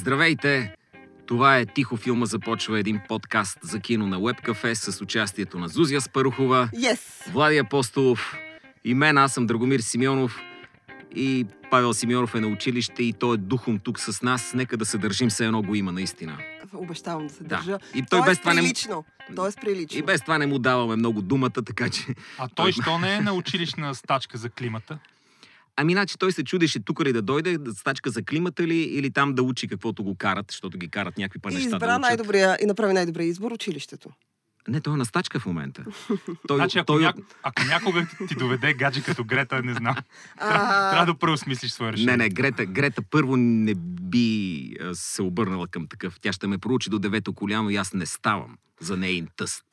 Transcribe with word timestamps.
Здравейте! 0.00 0.74
Това 1.26 1.58
е 1.58 1.66
Тихо 1.66 1.96
филма 1.96 2.26
започва 2.26 2.78
един 2.78 3.00
подкаст 3.08 3.58
за 3.62 3.80
кино 3.80 4.06
на 4.06 4.18
Webcafe 4.18 4.74
с 4.74 5.00
участието 5.00 5.58
на 5.58 5.68
Зузия 5.68 6.00
Спарухова, 6.00 6.68
Yes! 6.74 6.98
Влади 7.28 7.58
Апостолов 7.58 8.34
и 8.84 8.94
мен, 8.94 9.18
аз 9.18 9.34
съм 9.34 9.46
Драгомир 9.46 9.80
Симеонов 9.80 10.40
и 11.16 11.46
Павел 11.70 11.92
Симеонов 11.92 12.34
е 12.34 12.40
на 12.40 12.46
училище 12.48 13.02
и 13.02 13.12
той 13.12 13.34
е 13.34 13.38
духом 13.38 13.78
тук 13.78 14.00
с 14.00 14.22
нас. 14.22 14.54
Нека 14.54 14.76
да 14.76 14.84
се 14.84 14.98
държим 14.98 15.28
все 15.28 15.44
едно 15.44 15.62
го 15.62 15.74
има 15.74 15.92
наистина. 15.92 16.38
Обещавам 16.74 17.26
да 17.26 17.32
се 17.32 17.42
Да. 17.42 17.48
държа. 17.48 17.78
И 17.94 18.02
той 18.02 18.20
без 18.20 18.26
Тоест 18.26 18.40
това 18.40 18.54
не 18.54 18.60
му- 18.60 18.64
прилично. 18.64 19.04
Тоест 19.36 19.60
прилично. 19.60 19.98
И 19.98 20.02
без 20.02 20.20
това 20.20 20.38
не 20.38 20.46
му 20.46 20.58
даваме 20.58 20.96
много 20.96 21.22
думата, 21.22 21.50
така 21.50 21.88
че... 21.88 22.06
А 22.38 22.48
той 22.48 22.72
що 22.82 22.98
не 22.98 23.14
е 23.14 23.20
на 23.20 23.32
училищна 23.32 23.94
стачка 23.94 24.38
за 24.38 24.50
климата? 24.50 24.98
Ами, 25.80 25.92
значи 25.92 26.18
той 26.18 26.32
се 26.32 26.44
чудеше 26.44 26.80
тук 26.80 27.04
ли 27.04 27.12
да 27.12 27.22
дойде, 27.22 27.58
да 27.58 27.74
стачка 27.74 28.10
за 28.10 28.22
климата 28.22 28.66
ли, 28.66 28.78
или 28.78 29.10
там 29.10 29.34
да 29.34 29.42
учи 29.42 29.68
каквото 29.68 30.02
го 30.04 30.14
карат, 30.14 30.46
защото 30.50 30.78
ги 30.78 30.88
карат 30.88 31.18
някакви 31.18 31.38
па 31.40 31.50
и 31.50 31.54
неща 31.54 31.70
да 31.70 31.76
избра 31.76 31.92
учат. 31.92 32.00
най-добрия 32.00 32.58
и 32.62 32.66
направи 32.66 32.92
най-добрия 32.92 33.26
избор 33.26 33.52
училището. 33.52 34.08
Не, 34.68 34.80
той 34.80 34.94
е 34.94 34.96
на 34.96 35.04
стачка 35.04 35.40
в 35.40 35.46
момента. 35.46 35.84
Той, 36.48 36.56
Значи, 36.56 36.78
ако, 36.78 36.86
той... 36.86 37.02
ня... 37.02 37.12
ако 37.42 37.64
някога 37.64 38.06
ти 38.28 38.34
доведе 38.34 38.74
гадже 38.74 39.02
като 39.02 39.24
Грета, 39.24 39.62
не 39.62 39.74
знам. 39.74 39.96
А, 40.36 40.90
Трябва 40.90 41.06
да 41.06 41.18
преосмислиш 41.18 41.70
свое 41.70 41.92
решение. 41.92 42.16
Не, 42.16 42.24
не, 42.24 42.28
Грета, 42.28 42.66
Грета 42.66 43.02
първо 43.10 43.36
не 43.36 43.74
би 43.74 44.76
се 44.92 45.22
обърнала 45.22 45.66
към 45.68 45.86
такъв. 45.86 46.20
Тя 46.20 46.32
ще 46.32 46.46
ме 46.46 46.58
проучи 46.58 46.90
до 46.90 46.98
девето 46.98 47.32
коляно 47.32 47.70
и 47.70 47.76
аз 47.76 47.92
не 47.92 48.06
ставам 48.06 48.58
за 48.80 48.96
нейн 48.96 49.28
тъст. 49.36 49.64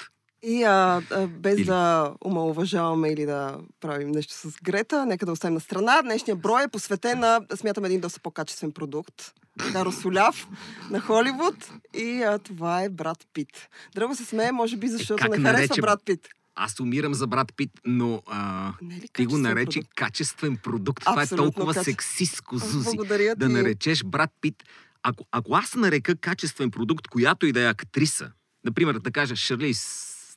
И 0.43 0.63
а, 0.63 0.71
а, 1.11 1.27
без 1.27 1.55
Или- 1.55 1.65
да 1.65 2.13
омалуважаваме 2.21 3.09
или 3.09 3.25
да 3.25 3.57
правим 3.79 4.09
нещо 4.09 4.33
с 4.33 4.61
Грета, 4.63 5.05
нека 5.05 5.25
да 5.25 5.31
оставим 5.31 5.53
на 5.53 5.59
страна. 5.59 6.01
Днешният 6.01 6.41
брой 6.41 6.63
е 6.63 6.67
посветен 6.67 7.19
на, 7.19 7.41
смятам, 7.55 7.85
един 7.85 8.01
доста 8.01 8.19
по-качествен 8.19 8.71
продукт. 8.71 9.13
Така, 9.59 9.85
Росоляв 9.85 10.47
на 10.89 10.99
Холивуд. 10.99 11.55
И 11.95 12.23
а, 12.23 12.39
това 12.39 12.81
е 12.81 12.89
Брат 12.89 13.17
Пит. 13.33 13.47
Драго 13.95 14.15
се 14.15 14.25
смее, 14.25 14.51
може 14.51 14.77
би, 14.77 14.87
защото 14.87 15.21
как 15.21 15.29
не 15.29 15.37
харесва 15.37 15.53
нарече- 15.59 15.81
Брат 15.81 15.99
Пит. 16.05 16.27
Аз 16.55 16.79
умирам 16.79 17.13
за 17.13 17.27
брат 17.27 17.53
Пит, 17.57 17.71
но 17.85 18.21
а, 18.27 18.69
е 18.93 19.07
ти 19.07 19.25
го 19.25 19.37
нарече 19.37 19.79
продукт? 19.79 19.95
качествен 19.95 20.57
продукт. 20.57 20.99
Това 21.01 21.21
е 21.21 21.23
Абсолютно 21.23 21.45
толкова 21.45 21.73
каче- 21.73 21.83
сексистко, 21.83 22.57
Зузи. 22.57 22.83
Благодаря 22.85 23.33
ти. 23.33 23.39
Да 23.39 23.49
наречеш 23.49 24.03
брат 24.03 24.29
Пит. 24.41 24.63
Ако, 25.03 25.25
ако 25.31 25.55
аз 25.55 25.75
нарека 25.75 26.15
качествен 26.15 26.71
продукт, 26.71 27.07
която 27.07 27.45
и 27.45 27.51
да 27.51 27.61
е 27.61 27.67
актриса, 27.67 28.31
например, 28.65 28.93
да 28.95 29.11
кажа 29.11 29.35
Шарли 29.35 29.73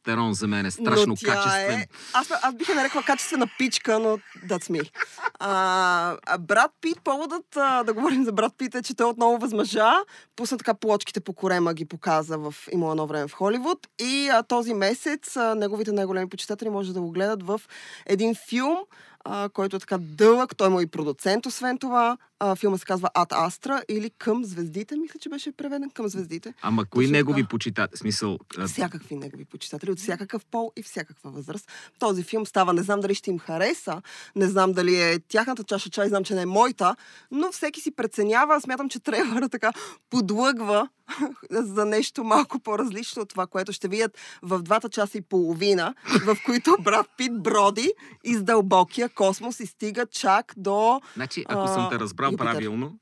Стерон 0.01 0.33
за 0.33 0.47
мен 0.47 0.67
е 0.67 0.71
страшно 0.71 1.07
но 1.07 1.17
тя 1.17 1.35
качествен. 1.35 1.81
Е... 1.81 1.89
Аз, 2.13 2.31
аз 2.43 2.55
бих 2.55 2.69
я 2.69 2.75
нарекла 2.75 3.03
качествена 3.03 3.47
пичка, 3.59 3.99
но 3.99 4.19
that's 4.49 4.71
me. 4.71 4.91
А, 5.39 6.17
а 6.27 6.39
Брат 6.39 6.71
Пит, 6.81 7.01
поводът 7.05 7.57
а, 7.57 7.83
да 7.83 7.93
говорим 7.93 8.25
за 8.25 8.33
Брат 8.33 8.53
Пит 8.59 8.75
е, 8.75 8.83
че 8.83 8.95
той 8.95 9.07
отново 9.07 9.39
възмъжа. 9.39 9.93
Пусна 10.37 10.59
така 10.59 10.75
плочките 10.75 11.21
по 11.21 11.33
корема, 11.33 11.75
ги 11.75 11.85
показа 11.85 12.37
в 12.37 12.55
имало 12.73 12.93
едно 12.93 13.07
време 13.07 13.29
в 13.29 13.33
Холивуд. 13.33 13.79
И 13.99 14.29
а, 14.29 14.43
този 14.43 14.75
месец 14.75 15.37
а, 15.37 15.55
неговите 15.55 15.93
най-големи 15.93 16.29
почитатели 16.29 16.71
може 16.71 16.93
да 16.93 17.01
го 17.01 17.11
гледат 17.11 17.43
в 17.43 17.61
един 18.07 18.35
филм, 18.49 18.77
а, 19.25 19.49
който 19.49 19.77
е 19.77 19.81
така 19.81 19.99
дълъг. 20.01 20.57
Той 20.57 20.69
му 20.69 20.81
е 20.81 20.83
и 20.83 20.87
продуцент, 20.87 21.47
освен 21.47 21.79
това. 21.79 22.17
А, 22.43 22.57
филма 22.57 22.79
се 22.79 22.85
казва 22.85 23.11
Ад 23.15 23.33
Астра 23.33 23.83
или 23.89 24.11
Към 24.11 24.45
звездите. 24.45 24.97
Мисля, 24.97 25.21
че 25.21 25.29
беше 25.29 25.53
преведен 25.53 25.91
Към 25.91 26.09
звездите. 26.09 26.55
Ама 26.63 26.85
кои 26.85 27.05
Точно 27.05 27.13
негови 27.13 27.45
почитатели? 27.45 27.99
Смисъл, 27.99 28.39
Всякакви 28.67 29.17
негови 29.17 29.45
почитатели, 29.45 29.91
от 29.91 29.99
всякакъв 29.99 30.45
пол 30.45 30.73
и 30.77 30.83
всякаква 30.83 31.31
възраст. 31.31 31.69
Този 31.99 32.23
филм 32.23 32.47
става, 32.47 32.73
не 32.73 32.83
знам 32.83 33.01
дали 33.01 33.15
ще 33.15 33.31
им 33.31 33.39
хареса, 33.39 34.03
не 34.37 34.47
знам 34.47 34.73
дали 34.73 35.01
е 35.01 35.19
тяхната 35.19 35.65
чаша 35.65 35.91
чай, 35.91 36.09
знам, 36.09 36.25
че 36.25 36.35
не 36.35 36.43
е 36.43 36.47
моята, 36.47 36.97
но 37.31 37.53
всеки 37.53 37.81
си 37.81 37.91
преценява. 37.91 38.61
Смятам, 38.61 38.89
че 38.89 39.01
трейлера 39.01 39.49
така 39.49 39.73
подлъгва 40.11 40.89
за 41.51 41.85
нещо 41.85 42.25
малко 42.25 42.59
по-различно 42.59 43.23
от 43.23 43.29
това, 43.29 43.47
което 43.47 43.73
ще 43.73 43.89
видят 43.89 44.19
в 44.43 44.63
двата 44.63 44.89
часа 44.89 45.19
и 45.19 45.21
половина, 45.21 45.95
в 46.27 46.37
които 46.47 46.77
брат 46.81 47.07
Пит 47.17 47.43
броди 47.43 47.93
из 48.25 48.43
дълбокия 48.43 49.09
космос 49.09 49.61
и 49.61 49.67
стига 49.67 50.07
чак 50.07 50.55
до... 50.57 51.01
значи, 51.17 51.45
ако 51.49 51.63
а, 51.63 51.69
съм 51.69 51.89
те 51.91 51.99
разбрал 51.99 52.30
Юпитер. 52.33 52.45
правилно, 52.45 52.99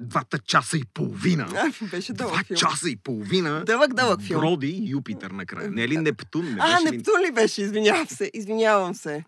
двата 0.00 0.38
часа 0.38 0.76
и 0.76 0.84
половина. 0.86 1.46
А, 1.52 1.86
беше 1.86 2.12
дълъг 2.12 2.32
Два 2.32 2.44
филм. 2.44 2.56
часа 2.56 2.88
и 2.88 2.96
половина. 2.96 3.64
Дълъг, 3.64 3.94
дълъг 3.94 4.20
филм. 4.22 4.40
Броди 4.40 4.82
Юпитер 4.82 5.30
накрая. 5.30 5.70
Не 5.70 5.82
е 5.82 5.88
ли 5.88 5.96
Нептун? 5.96 6.44
Не 6.44 6.56
А, 6.60 6.66
беше? 6.74 6.90
Нептун 6.90 7.20
ли 7.20 7.32
беше? 7.32 7.62
Извинявам 7.62 8.06
се, 8.08 8.30
извинявам 8.34 8.94
се. 8.94 9.24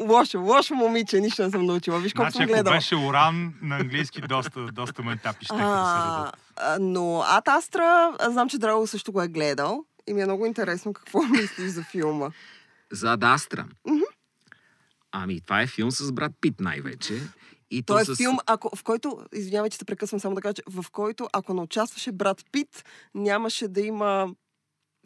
лошо, 0.00 0.40
лошо 0.40 0.74
момиче, 0.74 1.20
нищо 1.20 1.42
не 1.42 1.50
съм 1.50 1.66
научила. 1.66 1.98
Виж 1.98 2.12
колко 2.12 2.30
Значи, 2.30 2.36
съм 2.38 2.46
гледала. 2.48 2.76
беше 2.76 2.96
Уран 2.96 3.54
на 3.62 3.76
английски, 3.76 4.20
доста, 4.20 4.60
доста 4.64 5.02
ментапи 5.02 5.44
ще 5.44 5.54
да 5.54 5.58
се 5.58 5.64
А, 5.66 6.08
дадат. 6.10 6.34
а, 6.56 6.78
но 6.80 7.22
Ад 7.22 7.48
Астра, 7.48 8.16
знам, 8.22 8.48
че 8.48 8.58
Драго 8.58 8.86
също 8.86 9.12
го 9.12 9.22
е 9.22 9.28
гледал. 9.28 9.84
И 10.06 10.14
ми 10.14 10.22
е 10.22 10.24
много 10.24 10.46
интересно 10.46 10.92
какво 10.92 11.22
мислиш 11.32 11.68
за 11.68 11.82
филма. 11.82 12.30
За 12.92 13.12
Ад 13.12 13.24
Астра. 13.24 13.66
Ами, 15.12 15.40
това 15.40 15.62
е 15.62 15.66
филм 15.66 15.90
с 15.90 16.12
брат 16.12 16.32
Пит 16.40 16.60
най-вече. 16.60 17.20
И 17.70 17.82
Той 17.82 18.02
е 18.02 18.04
с... 18.04 18.16
филм, 18.16 18.38
ако, 18.46 18.76
в 18.76 18.82
който, 18.82 19.18
извинявай, 19.34 19.70
че 19.70 19.78
те 19.78 19.84
прекъсвам 19.84 20.20
само 20.20 20.34
да 20.34 20.40
кажа, 20.40 20.54
в 20.70 20.84
който, 20.92 21.28
ако 21.32 21.54
не 21.54 21.60
участваше 21.60 22.12
брат 22.12 22.44
Пит, 22.52 22.84
нямаше 23.14 23.68
да 23.68 23.80
има 23.80 24.28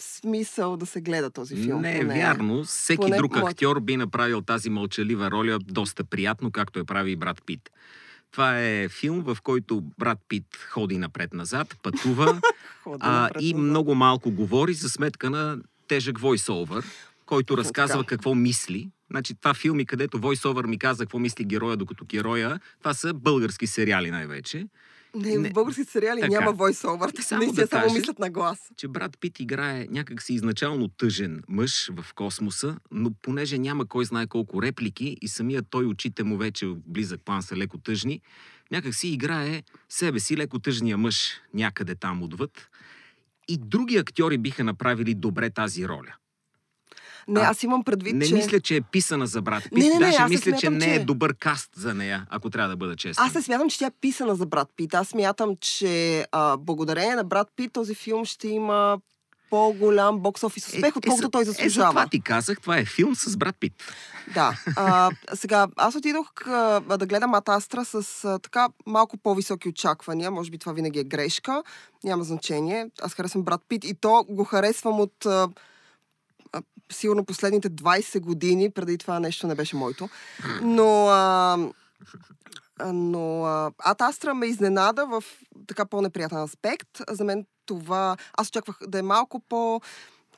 смисъл 0.00 0.76
да 0.76 0.87
се 0.87 1.00
гледа 1.00 1.31
този 1.31 1.56
филм. 1.56 1.81
Не 1.81 1.97
е 1.97 2.00
поне. 2.00 2.15
вярно. 2.15 2.65
Всеки 2.65 3.00
Поне 3.00 3.16
друг 3.16 3.37
актьор 3.37 3.81
би 3.81 3.97
направил 3.97 4.43
тази 4.43 4.71
мълчалива 4.71 5.31
роля 5.31 5.59
доста 5.59 6.04
приятно, 6.04 6.50
както 6.50 6.78
я 6.78 6.84
прави 6.84 7.10
и 7.10 7.16
брат 7.16 7.43
Пит. 7.47 7.71
Това 8.32 8.60
е 8.60 8.88
филм, 8.88 9.21
в 9.21 9.38
който 9.42 9.82
брат 9.98 10.19
Пит 10.28 10.47
ходи 10.69 10.98
напред-назад, 10.98 11.77
пътува 11.82 12.41
а, 13.00 13.31
и 13.41 13.54
много 13.54 13.94
малко 13.94 14.31
говори 14.31 14.75
за 14.75 14.88
сметка 14.88 15.31
на 15.31 15.59
тежък 15.88 16.19
войсовър, 16.19 16.84
който 17.27 17.56
разказва 17.56 18.04
какво 18.04 18.34
мисли. 18.34 18.91
Значи 19.10 19.34
това 19.34 19.54
филми, 19.54 19.87
където 19.87 20.19
войсовър 20.19 20.66
ми 20.66 20.78
каза 20.78 21.04
какво 21.04 21.19
мисли 21.19 21.44
героя, 21.44 21.76
докато 21.76 22.04
героя, 22.04 22.60
това 22.78 22.94
са 22.94 23.15
български 23.15 23.66
сериали 23.66 24.10
най-вече. 24.10 24.66
Не, 25.15 25.37
Не. 25.38 25.50
в 25.50 25.53
българските 25.53 25.91
сериали 25.91 26.21
Така. 26.21 26.32
няма 26.32 26.54
voice-over. 26.54 27.16
Те 27.16 27.22
Само 27.22 27.53
да 27.53 27.66
само 27.66 27.82
кажа, 27.82 27.94
мислят 27.94 28.19
на 28.19 28.31
глас. 28.31 28.59
че 28.76 28.88
брат 28.88 29.19
Пит 29.21 29.41
играе 29.41 29.87
някакси 29.91 30.34
изначално 30.34 30.88
тъжен 30.88 31.43
мъж 31.48 31.91
в 31.97 32.15
космоса, 32.15 32.76
но 32.91 33.10
понеже 33.22 33.59
няма 33.59 33.87
кой 33.87 34.04
знае 34.04 34.26
колко 34.26 34.62
реплики 34.62 35.16
и 35.22 35.28
самия 35.28 35.62
той 35.62 35.84
очите 35.84 36.22
му 36.25 36.37
вече 36.37 36.66
в 36.66 36.77
близък 36.87 37.21
план 37.25 37.42
са 37.42 37.56
леко 37.56 37.78
тъжни, 37.78 38.21
някакси 38.71 39.09
играе 39.09 39.62
себе 39.88 40.21
си 40.21 40.37
леко 40.37 40.59
тъжния 40.59 40.98
мъж 40.98 41.31
някъде 41.54 41.94
там 41.94 42.22
отвъд. 42.22 42.69
И 43.48 43.59
други 43.59 43.97
актьори 43.97 44.38
биха 44.38 44.65
направили 44.65 45.15
добре 45.15 45.50
тази 45.50 45.88
роля. 45.88 46.15
Не, 47.30 47.41
А, 47.41 47.44
аз 47.44 47.62
имам 47.62 47.84
предвид, 47.84 48.14
Не 48.14 48.26
че... 48.26 48.34
мисля, 48.34 48.60
че 48.60 48.76
е 48.76 48.80
писана 48.82 49.26
за 49.26 49.42
брат 49.42 49.62
Пит. 49.64 49.72
Не, 49.72 49.78
не, 49.80 49.91
не, 49.91 49.98
Даже 50.00 50.18
не 50.18 50.28
мисля, 50.28 50.52
че 50.52 50.58
смятам, 50.58 50.78
не 50.78 50.86
е 50.86 50.98
че- 50.98 51.04
добър 51.04 51.34
каст 51.34 51.70
за 51.76 51.94
нея, 51.94 52.26
ако 52.30 52.50
трябва 52.50 52.68
да 52.68 52.76
бъда 52.76 52.96
честен. 52.96 53.24
Аз 53.24 53.34
не 53.34 53.42
смятам, 53.42 53.70
че 53.70 53.78
тя 53.78 53.86
е 53.86 53.92
писана 53.92 54.34
за 54.34 54.46
брат 54.46 54.68
Пит. 54.76 54.94
Аз 54.94 55.08
смятам, 55.08 55.56
че 55.58 55.91
а, 56.32 56.56
благодарение 56.56 57.14
на 57.14 57.24
брат 57.24 57.48
Пит 57.56 57.72
този 57.72 57.94
филм 57.94 58.24
ще 58.24 58.48
има 58.48 58.98
по-голям 59.50 60.18
бокс 60.18 60.42
офис 60.44 60.66
успех, 60.66 60.96
отколкото 60.96 61.16
за- 61.18 61.30
той 61.30 61.42
Е, 61.42 61.44
за 61.44 61.52
заслужава. 61.52 61.91
това 61.91 62.06
ти 62.06 62.20
казах, 62.20 62.60
това 62.60 62.78
е 62.78 62.84
филм 62.86 63.14
с 63.16 63.36
брат 63.36 63.56
Пит. 63.56 63.72
Да. 64.34 64.52
А, 64.76 65.10
сега, 65.34 65.66
аз 65.76 65.94
отидох 65.94 66.47
а, 66.47 66.52
да 66.91 67.06
гледам 67.06 67.34
Атастра 67.34 67.84
с 67.84 67.94
а, 68.24 68.38
така 68.38 68.68
малко 68.86 69.16
по-високи 69.16 69.68
очаквания. 69.68 70.30
Може 70.30 70.50
би 70.50 70.58
това 70.58 70.72
винаги 70.72 70.98
е 70.98 71.04
грешка. 71.04 71.62
Няма 72.04 72.24
значение. 72.24 72.86
Аз 73.02 73.14
харесвам 73.14 73.42
брат 73.42 73.60
Пит 73.68 73.84
и 73.84 73.94
то 73.94 74.24
го 74.28 74.44
харесвам 74.44 75.00
от 75.00 75.26
а, 75.26 75.48
сигурно 76.90 77.24
последните 77.24 77.70
20 77.70 78.20
години. 78.20 78.70
Преди 78.70 78.98
това 78.98 79.20
нещо 79.20 79.46
не 79.46 79.54
беше 79.54 79.76
моето. 79.76 80.09
Но... 80.62 81.09
А, 81.09 81.59
но 82.84 83.44
а, 83.44 83.70
Ад 83.78 84.03
ме 84.34 84.47
изненада 84.47 85.06
в 85.06 85.24
така 85.66 85.84
по-неприятен 85.86 86.38
аспект. 86.38 86.88
За 87.10 87.24
мен 87.24 87.47
това... 87.66 88.16
Аз 88.38 88.48
очаквах 88.48 88.78
да 88.88 88.98
е 88.98 89.03
малко 89.03 89.41
по 89.48 89.80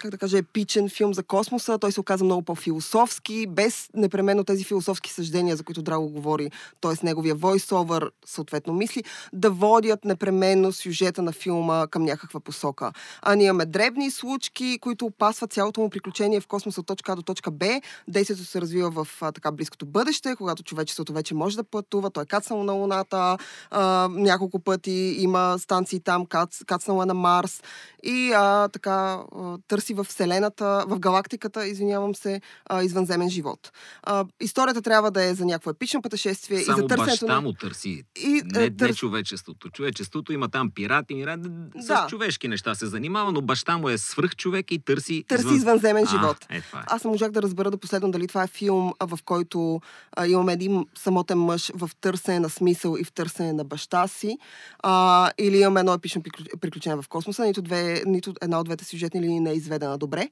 как 0.02 0.10
да 0.10 0.18
кажа, 0.18 0.38
епичен 0.38 0.88
филм 0.88 1.14
за 1.14 1.22
космоса. 1.22 1.78
Той 1.78 1.92
се 1.92 2.00
оказа 2.00 2.24
много 2.24 2.42
по-философски, 2.42 3.46
без 3.46 3.88
непременно 3.94 4.44
тези 4.44 4.64
философски 4.64 5.12
съждения, 5.12 5.56
за 5.56 5.64
които 5.64 5.82
Драго 5.82 6.08
говори, 6.08 6.50
т.е. 6.80 7.06
неговия 7.06 7.34
войсовър, 7.34 8.10
съответно 8.26 8.72
мисли, 8.72 9.04
да 9.32 9.50
водят 9.50 10.04
непременно 10.04 10.72
сюжета 10.72 11.22
на 11.22 11.32
филма 11.32 11.86
към 11.86 12.02
някаква 12.02 12.40
посока. 12.40 12.92
А 13.22 13.34
ние 13.34 13.46
имаме 13.46 13.66
дребни 13.66 14.10
случки, 14.10 14.78
които 14.80 15.06
опасват 15.06 15.52
цялото 15.52 15.80
му 15.80 15.90
приключение 15.90 16.40
в 16.40 16.46
космоса 16.46 16.80
от 16.80 16.86
точка 16.86 17.12
А 17.12 17.16
до 17.16 17.22
точка 17.22 17.50
Б. 17.50 17.80
Действието 18.08 18.44
се 18.44 18.60
развива 18.60 19.04
в 19.04 19.08
а, 19.20 19.32
така 19.32 19.52
близкото 19.52 19.86
бъдеще, 19.86 20.36
когато 20.36 20.62
човечеството 20.62 21.12
вече 21.12 21.34
може 21.34 21.56
да 21.56 21.64
пътува. 21.64 22.10
Той 22.10 22.22
е 22.22 22.26
кацнал 22.26 22.64
на 22.64 22.72
Луната 22.72 23.38
а, 23.70 24.08
няколко 24.12 24.58
пъти, 24.58 25.16
има 25.18 25.56
станции 25.58 26.00
там, 26.00 26.26
кац, 26.26 26.64
кацнала 26.64 27.06
на 27.06 27.14
Марс 27.14 27.62
и 28.02 28.32
а, 28.32 28.68
така 28.68 29.22
а, 29.36 29.58
търси 29.68 29.91
търси 29.92 29.94
в 29.94 30.04
Вселената, 30.04 30.84
в 30.88 30.98
галактиката, 30.98 31.66
извинявам 31.66 32.14
се, 32.14 32.40
а, 32.66 32.82
извънземен 32.82 33.30
живот. 33.30 33.72
А, 34.02 34.24
историята 34.40 34.82
трябва 34.82 35.10
да 35.10 35.24
е 35.24 35.34
за 35.34 35.44
някакво 35.44 35.70
епично 35.70 36.02
пътешествие 36.02 36.58
и 36.60 36.64
Само 36.64 36.78
за 36.78 36.86
търсенето 36.86 37.26
баща 37.26 37.34
на... 37.34 37.40
му 37.40 37.52
търси. 37.52 38.02
И, 38.16 38.42
Не, 38.44 38.60
е, 38.64 38.70
не 38.70 38.76
търс... 38.76 38.96
човечеството. 38.96 39.70
Човечеството 39.70 40.32
има 40.32 40.48
там 40.48 40.70
пирати, 40.70 41.14
мира, 41.14 41.38
с 41.80 41.86
Да. 41.86 42.06
човешки 42.08 42.48
неща 42.48 42.74
се 42.74 42.86
занимава, 42.86 43.32
но 43.32 43.42
баща 43.42 43.78
му 43.78 43.88
е 43.88 43.98
свръх 43.98 44.36
човек 44.36 44.70
и 44.72 44.78
търси... 44.78 45.24
търси 45.28 45.54
извънземен 45.54 46.04
А, 46.04 46.10
живот. 46.10 46.36
Е, 46.50 46.56
е. 46.56 46.62
Аз 46.72 47.04
не 47.04 47.10
можах 47.10 47.30
да 47.30 47.42
разбера 47.42 47.70
до 47.70 47.78
последно 47.78 48.10
дали 48.10 48.28
това 48.28 48.42
е 48.42 48.46
филм, 48.46 48.92
в 49.00 49.18
който 49.24 49.80
а, 50.16 50.26
имаме 50.26 50.52
един 50.52 50.86
самотен 50.94 51.38
мъж 51.38 51.72
в 51.74 51.90
търсене 52.00 52.40
на 52.40 52.48
смисъл 52.48 52.96
и 53.00 53.04
в 53.04 53.12
търсене 53.12 53.52
на 53.52 53.64
баща 53.64 54.08
си, 54.08 54.38
а, 54.82 55.30
или 55.38 55.58
имаме 55.58 55.80
едно 55.80 55.94
епично 55.94 56.22
приключ- 56.22 56.60
приключение 56.60 57.02
в 57.02 57.08
космоса. 57.08 57.44
Нито, 57.44 57.62
две, 57.62 58.02
нито 58.06 58.34
една 58.42 58.60
от 58.60 58.64
двете 58.64 58.84
сюжетни 58.84 59.20
линии 59.20 59.40
не 59.40 59.50
е 59.50 59.54
изведена 59.54 59.81
добре. 59.86 60.28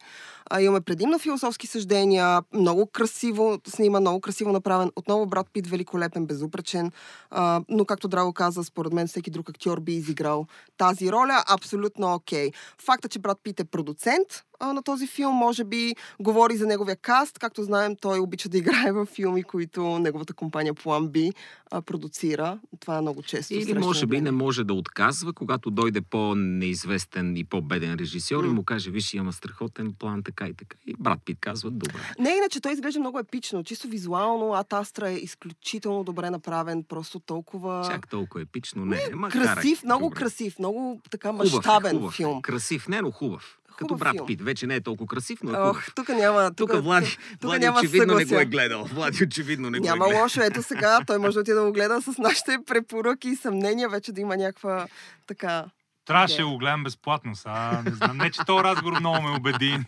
А, 0.50 0.61
имаме 0.61 0.81
предимно 0.81 1.19
философски 1.19 1.67
съждения, 1.67 2.43
много 2.55 2.87
красиво 2.87 3.58
снима, 3.67 4.00
много 4.00 4.20
красиво 4.20 4.52
направен. 4.52 4.91
Отново 4.97 5.26
брат 5.26 5.47
Пит 5.52 5.67
великолепен, 5.67 6.26
безупречен. 6.26 6.93
А, 7.31 7.61
но 7.69 7.85
както 7.85 8.08
Драго 8.08 8.32
каза, 8.32 8.64
според 8.64 8.93
мен 8.93 9.08
всеки 9.08 9.31
друг 9.31 9.50
актьор 9.50 9.81
би 9.81 9.93
изиграл 9.93 10.47
тази 10.76 11.12
роля. 11.12 11.44
Абсолютно 11.49 12.14
окей. 12.14 12.50
Факта, 12.79 13.08
че 13.08 13.19
брат 13.19 13.38
Пит 13.43 13.61
е 13.61 13.64
продуцент 13.64 14.44
а, 14.61 14.73
на 14.73 14.83
този 14.83 15.07
филм, 15.07 15.35
може 15.35 15.65
би 15.65 15.95
говори 16.21 16.57
за 16.57 16.67
неговия 16.67 16.97
каст. 16.97 17.39
Както 17.39 17.62
знаем, 17.62 17.97
той 17.97 18.19
обича 18.19 18.49
да 18.49 18.59
играе 18.59 18.93
в 18.93 19.07
филми, 19.07 19.43
които 19.43 19.99
неговата 19.99 20.35
компания 20.35 20.75
Plan 20.75 21.09
B 21.09 21.33
а, 21.71 21.83
продуцира. 21.83 22.59
Това 22.81 22.99
е 22.99 23.01
много 23.01 23.23
често. 23.23 23.55
Или 23.55 23.75
може 23.75 24.07
би 24.07 24.21
не 24.21 24.31
може 24.31 24.65
да 24.65 24.75
отказва, 24.75 25.33
когато 25.33 25.71
дойде 25.71 26.01
по-неизвестен 26.01 27.37
и 27.37 27.45
по-беден 27.45 27.95
режисьор 27.95 28.45
и 28.45 28.49
М. 28.49 28.53
му 28.55 28.65
каже, 28.65 28.91
виж, 28.91 29.15
има 29.15 29.33
страхотен 29.33 29.93
план, 29.99 30.23
така 30.23 30.47
и 30.47 30.55
така. 30.55 30.77
И 30.87 30.95
брат 30.99 31.19
Пит 31.25 31.39
казва, 31.41 31.71
добре. 31.71 32.01
Не, 32.19 32.31
иначе 32.31 32.61
той 32.61 32.73
изглежда 32.73 33.01
много 33.01 33.19
епично. 33.19 33.65
Чисто 33.65 33.89
визуално, 33.89 34.55
Атастра 34.55 35.11
е 35.11 35.15
изключително 35.15 36.05
добре 36.05 36.31
направен. 36.31 36.85
Просто 36.85 37.19
толкова... 37.19 37.89
Чак 37.91 38.09
толкова 38.09 38.43
епично, 38.43 38.85
не. 38.85 39.01
Ма, 39.15 39.29
красив, 39.29 39.55
карай. 39.55 39.75
много 39.85 40.05
Добре. 40.05 40.19
красив, 40.19 40.59
много 40.59 41.01
така 41.11 41.31
Хубав 41.31 41.53
е, 41.53 41.57
мащабен 41.57 41.97
хубав 41.97 42.12
е. 42.12 42.17
филм. 42.17 42.43
Красив, 42.43 42.89
не, 42.89 43.01
но 43.03 43.11
хубав. 43.11 43.60
Като 43.81 43.97
брат 43.97 44.12
филм. 44.12 44.27
Пит. 44.27 44.43
Вече 44.43 44.67
не 44.67 44.75
е 44.75 44.81
толкова 44.81 45.06
красив, 45.06 45.38
но 45.43 45.50
е 45.50 45.56
Ох, 45.56 45.67
хубав. 45.67 45.93
тук 45.94 46.09
няма... 46.09 46.50
Тук 46.55 46.71
Влади, 46.75 47.17
тук 47.31 47.43
Влади 47.43 47.65
няма 47.65 47.79
очевидно 47.79 48.15
не 48.15 48.25
го 48.25 48.35
е 48.35 48.44
гледал. 48.44 48.85
Влади 48.85 49.25
очевидно 49.25 49.71
не 49.71 49.79
Няма 49.81 49.99
го 49.99 50.05
е 50.05 50.09
гледал. 50.09 50.23
лошо. 50.23 50.41
Ето 50.43 50.62
сега 50.62 50.99
той 51.06 51.19
може 51.19 51.35
да 51.35 51.41
отиде 51.41 51.55
да 51.55 51.65
го 51.65 51.73
гледа 51.73 52.03
с 52.03 52.19
нашите 52.19 52.59
препоръки 52.67 53.29
и 53.29 53.37
съмнения, 53.37 53.88
вече 53.88 54.12
да 54.12 54.21
има 54.21 54.37
някаква 54.37 54.87
така... 55.27 55.65
Трябваше 56.06 56.37
да 56.37 56.47
го 56.47 56.59
гледам 56.59 56.85
безплатно. 56.85 57.37
Сега, 57.37 57.82
не 57.85 57.91
знам. 57.91 58.17
Не, 58.17 58.31
че 58.31 58.41
този 58.47 58.65
разговор 58.65 59.00
много 59.00 59.23
ме 59.23 59.37
убеди. 59.37 59.79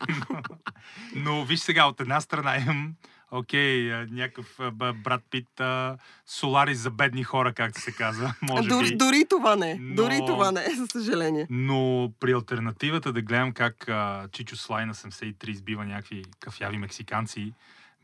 Но 1.15 1.45
виж 1.45 1.61
сега, 1.61 1.85
от 1.85 2.01
една 2.01 2.21
страна 2.21 2.57
имам 2.57 2.93
окей, 3.33 3.95
а, 3.95 4.07
някакъв 4.11 4.57
брат 4.95 5.23
Пит, 5.31 5.61
а, 5.61 5.97
Соларис 6.27 6.79
за 6.79 6.91
бедни 6.91 7.25
хора, 7.25 7.53
както 7.53 7.81
се 7.81 7.93
казва, 7.93 8.35
може 8.43 8.69
дори, 8.69 8.89
би. 8.89 8.97
дори 8.97 9.25
това 9.31 9.57
не. 9.57 9.79
Но- 9.81 9.95
Дори 9.95 10.19
това 10.19 10.53
не, 10.53 10.65
за 10.77 10.87
съжаление. 10.87 11.47
Но 11.51 12.13
при 12.21 12.33
альтернативата 12.33 13.13
да 13.13 13.23
гледам 13.23 13.53
как 13.53 13.89
а, 13.89 14.29
Чичо 14.33 14.57
Слай 14.57 14.87
на 14.87 14.95
73 14.95 15.49
избива 15.49 15.85
някакви 15.85 16.25
кафяви 16.41 16.79
мексиканци, 16.79 17.53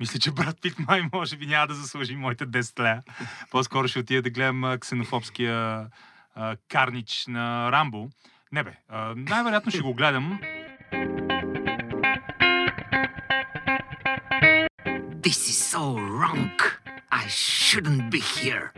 мисля, 0.00 0.18
че 0.18 0.30
брат 0.30 0.56
Пит 0.62 0.74
май 0.78 1.02
може 1.12 1.36
би 1.36 1.46
няма 1.46 1.66
да 1.66 1.74
заслужи 1.74 2.16
моите 2.16 2.46
10 2.46 2.80
лея. 2.80 3.02
По-скоро 3.50 3.88
ще 3.88 3.98
отида 3.98 4.22
да 4.22 4.30
гледам 4.30 4.64
а, 4.64 4.78
ксенофобския 4.78 5.86
а, 6.34 6.56
карнич 6.68 7.24
на 7.28 7.72
Рамбо. 7.72 8.08
Не 8.52 8.62
бе, 8.62 8.72
а, 8.88 9.14
най-вероятно 9.16 9.70
ще 9.70 9.80
го 9.80 9.94
гледам. 9.94 10.40
This 15.22 15.48
is 15.50 15.58
so 15.74 15.82
wrong. 15.98 16.54
I 17.10 17.26
shouldn't 17.26 18.10
be 18.10 18.20
here. 18.20 18.68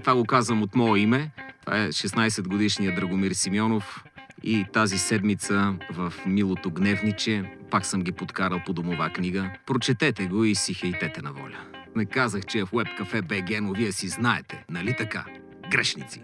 Това 0.00 0.14
го 0.14 0.24
казвам 0.24 0.62
от 0.62 0.74
мое 0.74 1.00
име. 1.00 1.30
Това 1.60 1.78
е 1.78 1.88
16 1.88 2.48
годишният 2.48 2.94
Драгомир 2.94 3.32
Симеонов. 3.32 4.04
И 4.42 4.66
тази 4.72 4.98
седмица 4.98 5.74
в 5.90 6.12
Милото 6.26 6.70
гневниче 6.70 7.44
пак 7.70 7.86
съм 7.86 8.02
ги 8.02 8.12
подкарал 8.12 8.60
по 8.66 8.72
домова 8.72 9.10
книга. 9.10 9.50
Прочетете 9.66 10.26
го 10.26 10.44
и 10.44 10.54
си 10.54 10.74
хейтете 10.74 11.22
на 11.22 11.32
воля. 11.32 11.58
Не 11.96 12.04
казах, 12.04 12.46
че 12.46 12.58
е 12.58 12.64
в 12.64 12.70
WebCafe 12.70 13.22
BG, 13.22 13.60
но 13.60 13.72
вие 13.72 13.92
си 13.92 14.08
знаете, 14.08 14.64
нали 14.70 14.96
така? 14.98 15.24
Грешници. 15.70 16.22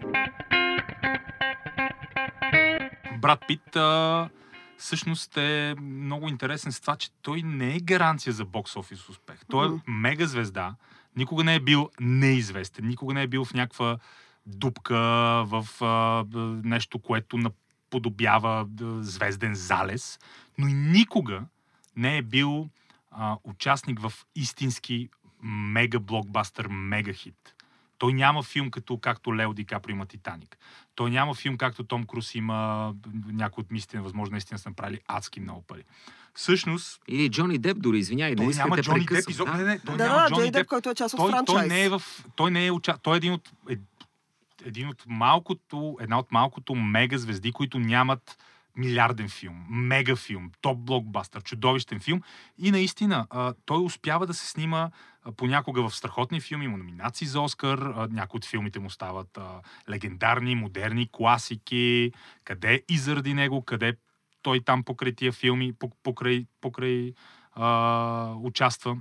Брат 3.21 3.39
Пит 3.47 3.75
а, 3.75 4.29
всъщност 4.77 5.37
е 5.37 5.75
много 5.81 6.27
интересен 6.27 6.71
с 6.71 6.79
това, 6.79 6.95
че 6.95 7.11
той 7.21 7.41
не 7.41 7.75
е 7.75 7.79
гаранция 7.79 8.33
за 8.33 8.45
бокс 8.45 8.75
офис 8.75 9.09
успех. 9.09 9.39
Той 9.49 9.67
е 9.67 9.79
мега 9.87 10.25
звезда, 10.25 10.75
никога 11.15 11.43
не 11.43 11.55
е 11.55 11.59
бил 11.59 11.89
неизвестен, 11.99 12.87
никога 12.87 13.13
не 13.13 13.23
е 13.23 13.27
бил 13.27 13.45
в 13.45 13.53
някаква 13.53 13.97
дупка, 14.45 14.95
в 15.47 15.67
а, 15.81 16.25
нещо, 16.63 16.99
което 16.99 17.37
наподобява 17.37 18.67
а, 18.81 18.85
звезден 19.03 19.55
залез, 19.55 20.19
но 20.57 20.67
и 20.67 20.73
никога 20.73 21.43
не 21.95 22.17
е 22.17 22.21
бил 22.21 22.69
а, 23.11 23.37
участник 23.43 23.99
в 23.99 24.13
истински 24.35 25.09
мега 25.43 25.99
блокбастър, 25.99 26.67
мега 26.67 27.13
хит. 27.13 27.56
Той 27.97 28.13
няма 28.13 28.43
филм 28.43 28.71
като 28.71 28.97
както 28.97 29.35
Лео 29.35 29.53
Ди 29.53 29.65
Каприо 29.65 29.95
има 29.95 30.05
Титаник. 30.05 30.57
Той 30.95 31.09
няма 31.09 31.33
филм 31.33 31.57
както 31.57 31.83
Том 31.83 32.05
Круз 32.05 32.35
има 32.35 32.93
някои 33.25 33.61
от 33.61 33.71
мислите, 33.71 33.99
възможно 33.99 34.31
наистина 34.31 34.57
са 34.59 34.69
направили 34.69 34.99
адски 35.07 35.39
много 35.39 35.61
пари. 35.61 35.83
Всъщност, 36.33 37.01
Или 37.07 37.29
Джони 37.29 37.57
Деп 37.57 37.77
дори, 37.79 37.97
не 38.45 38.49
искам 38.49 38.69
няма 38.69 38.81
Джони 38.81 38.99
Деп, 38.99 39.07
прекъсвам. 39.07 39.31
изобщо 39.31 39.57
не, 39.57 39.63
не, 39.63 39.79
той 39.79 39.97
Да, 39.97 40.07
няма 40.07 40.21
да, 40.21 40.27
Джони 40.27 40.35
Джони 40.39 40.51
Деп, 40.51 40.53
Деп. 40.53 40.67
който 40.67 40.89
е 40.89 40.95
част 40.95 41.13
от 41.13 41.17
Той, 41.17 41.31
франчайз. 41.31 41.59
той 41.59 41.67
не 41.67 41.83
е 41.83 41.89
в... 41.89 42.01
Той 42.35 42.51
не 42.51 42.65
е, 42.65 42.71
уча... 42.71 42.97
той 43.03 43.15
е 43.15 43.17
един 43.17 43.33
от, 43.33 43.49
е, 43.69 43.77
един 44.65 44.87
от 44.87 45.03
малкото, 45.07 45.97
една 46.01 46.19
от 46.19 46.31
малкото 46.31 46.75
мега 46.75 47.17
звезди, 47.17 47.51
които 47.51 47.79
нямат 47.79 48.37
милиарден 48.77 49.29
филм, 49.29 49.65
мега 49.69 50.15
филм, 50.15 50.51
топ 50.61 50.77
блокбастър, 50.77 51.43
чудовищен 51.43 51.99
филм. 51.99 52.21
И 52.57 52.71
наистина, 52.71 53.27
а, 53.29 53.53
той 53.65 53.83
успява 53.83 54.27
да 54.27 54.33
се 54.33 54.47
снима 54.47 54.89
а, 55.23 55.31
понякога 55.31 55.89
в 55.89 55.95
страхотни 55.95 56.41
филми, 56.41 56.65
има 56.65 56.77
номинации 56.77 57.27
за 57.27 57.41
Оскар, 57.41 57.79
а, 57.79 58.07
някои 58.11 58.37
от 58.37 58.45
филмите 58.45 58.79
му 58.79 58.89
стават 58.89 59.37
а, 59.37 59.61
легендарни, 59.89 60.55
модерни, 60.55 61.09
класики, 61.11 62.11
къде 62.43 62.83
и 62.89 62.97
заради 62.97 63.33
него, 63.33 63.61
къде 63.61 63.93
той 64.41 64.59
там 64.59 64.83
покрай 64.83 65.15
тия 65.15 65.31
филми, 65.31 65.73
пок- 65.73 65.97
покрай, 66.03 66.45
покрай 66.61 67.13
а, 67.53 68.33
участва. 68.41 68.97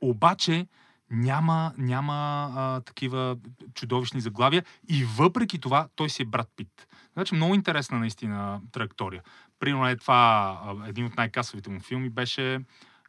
Обаче 0.00 0.66
няма, 1.10 1.72
няма 1.78 2.50
а, 2.56 2.80
такива 2.80 3.36
чудовищни 3.74 4.20
заглавия 4.20 4.64
и 4.88 5.04
въпреки 5.04 5.58
това 5.58 5.88
той 5.96 6.10
си 6.10 6.22
е 6.22 6.24
брат 6.24 6.48
Пит. 6.56 6.86
Значи 7.12 7.34
много 7.34 7.54
интересна 7.54 7.98
наистина 7.98 8.60
траектория. 8.72 9.22
Примерно 9.60 9.88
е 9.88 9.96
това, 9.96 10.16
а, 10.64 10.88
един 10.88 11.06
от 11.06 11.16
най-касовите 11.16 11.70
му 11.70 11.80
филми 11.80 12.10
беше 12.10 12.60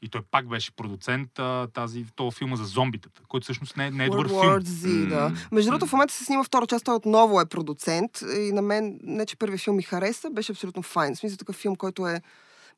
и 0.02 0.10
той 0.10 0.22
пак 0.32 0.48
беше 0.48 0.76
продуцент 0.76 1.40
а, 1.40 1.68
тази, 1.74 2.06
този 2.16 2.38
филма 2.38 2.56
за 2.56 2.64
зомбитата, 2.64 3.22
който 3.28 3.44
всъщност 3.44 3.78
не, 3.78 3.88
е- 3.88 3.92
не 3.92 4.06
е 4.06 4.10
добър 4.10 4.28
филм. 4.28 4.42
Z, 4.42 5.08
да. 5.10 5.32
Между 5.52 5.72
другото, 5.72 5.88
в 5.88 5.94
момента 5.94 6.14
се 6.14 6.26
снима 6.26 6.44
втора 6.44 6.68
част, 6.68 6.86
той 6.86 6.96
отново 6.96 7.42
е 7.42 7.46
продуцент 7.46 8.12
и 8.38 8.52
на 8.52 8.62
мен, 8.62 9.00
не 9.04 9.26
че 9.26 9.36
първият 9.36 9.62
филм 9.62 9.76
ми 9.76 9.84
хареса, 9.84 10.30
беше 10.30 10.52
абсолютно 10.52 10.82
файн. 10.82 11.16
В 11.16 11.18
смисъл 11.18 11.38
такъв 11.38 11.56
филм, 11.56 11.76
който 11.76 12.08
е 12.08 12.22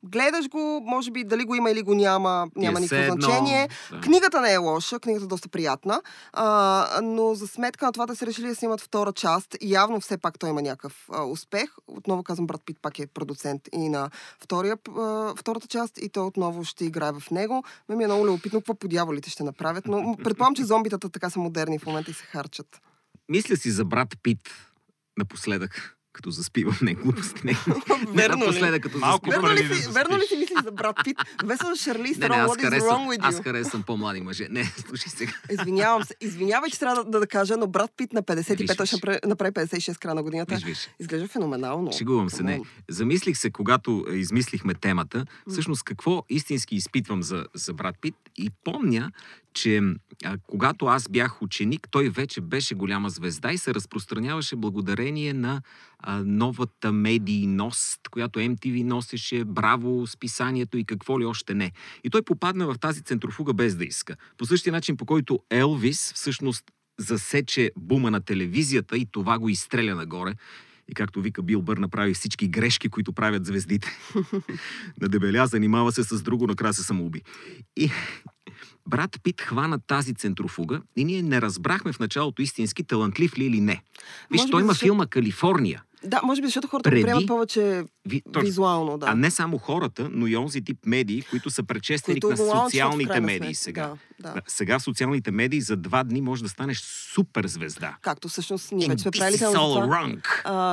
Гледаш 0.04 0.48
го, 0.48 0.82
може 0.84 1.10
би 1.10 1.24
дали 1.24 1.44
го 1.44 1.54
има 1.54 1.70
или 1.70 1.82
го 1.82 1.94
няма, 1.94 2.48
няма 2.56 2.78
е 2.78 2.82
никакво 2.82 3.12
значение. 3.12 3.68
да. 3.90 4.00
Книгата 4.00 4.40
не 4.40 4.52
е 4.52 4.56
лоша, 4.56 5.00
книгата 5.00 5.24
е 5.24 5.28
доста 5.28 5.48
приятна, 5.48 6.02
а, 6.32 7.00
но 7.02 7.34
за 7.34 7.46
сметка 7.46 7.86
на 7.86 7.92
това 7.92 8.06
да 8.06 8.16
се 8.16 8.26
решили 8.26 8.46
да 8.46 8.54
снимат 8.54 8.80
втора 8.80 9.12
част, 9.12 9.56
явно 9.62 10.00
все 10.00 10.18
пак 10.18 10.38
той 10.38 10.50
има 10.50 10.62
някакъв 10.62 11.08
а, 11.12 11.22
успех. 11.22 11.70
Отново 11.86 12.22
казвам, 12.22 12.46
брат 12.46 12.62
Пит 12.66 12.78
пак 12.82 12.98
е 12.98 13.06
продуцент 13.06 13.62
и 13.72 13.88
на 13.88 14.10
втория, 14.40 14.76
а, 14.98 15.34
втората 15.36 15.66
част 15.66 15.98
и 15.98 16.08
той 16.08 16.26
отново 16.26 16.64
ще 16.64 16.84
играе 16.84 17.12
в 17.12 17.30
него. 17.30 17.64
Ме 17.88 17.96
ми 17.96 18.04
е 18.04 18.06
много 18.06 18.26
любопитно 18.26 18.60
какво 18.60 18.74
по 18.74 18.88
дяволите 18.88 19.30
ще 19.30 19.42
направят, 19.42 19.86
но 19.86 20.16
предполагам, 20.24 20.54
че 20.54 20.64
зомбитата 20.64 21.08
така 21.08 21.30
са 21.30 21.38
модерни 21.38 21.78
в 21.78 21.86
момента 21.86 22.10
и 22.10 22.14
се 22.14 22.24
харчат. 22.24 22.80
Мисля 23.28 23.56
си 23.56 23.70
за 23.70 23.84
брат 23.84 24.08
Пит 24.22 24.50
напоследък, 25.16 25.93
като 26.14 26.30
заспивам 26.30 26.78
не 26.82 26.94
глупости. 26.94 27.40
Не, 27.44 27.52
не 27.52 28.12
Верно 28.12 28.36
ли? 28.36 28.40
напоследък, 28.40 28.82
като 28.82 28.98
Малко 28.98 29.30
заспивам. 29.30 29.54
Верно 29.54 29.70
ли, 29.70 29.76
си, 29.76 29.88
верно 29.90 30.16
ли 30.16 30.22
си 30.28 30.36
мислиш 30.36 30.62
за 30.64 30.72
брат 30.72 30.96
Пит? 31.04 31.16
Весела 31.44 31.76
Шарли 31.76 31.98
Не, 31.98 32.08
не, 32.08 32.14
Стерон, 32.14 32.40
аз 32.40 32.50
what 32.50 32.70
is 32.70 32.80
wrong 32.80 33.08
with 33.08 33.18
аз 33.20 33.34
you? 33.34 33.42
харесвам 33.42 33.82
по-млади 33.82 34.20
мъже. 34.20 34.46
Не, 34.50 34.64
слушай 34.78 35.08
сега. 35.08 35.32
Извинявам 35.52 36.04
се. 36.04 36.14
Извинявай, 36.20 36.70
че 36.70 36.78
трябва 36.78 37.04
да, 37.04 37.20
да 37.20 37.26
кажа, 37.26 37.56
но 37.56 37.66
брат 37.66 37.90
Пит 37.96 38.12
на 38.12 38.22
55 38.22 38.58
Виж, 38.58 38.76
той 38.76 38.86
ще 38.86 38.96
направи- 38.96 39.18
направи 39.26 39.52
56 39.52 39.98
края 39.98 40.14
на 40.14 40.22
годината. 40.22 40.54
Виж, 40.54 40.64
виж. 40.64 40.88
Изглежда 41.00 41.28
феноменално. 41.28 41.92
Шегувам 41.92 42.30
се, 42.30 42.42
не. 42.42 42.60
Замислих 42.88 43.36
се, 43.36 43.50
когато 43.50 44.04
е, 44.08 44.14
измислихме 44.14 44.74
темата, 44.74 45.24
всъщност 45.48 45.82
какво 45.82 46.22
истински 46.28 46.76
изпитвам 46.76 47.22
за, 47.22 47.46
за 47.54 47.72
брат 47.72 47.96
Пит 48.00 48.14
и 48.36 48.50
помня, 48.64 49.10
че 49.54 49.80
а, 50.24 50.38
когато 50.42 50.86
аз 50.86 51.08
бях 51.08 51.42
ученик, 51.42 51.88
той 51.90 52.08
вече 52.08 52.40
беше 52.40 52.74
голяма 52.74 53.10
звезда 53.10 53.52
и 53.52 53.58
се 53.58 53.74
разпространяваше 53.74 54.56
благодарение 54.56 55.32
на 55.32 55.62
а, 55.98 56.22
новата 56.26 56.92
медийност, 56.92 58.00
която 58.10 58.38
MTV 58.38 58.84
носеше, 58.84 59.44
браво, 59.44 60.06
списанието 60.06 60.78
и 60.78 60.84
какво 60.84 61.20
ли 61.20 61.24
още 61.24 61.54
не. 61.54 61.72
И 62.04 62.10
той 62.10 62.22
попадна 62.22 62.66
в 62.66 62.78
тази 62.78 63.02
центрофуга 63.02 63.52
без 63.52 63.76
да 63.76 63.84
иска. 63.84 64.16
По 64.38 64.46
същия 64.46 64.72
начин, 64.72 64.96
по 64.96 65.06
който 65.06 65.38
Елвис 65.50 66.12
всъщност 66.12 66.64
засече 66.98 67.70
бума 67.76 68.10
на 68.10 68.20
телевизията 68.20 68.96
и 68.96 69.06
това 69.12 69.38
го 69.38 69.48
изстреля 69.48 69.94
нагоре. 69.94 70.34
И 70.88 70.94
както 70.94 71.20
вика 71.20 71.42
Бил 71.42 71.62
Бър, 71.62 71.76
направи 71.76 72.14
всички 72.14 72.48
грешки, 72.48 72.88
които 72.88 73.12
правят 73.12 73.46
звездите. 73.46 73.98
Надебеля, 75.00 75.46
занимава 75.46 75.92
се 75.92 76.02
с 76.02 76.22
друго, 76.22 76.46
накрая 76.46 76.74
се 76.74 76.82
самоуби. 76.82 77.22
И 77.76 77.90
брат 78.88 79.20
Пит 79.22 79.40
хвана 79.40 79.78
тази 79.78 80.14
центрофуга 80.14 80.80
и 80.96 81.04
ние 81.04 81.22
не 81.22 81.40
разбрахме 81.40 81.92
в 81.92 81.98
началото 81.98 82.42
истински 82.42 82.84
талантлив 82.84 83.38
ли 83.38 83.44
или 83.44 83.60
не. 83.60 83.82
Виж, 84.30 84.42
той 84.50 84.60
има 84.62 84.74
филма 84.74 85.06
Калифорния. 85.06 85.82
Да, 86.04 86.20
може 86.24 86.40
би 86.40 86.46
защото 86.46 86.68
хората 86.68 86.90
Преди- 86.90 87.02
го 87.02 87.06
приемат 87.06 87.26
повече 87.26 87.84
Ви, 88.08 88.22
точно. 88.32 88.46
визуално, 88.46 88.98
да. 88.98 89.06
А 89.06 89.14
не 89.14 89.30
само 89.30 89.58
хората, 89.58 90.08
но 90.12 90.26
и 90.26 90.36
онзи 90.36 90.62
тип 90.62 90.78
медии, 90.86 91.22
които 91.22 91.50
са 91.50 91.62
предшественик 91.62 92.22
които 92.22 92.44
на 92.44 92.62
социалните 92.62 93.20
медии 93.20 93.54
сега. 93.54 93.92
Да, 94.20 94.32
да. 94.34 94.40
Сега 94.46 94.78
в 94.78 94.82
социалните 94.82 95.30
медии 95.30 95.60
за 95.60 95.76
два 95.76 96.04
дни 96.04 96.20
можеш 96.20 96.42
да 96.42 96.48
станеш 96.48 96.80
супер 97.14 97.46
звезда. 97.46 97.96
Както 98.02 98.28
всъщност 98.28 98.72
ние 98.72 98.88
вече 98.88 99.02
сме 99.02 99.10
правили 99.10 99.38
тема 99.38 99.50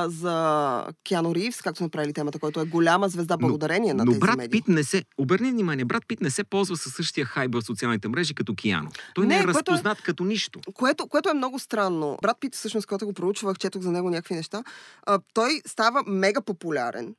за. 0.08 0.32
А, 0.32 0.86
Киано 1.04 1.34
Ривз, 1.34 1.62
както 1.62 1.78
сме 1.78 1.88
правили 1.88 2.12
темата, 2.12 2.38
който 2.38 2.60
е 2.60 2.64
голяма 2.64 3.08
звезда 3.08 3.36
Но- 3.40 3.46
благодарение 3.46 3.94
на 3.94 4.04
Но 4.04 4.10
тези 4.10 4.20
брат 4.20 4.36
медии. 4.36 4.50
Пит 4.50 4.68
не 4.68 4.84
се... 4.84 5.04
Обърни 5.18 5.50
внимание, 5.50 5.84
брат 5.84 6.02
Пит 6.08 6.20
не 6.20 6.30
се 6.30 6.44
ползва 6.44 6.76
със 6.76 6.92
същия 6.92 7.26
хайп 7.26 7.54
в 7.54 7.62
социалните 7.62 8.08
мрежи 8.08 8.34
като 8.34 8.54
Кияно. 8.54 8.90
Той 9.14 9.26
не, 9.26 9.34
Не, 9.34 9.40
е 9.40 9.42
е- 9.42 9.46
разпознат 9.46 10.02
като 10.02 10.24
нищо. 10.24 10.60
Което, 10.74 11.06
което 11.06 11.28
е 11.28 11.34
много 11.34 11.58
странно. 11.58 12.18
Брат 12.22 12.36
Пит, 12.40 12.54
всъщност, 12.54 12.86
когато 12.86 13.06
го 13.06 13.12
проучвах, 13.12 13.58
четох 13.58 13.82
за 13.82 13.90
него 13.90 14.10
някакви 14.10 14.34
неща, 14.34 14.62
а, 15.06 15.18
той 15.34 15.60
става 15.66 16.02
мега 16.06 16.40
популярен 16.40 17.14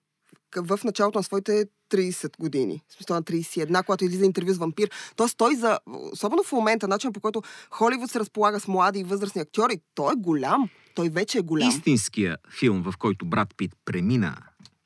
в 0.55 0.79
началото 0.83 1.19
на 1.19 1.23
своите 1.23 1.65
30 1.91 2.39
години. 2.39 2.81
В 2.89 2.93
смисъл 2.93 3.15
на 3.15 3.23
31, 3.23 3.85
когато 3.85 4.05
излиза 4.05 4.25
интервю 4.25 4.53
с 4.53 4.57
вампир. 4.57 4.91
Тоест 5.15 5.37
той 5.37 5.55
за, 5.55 5.79
особено 6.11 6.43
в 6.43 6.51
момента, 6.51 6.87
начин 6.87 7.13
по 7.13 7.19
който 7.19 7.41
Холивуд 7.69 8.11
се 8.11 8.19
разполага 8.19 8.59
с 8.59 8.67
млади 8.67 8.99
и 8.99 9.03
възрастни 9.03 9.41
актьори, 9.41 9.81
той 9.95 10.13
е 10.13 10.15
голям. 10.15 10.69
Той 10.95 11.09
вече 11.09 11.37
е 11.37 11.41
голям. 11.41 11.69
Истинския 11.69 12.37
филм, 12.59 12.83
в 12.83 12.97
който 12.97 13.25
брат 13.25 13.55
Пит 13.57 13.71
премина 13.85 14.37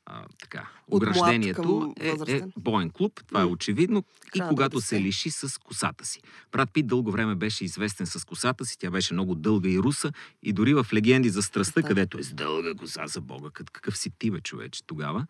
а, 0.06 0.26
така, 0.42 0.70
ограждението 0.92 1.94
е, 2.00 2.14
е. 2.28 2.42
Боен 2.58 2.90
клуб. 2.90 3.22
Това 3.28 3.42
е 3.42 3.46
очевидно. 3.46 4.04
И 4.26 4.40
Края 4.40 4.50
когато 4.50 4.82
се 4.82 4.96
90-те. 4.96 5.04
лиши 5.04 5.30
с 5.30 5.60
косата 5.60 6.06
си. 6.06 6.22
Брат 6.52 6.70
Пит 6.74 6.88
дълго 6.88 7.12
време 7.12 7.36
беше 7.36 7.66
известен 7.66 8.06
с 8.06 8.26
косата 8.26 8.66
си. 8.66 8.78
Тя 8.80 8.92
беше 8.92 9.14
много 9.14 9.36
дълга 9.36 9.70
и 9.70 9.80
руса. 9.80 10.12
И 10.44 10.54
дори 10.54 10.74
в 10.74 10.88
легенди 10.94 11.30
за 11.30 11.42
страстта, 11.42 11.82
Да. 11.82 11.88
където 11.88 12.18
е 12.18 12.24
с 12.24 12.34
дълга 12.34 12.74
коса 12.74 13.08
за 13.08 13.22
Бога. 13.22 13.50
Как- 13.50 13.72
Какъв 13.72 13.98
си 13.98 14.10
ти, 14.20 14.32
бе, 14.32 14.42
човече, 14.42 14.84
тогава. 14.84 15.26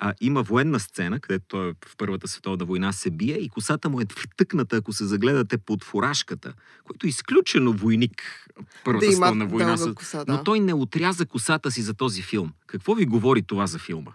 А, 0.00 0.14
има 0.20 0.42
военна 0.42 0.80
сцена, 0.80 1.20
където 1.20 1.44
той 1.48 1.72
в 1.86 1.96
Първата 1.96 2.28
световна 2.28 2.64
война 2.64 2.92
се 2.92 3.10
бие 3.10 3.34
и 3.34 3.48
косата 3.48 3.88
му 3.88 4.00
е 4.00 4.06
втъкната, 4.10 4.76
ако 4.76 4.92
се 4.92 5.04
загледате 5.04 5.58
под 5.58 5.84
фуражката, 5.84 6.52
който 6.84 7.06
е 7.06 7.10
изключено 7.10 7.72
войник 7.72 8.46
Първата 8.84 9.06
да 9.06 9.12
световна 9.12 9.46
война. 9.46 9.94
коса, 9.94 10.24
да. 10.24 10.32
но 10.32 10.44
той 10.44 10.60
не 10.60 10.74
отряза 10.74 11.26
косата 11.26 11.70
си 11.70 11.82
за 11.82 11.94
този 11.94 12.22
филм. 12.22 12.52
Какво 12.66 12.94
ви 12.94 13.06
говори 13.06 13.42
това 13.42 13.66
за 13.66 13.78
филма? 13.78 14.10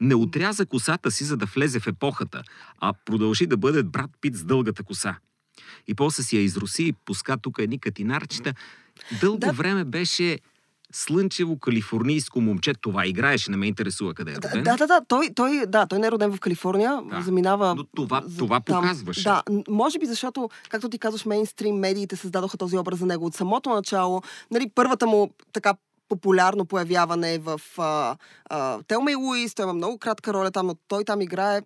Не 0.00 0.14
отряза 0.14 0.66
косата 0.66 1.10
си, 1.10 1.24
за 1.24 1.36
да 1.36 1.46
влезе 1.46 1.80
в 1.80 1.86
епохата, 1.86 2.42
а 2.80 2.92
продължи 3.04 3.46
да 3.46 3.56
бъде 3.56 3.82
брат 3.82 4.10
Пит 4.20 4.36
с 4.36 4.44
дългата 4.44 4.82
коса. 4.82 5.16
И 5.88 5.94
после 5.94 6.22
си 6.22 6.36
я 6.36 6.42
изруси 6.42 6.82
и 6.84 6.92
пуска 6.92 7.36
тук 7.36 7.56
едни 7.58 7.78
катинарчета. 7.78 8.54
Дълго 9.20 9.38
Да. 9.38 9.52
време 9.52 9.84
беше 9.84 10.38
слънчево 10.92 11.58
калифорнийско 11.58 12.40
момче. 12.40 12.74
Това 12.74 13.06
играеше, 13.06 13.50
не 13.50 13.56
ме 13.56 13.66
интересува 13.66 14.14
къде 14.14 14.32
е 14.32 14.36
роден. 14.36 14.62
Да, 14.62 14.76
да, 14.76 14.86
да, 14.86 15.00
той, 15.08 15.30
той, 15.34 15.66
да, 15.66 15.86
той 15.86 15.98
не 15.98 16.06
е 16.06 16.10
роден 16.10 16.32
в 16.32 16.40
Калифорния, 16.40 17.02
Да. 17.04 17.22
заминава. 17.22 17.74
Но 17.74 17.84
това- 17.84 18.22
това 18.38 18.60
там. 18.60 18.82
показваше. 18.82 19.22
Да, 19.22 19.42
може 19.68 19.98
би 19.98 20.06
защото, 20.06 20.50
както 20.68 20.88
ти 20.88 20.98
казваш, 20.98 21.24
мейнстрим 21.24 21.76
медиите 21.76 22.16
създадоха 22.16 22.56
този 22.56 22.78
образ 22.78 22.98
за 22.98 23.06
него 23.06 23.26
от 23.26 23.34
самото 23.34 23.70
начало. 23.70 24.22
Нали, 24.50 24.70
първата 24.74 25.06
му 25.06 25.30
така 25.52 25.74
популярно 26.08 26.64
появяване 26.64 27.38
в 27.38 27.60
а, 27.78 28.16
а, 28.50 28.82
Телма 28.82 29.12
и 29.12 29.14
Луис, 29.14 29.54
той 29.54 29.64
има 29.64 29.72
много 29.72 29.98
кратка 29.98 30.34
роля 30.34 30.50
там, 30.50 30.66
но 30.66 30.74
той 30.88 31.04
там 31.04 31.20
играе 31.20 31.60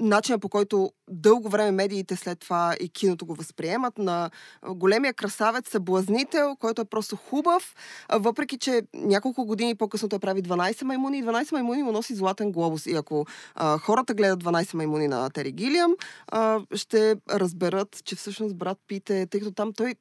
начинът 0.00 0.40
по 0.40 0.48
който 0.48 0.92
дълго 1.10 1.48
време 1.48 1.70
медиите 1.70 2.16
след 2.16 2.40
това 2.40 2.74
и 2.80 2.88
киното 2.88 3.26
го 3.26 3.34
възприемат 3.34 3.98
на 3.98 4.30
големия 4.68 5.14
красавец, 5.14 5.70
съблазнител, 5.70 6.56
който 6.56 6.82
е 6.82 6.84
просто 6.84 7.16
хубав, 7.16 7.74
въпреки 8.12 8.58
че 8.58 8.82
няколко 8.94 9.44
години 9.44 9.74
по-късно 9.74 10.08
той 10.08 10.18
прави 10.18 10.42
12 10.42 10.84
маймуни 10.84 11.18
и 11.18 11.24
12 11.24 11.52
маймуни 11.52 11.82
му 11.82 11.92
носи 11.92 12.14
златен 12.14 12.52
глобус. 12.52 12.86
И 12.86 12.94
ако 12.94 13.26
а, 13.54 13.78
хората 13.78 14.14
гледат 14.14 14.44
12 14.44 14.74
маймуни 14.74 15.08
на 15.08 15.30
Тери 15.30 15.52
Гилиам, 15.52 15.94
а, 16.28 16.60
ще 16.74 17.16
разберат, 17.30 18.04
че 18.04 18.16
всъщност 18.16 18.56
брат 18.56 18.78
Пит 18.88 19.10
е, 19.10 19.26
тъй 19.26 19.40
като 19.40 19.52
там 19.52 19.72
той 19.72 19.94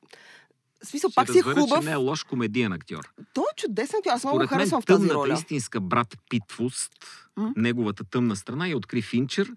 в 0.84 0.88
смисъл, 0.88 1.10
Ще 1.10 1.16
пак 1.16 1.32
си 1.32 1.38
е 1.38 1.42
хубав. 1.42 1.80
че 1.80 1.86
не 1.86 1.92
е 1.92 1.96
лош 1.96 2.24
комедиен 2.24 2.72
актьор. 2.72 3.10
Той 3.34 3.44
е 3.44 3.56
чудесен 3.58 3.98
актьор. 4.00 4.12
Аз 4.12 4.24
много 4.24 4.40
го 4.40 4.48
харесвам 4.48 4.82
в 4.82 4.86
тази 4.86 4.98
тъмната 4.98 5.16
роля. 5.16 5.34
истинска 5.34 5.82
брат 5.82 6.18
Питвост, 6.30 6.92
М? 7.38 7.54
неговата 7.56 8.04
тъмна 8.04 8.36
страна 8.36 8.68
я 8.68 8.78
откри 8.78 9.02
Финчер, 9.02 9.52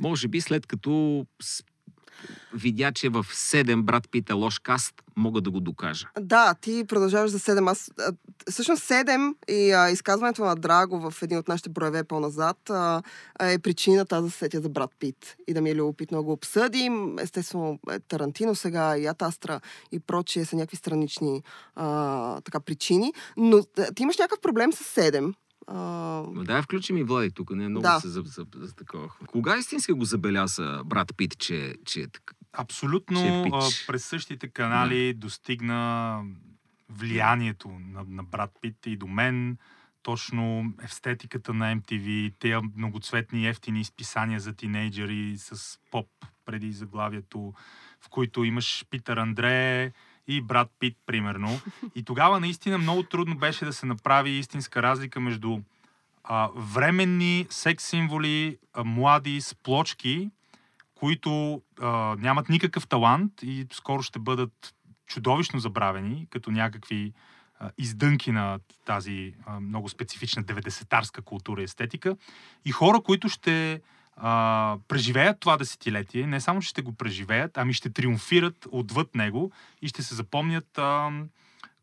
може 0.00 0.28
би 0.28 0.40
след 0.40 0.66
като 0.66 1.26
видя, 2.54 2.92
че 2.92 3.08
в 3.08 3.24
7 3.24 3.82
брат 3.82 4.10
Пит 4.10 4.30
е 4.30 4.32
лош 4.32 4.58
каст, 4.58 4.94
мога 5.16 5.40
да 5.40 5.50
го 5.50 5.60
докажа. 5.60 6.08
Да, 6.20 6.54
ти 6.60 6.84
продължаваш 6.88 7.30
за 7.30 7.38
7. 7.38 7.70
Аз, 7.70 7.90
всъщност 8.50 8.82
7 8.82 9.34
и 9.48 9.72
а, 9.72 9.90
изказването 9.90 10.44
на 10.44 10.56
Драго 10.56 11.10
в 11.10 11.22
един 11.22 11.38
от 11.38 11.48
нашите 11.48 11.70
броеве 11.70 12.04
по-назад 12.04 12.70
а, 12.70 13.02
е 13.40 13.58
причината 13.58 14.30
се 14.30 14.38
сетя 14.38 14.60
за 14.60 14.68
брат 14.68 14.90
Пит 14.98 15.36
и 15.48 15.54
да 15.54 15.60
ми 15.60 15.70
е 15.70 15.74
любопитно 15.74 16.24
го 16.24 16.32
обсъдим. 16.32 17.18
Естествено, 17.18 17.78
е, 17.90 18.00
Тарантино 18.00 18.54
сега 18.54 18.98
и 18.98 19.06
Атастра 19.06 19.60
и 19.92 20.00
прочие 20.00 20.44
са 20.44 20.56
някакви 20.56 20.76
странични 20.76 21.42
а, 21.74 22.40
така, 22.40 22.60
причини. 22.60 23.12
Но 23.36 23.62
ти 23.94 24.02
имаш 24.02 24.18
някакъв 24.18 24.40
проблем 24.40 24.72
с 24.72 25.00
7. 25.00 25.34
А, 25.66 25.74
Ма 26.34 26.44
да, 26.44 26.62
включи 26.62 26.92
ми 26.92 27.02
Влади 27.02 27.30
тук, 27.30 27.50
не 27.50 27.64
е 27.64 27.68
много 27.68 27.82
Да. 27.82 27.94
да. 27.94 28.00
се 28.00 28.08
за, 28.08 28.22
за, 28.24 28.46
за, 28.54 28.74
такова. 28.74 29.10
Кога 29.26 29.56
истински 29.58 29.92
го 29.92 30.04
забеляза 30.04 30.82
брат 30.86 31.16
Пит, 31.16 31.38
че, 31.38 31.76
че 31.84 32.00
е 32.00 32.08
така? 32.08 32.34
Абсолютно 32.52 33.20
Че 33.20 33.26
е 33.26 33.42
пич. 33.42 33.86
през 33.86 34.04
същите 34.04 34.48
канали 34.48 35.14
достигна 35.14 36.22
влиянието 36.90 37.68
на, 37.68 38.04
на 38.08 38.24
брат 38.24 38.50
Пит 38.60 38.86
и 38.86 38.96
до 38.96 39.06
мен. 39.06 39.56
Точно 40.02 40.72
естетиката 40.84 41.54
на 41.54 41.76
MTV, 41.76 42.32
тези 42.38 42.54
многоцветни 42.76 43.48
ефтини 43.48 43.80
изписания 43.80 44.40
за 44.40 44.52
тинейджери 44.52 45.34
с 45.38 45.78
поп 45.90 46.08
преди 46.44 46.72
заглавието, 46.72 47.52
в 48.00 48.08
които 48.08 48.44
имаш 48.44 48.84
Питър 48.90 49.16
Андре 49.16 49.92
и 50.28 50.40
брат 50.40 50.68
Пит, 50.78 50.96
примерно. 51.06 51.60
И 51.94 52.02
тогава 52.02 52.40
наистина 52.40 52.78
много 52.78 53.02
трудно 53.02 53.36
беше 53.36 53.64
да 53.64 53.72
се 53.72 53.86
направи 53.86 54.30
истинска 54.30 54.82
разлика 54.82 55.20
между 55.20 55.58
а, 56.24 56.48
временни 56.56 57.46
секс 57.50 57.84
символи, 57.84 58.58
а, 58.72 58.84
млади 58.84 59.40
с 59.40 59.54
плочки, 59.54 60.30
които 60.94 61.62
а, 61.80 62.16
нямат 62.18 62.48
никакъв 62.48 62.86
талант 62.86 63.32
и 63.42 63.66
скоро 63.72 64.02
ще 64.02 64.18
бъдат 64.18 64.74
чудовищно 65.06 65.60
забравени, 65.60 66.26
като 66.30 66.50
някакви 66.50 67.12
а, 67.58 67.70
издънки 67.78 68.32
на 68.32 68.58
тази 68.84 69.34
а, 69.46 69.60
много 69.60 69.88
специфична 69.88 70.44
90-тарска 70.44 71.22
култура 71.22 71.60
и 71.60 71.64
естетика. 71.64 72.16
И 72.64 72.70
хора, 72.70 73.00
които 73.00 73.28
ще 73.28 73.80
а, 74.16 74.76
преживеят 74.88 75.40
това 75.40 75.56
десетилетие, 75.56 76.26
не 76.26 76.40
само, 76.40 76.60
че 76.60 76.68
ще 76.68 76.82
го 76.82 76.92
преживеят, 76.92 77.58
ами 77.58 77.72
ще 77.72 77.90
триумфират 77.90 78.68
отвъд 78.70 79.14
него 79.14 79.52
и 79.82 79.88
ще 79.88 80.02
се 80.02 80.14
запомнят 80.14 80.78
а, 80.78 81.10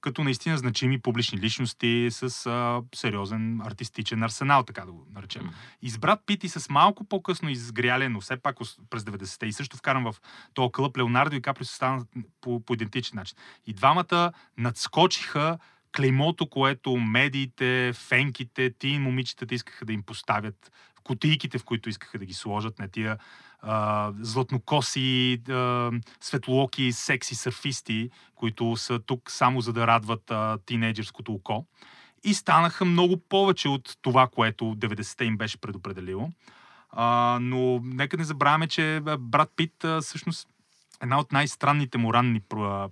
като 0.02 0.24
наистина 0.24 0.58
значими 0.58 1.02
публични 1.02 1.40
личности 1.40 2.08
с 2.12 2.46
а, 2.46 2.82
сериозен 2.96 3.62
артистичен 3.62 4.24
арсенал, 4.24 4.64
така 4.64 4.86
да 4.86 4.92
го 4.92 5.06
наречем. 5.16 5.46
М. 5.46 5.54
И 5.82 5.90
с 5.90 5.98
брат 5.98 6.20
Пит 6.26 6.44
и 6.44 6.50
с 6.50 6.70
малко 6.70 7.04
по-късно 7.04 7.50
изгряле, 7.50 8.10
но 8.10 8.22
все 8.22 8.38
пак 8.38 8.58
през 8.90 9.04
90-те 9.04 9.46
и 9.46 9.54
също 9.54 9.78
вкарам 9.78 10.04
в 10.04 10.16
този 10.54 10.72
клъп 10.72 10.98
Леонардо 10.98 11.36
и 11.36 11.42
Каприо 11.42 11.66
се 11.66 11.76
стана 11.76 12.06
по, 12.42 12.66
по 12.66 12.74
идентичен 12.74 13.16
начин. 13.16 13.38
И 13.68 13.74
двамата 13.74 14.32
надскочиха 14.58 15.58
клеймото, 15.98 16.50
което 16.50 16.98
медиите, 16.98 17.94
фенките, 17.96 18.74
ти 18.80 19.00
момичетата 19.00 19.56
искаха 19.56 19.86
да 19.86 19.94
им 19.94 20.04
поставят, 20.04 20.72
кутийките, 21.10 21.58
в 21.58 21.64
които 21.64 21.90
искаха 21.90 22.20
да 22.20 22.26
ги 22.26 22.34
сложат 22.34 22.80
на 22.80 22.88
тия 22.88 23.18
а, 23.62 24.12
златнокоси, 24.22 25.42
а, 25.50 25.92
светлооки, 26.22 26.92
секси 26.92 27.36
сърфисти, 27.36 28.10
които 28.36 28.76
са 28.76 29.00
тук 29.00 29.32
само 29.32 29.62
за 29.62 29.74
да 29.74 29.88
радват 29.88 30.32
а, 30.32 30.58
тинейджерското 30.66 31.34
око. 31.34 31.66
И 32.24 32.34
станаха 32.34 32.86
много 32.86 33.18
повече 33.18 33.70
от 33.70 33.98
това, 34.02 34.28
което 34.28 34.66
90-те 34.66 35.26
им 35.26 35.38
беше 35.38 35.58
предопределило. 35.58 36.30
А, 36.90 37.38
но 37.42 37.80
нека 37.84 38.18
не 38.18 38.24
забравяме, 38.24 38.68
че 38.68 39.02
брат 39.20 39.50
Пит 39.56 39.84
а, 39.84 40.02
всъщност 40.02 40.48
една 41.02 41.20
от 41.20 41.32
най-странните 41.32 41.98
му 41.98 42.14
ранни 42.14 42.42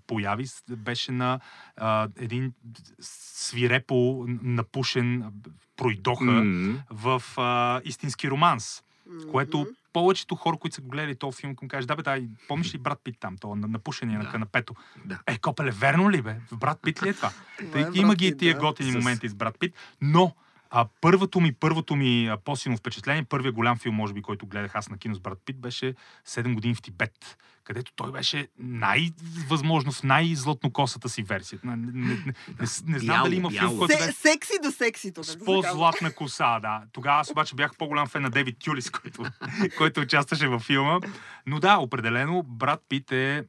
появи 0.07 0.45
беше 0.69 1.11
на 1.11 1.39
а, 1.75 2.07
един 2.15 2.53
свирепо 3.01 4.25
напушен 4.41 5.31
пройдоха 5.77 6.23
М, 6.25 6.83
в 6.91 7.23
а, 7.37 7.81
истински 7.83 8.29
романс. 8.29 8.83
Което 9.31 9.57
Мгм. 9.59 9.69
повечето 9.93 10.35
хора, 10.35 10.57
които 10.57 10.75
са 10.75 10.81
го 10.81 10.89
гледали 10.89 11.15
този 11.15 11.37
филм, 11.37 11.55
към 11.55 11.67
кажат, 11.67 11.87
да 11.87 11.95
бе, 11.95 12.01
дай, 12.01 12.27
помниш 12.47 12.73
ли 12.73 12.77
брат 12.77 12.99
Пит 13.03 13.15
там, 13.19 13.37
то 13.37 13.55
на 13.55 13.67
напушения 13.67 14.19
Да. 14.19 14.25
на 14.25 14.31
канапето? 14.31 14.73
Да. 15.05 15.19
Е, 15.27 15.37
Копеле, 15.37 15.71
верно 15.71 16.11
ли 16.11 16.21
бе? 16.21 16.35
В 16.51 16.57
брат 16.57 16.79
Пит 16.81 17.03
ли 17.03 17.09
е 17.09 17.13
това? 17.13 17.31
Тъй, 17.71 17.85
има 17.93 18.15
ги 18.15 18.29
Пит, 18.29 18.39
тия 18.39 18.53
да. 18.53 18.59
готини 18.59 18.91
С- 18.91 18.95
моменти 18.95 19.29
с 19.29 19.35
брат 19.35 19.59
Пит, 19.59 19.73
но 20.01 20.35
а, 20.69 20.85
първото 21.01 21.39
ми, 21.39 21.53
първото 21.53 21.95
ми 21.95 22.31
по-силно 22.45 22.77
впечатление, 22.77 23.23
първият 23.23 23.55
голям 23.55 23.77
филм, 23.77 23.95
може 23.95 24.13
би, 24.13 24.21
който 24.21 24.45
гледах 24.45 24.75
аз 24.75 24.89
на 24.89 24.97
кино 24.97 25.15
с 25.15 25.19
брат 25.19 25.37
Пит, 25.45 25.61
беше 25.61 25.93
7 26.27 26.53
години 26.53 26.75
в 26.75 26.81
Тибет, 26.81 27.37
където 27.63 27.91
той 27.95 28.11
беше 28.11 28.47
най-възможно 28.59 29.91
в 29.91 30.03
най-златнокосата 30.03 31.09
си 31.09 31.23
версия. 31.23 31.59
Не, 31.63 31.75
не, 31.75 31.91
не, 31.91 32.15
не, 32.15 32.33
не 32.85 32.99
знам 32.99 33.23
дали 33.23 33.35
има 33.35 33.49
филм, 33.49 33.77
който 33.77 33.93
Се, 33.93 33.99
беше 33.99 34.17
секси 34.17 34.53
до 34.63 34.71
сексито. 34.71 35.23
с 35.23 35.37
по-златна 35.45 36.13
коса, 36.13 36.59
да. 36.59 36.81
Тогава 36.93 37.19
аз 37.19 37.31
обаче 37.31 37.55
бях 37.55 37.77
по-голям 37.77 38.07
фен 38.07 38.21
на 38.21 38.29
Девид 38.29 38.57
Тюлис, 38.59 38.89
който, 38.89 39.25
който 39.77 40.01
участваше 40.01 40.47
във 40.47 40.61
филма. 40.61 40.99
Но 41.45 41.59
да, 41.59 41.77
определено, 41.77 42.43
брат 42.43 42.81
Пит 42.89 43.11
е 43.11 43.43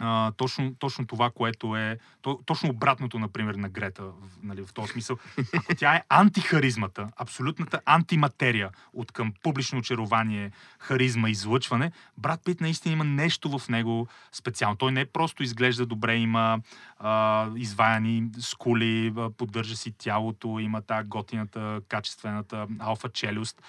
а, 0.00 0.32
точно, 0.32 0.74
точно 0.74 1.06
това, 1.06 1.30
което 1.30 1.76
е... 1.76 1.98
То, 2.22 2.40
точно 2.46 2.70
обратното, 2.70 3.18
например, 3.18 3.54
на 3.54 3.68
Грета, 3.68 4.02
в- 4.02 4.12
нали, 4.42 4.62
в 4.66 4.72
този 4.72 4.92
смисъл. 4.92 5.16
Ако 5.56 5.74
тя 5.74 5.94
е 5.94 6.02
антихаризмата, 6.08 7.08
абсолютната 7.16 7.80
антиматерия 7.84 8.70
от 8.92 9.12
към 9.12 9.32
публично 9.42 9.78
очарование, 9.78 10.50
харизма, 10.78 11.30
излъчване, 11.30 11.92
брат 12.18 12.40
Пит 12.44 12.60
наистина 12.60 12.92
има 12.92 13.04
нещо 13.04 13.58
в 13.58 13.68
него 13.68 14.08
специално. 14.32 14.76
Той 14.76 14.92
не 14.92 15.00
е 15.00 15.06
просто 15.06 15.42
изглежда 15.42 15.86
добре, 15.86 16.16
има 16.16 16.60
а, 16.98 17.46
изваяни 17.56 18.28
скули, 18.38 19.14
поддържа 19.36 19.76
си 19.76 19.94
тялото, 19.98 20.58
има 20.58 20.82
тази 20.82 21.08
готината, 21.08 21.80
качествената 21.88 22.66
алфа 22.78 23.08
челюст. 23.08 23.62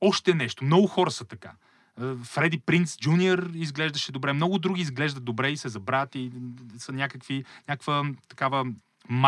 Още 0.00 0.34
нещо. 0.34 0.64
Много 0.64 0.86
хора 0.86 1.10
са 1.10 1.24
така. 1.24 1.52
Е, 2.00 2.14
Фреди 2.24 2.58
Принц 2.58 2.96
Джуниор 2.96 3.50
изглеждаше 3.54 4.12
добре. 4.12 4.32
Много 4.32 4.58
други 4.58 4.82
изглеждат 4.82 5.24
добре 5.24 5.50
и 5.50 5.56
се 5.56 5.68
забравят 5.68 6.14
и 6.14 6.32
са 6.78 6.92
някакви, 6.92 7.44
някаква 7.68 8.04
такава 8.28 8.66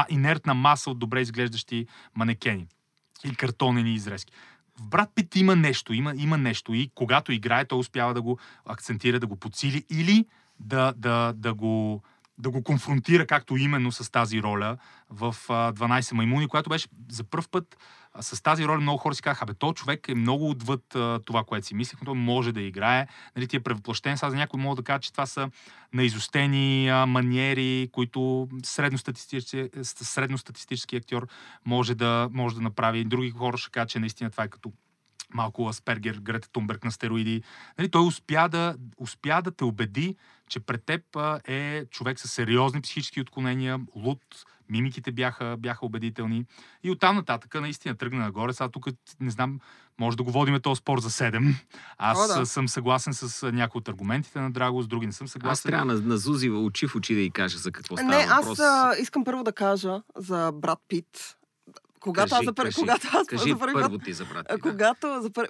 инертна 0.09 0.55
маса 0.55 0.91
от 0.91 0.99
добре 0.99 1.21
изглеждащи 1.21 1.87
манекени 2.15 2.67
и 3.25 3.35
картонени 3.35 3.95
изрезки. 3.95 4.33
В 4.79 4.89
Брат 4.89 5.11
Пит 5.15 5.37
има 5.37 5.57
нещо, 5.57 5.93
има, 5.93 6.13
има 6.17 6.39
нещо 6.39 6.75
и 6.75 6.91
когато 6.95 7.33
играе, 7.33 7.65
той 7.65 7.79
успява 7.79 8.15
да 8.15 8.23
го 8.23 8.39
акцентира, 8.67 9.21
да 9.21 9.27
го 9.27 9.37
подсили 9.37 9.85
или 9.91 10.27
да, 10.61 10.95
да, 10.97 11.33
да 11.37 11.55
го 11.55 12.03
да 12.39 12.51
го 12.51 12.63
конфронтира 12.63 13.27
както 13.27 13.57
именно 13.57 13.93
с 13.93 14.11
тази 14.11 14.43
роля 14.43 14.77
в 15.11 15.37
а, 15.49 15.73
12 15.73 16.15
маймуни, 16.15 16.49
която 16.49 16.71
беше 16.71 16.89
за 17.11 17.25
първ 17.25 17.45
път 17.51 17.77
с 18.21 18.43
тази 18.43 18.67
роля 18.67 18.81
много 18.81 18.99
хора 18.99 19.15
си 19.15 19.23
казаха, 19.23 19.47
бе, 19.47 19.55
този 19.55 19.75
човек 19.75 20.09
е 20.09 20.15
много 20.15 20.51
отвъд 20.51 20.95
а, 20.95 21.21
това, 21.25 21.45
което 21.45 21.67
си 21.67 21.75
мислех, 21.75 22.01
но 22.01 22.05
той 22.05 22.15
може 22.15 22.53
да 22.53 22.61
играе. 22.61 23.07
Нали, 23.37 23.49
тия 23.49 23.61
превъплъщен, 23.61 24.17
сега 24.17 24.31
за 24.31 24.37
някой 24.37 24.61
мога 24.61 24.77
да 24.77 24.83
кажа, 24.83 24.99
че 24.99 25.13
това 25.13 25.27
са 25.27 25.51
наизостени 25.93 26.89
а, 26.89 27.07
маниери, 27.07 27.89
които 27.93 28.49
средностатистически, 28.65 29.69
средностатистически 29.83 30.97
актьор 30.97 31.27
може 31.65 31.95
да, 31.95 32.29
може 32.33 32.55
да 32.55 32.61
направи. 32.61 33.05
Други 33.05 33.31
хора 33.31 33.57
ще 33.57 33.71
кажат, 33.71 33.89
че 33.89 33.99
наистина 33.99 34.31
това 34.31 34.45
е 34.45 34.49
като 34.49 34.73
малко 35.35 35.69
Аспергер, 35.69 36.19
Грета 36.23 36.49
Тунберг 36.49 36.85
на 36.85 36.93
стероиди. 36.93 37.43
Нали, 37.79 37.89
той 37.89 38.07
успя 38.07 38.49
да, 38.49 38.75
успя 38.99 39.43
да 39.43 39.51
те 39.51 39.65
убеди, 39.65 40.17
че 40.49 40.61
пред 40.61 40.85
теб 40.85 41.03
е 41.49 41.85
човек 41.91 42.21
с 42.21 42.29
сериозни 42.29 42.81
психически 42.81 43.21
отклонения, 43.21 43.81
луд, 43.97 44.21
мимиките 44.69 45.13
бяха, 45.13 45.57
бяха 45.59 45.87
убедителни. 45.87 46.45
И 46.83 46.91
оттам 46.91 47.17
нататък 47.17 47.55
наистина 47.61 47.95
тръгна 47.95 48.19
нагоре. 48.19 48.53
Сега 48.53 48.69
тук 48.69 48.87
не 49.21 49.31
знам, 49.31 49.61
може 50.01 50.17
да 50.17 50.23
го 50.23 50.31
водиме 50.31 50.61
този 50.61 50.79
спор 50.79 51.01
за 51.01 51.11
7. 51.11 51.55
Аз 51.99 52.31
О, 52.31 52.39
да. 52.39 52.47
съм 52.47 52.69
съгласен 52.69 53.15
с 53.15 53.53
някои 53.53 53.79
от 53.79 53.89
аргументите 53.89 54.41
на 54.41 54.51
Драго, 54.51 54.83
с 54.83 54.87
други 54.87 55.07
не 55.07 55.13
съм 55.13 55.29
съгласен. 55.29 55.53
Аз 55.53 55.63
трябва 55.63 55.85
на, 55.85 56.01
на 56.01 56.19
Зузи 56.19 56.51
очи 56.51 56.87
в 56.87 56.95
очи 56.97 57.15
да 57.15 57.21
й 57.21 57.31
кажа 57.31 57.59
за 57.59 57.73
какво 57.73 57.97
става 57.97 58.17
Не, 58.17 58.27
аз 58.31 58.59
а, 58.59 58.95
искам 59.01 59.25
първо 59.25 59.45
да 59.45 59.53
кажа 59.53 60.03
за 60.17 60.53
брат 60.55 60.79
Пит. 60.89 61.37
Когато 62.05 62.31
Кажи, 62.31 62.41
аз 62.41 62.45
за 62.45 62.55
първи, 62.55 62.69
кажи, 62.71 62.81
когато 62.81 63.09
аз 63.13 63.27
Кажи 63.27 63.51
за 63.51 63.59
първи 63.59 63.73
път 63.75 63.83
първо 63.83 63.99
ти 63.99 64.13
за 64.13 64.25
брат. 64.25 64.47
Ти, 64.49 64.55
да. 64.55 64.61
Когато 64.61 65.23
за 65.23 65.31
пър... 65.31 65.49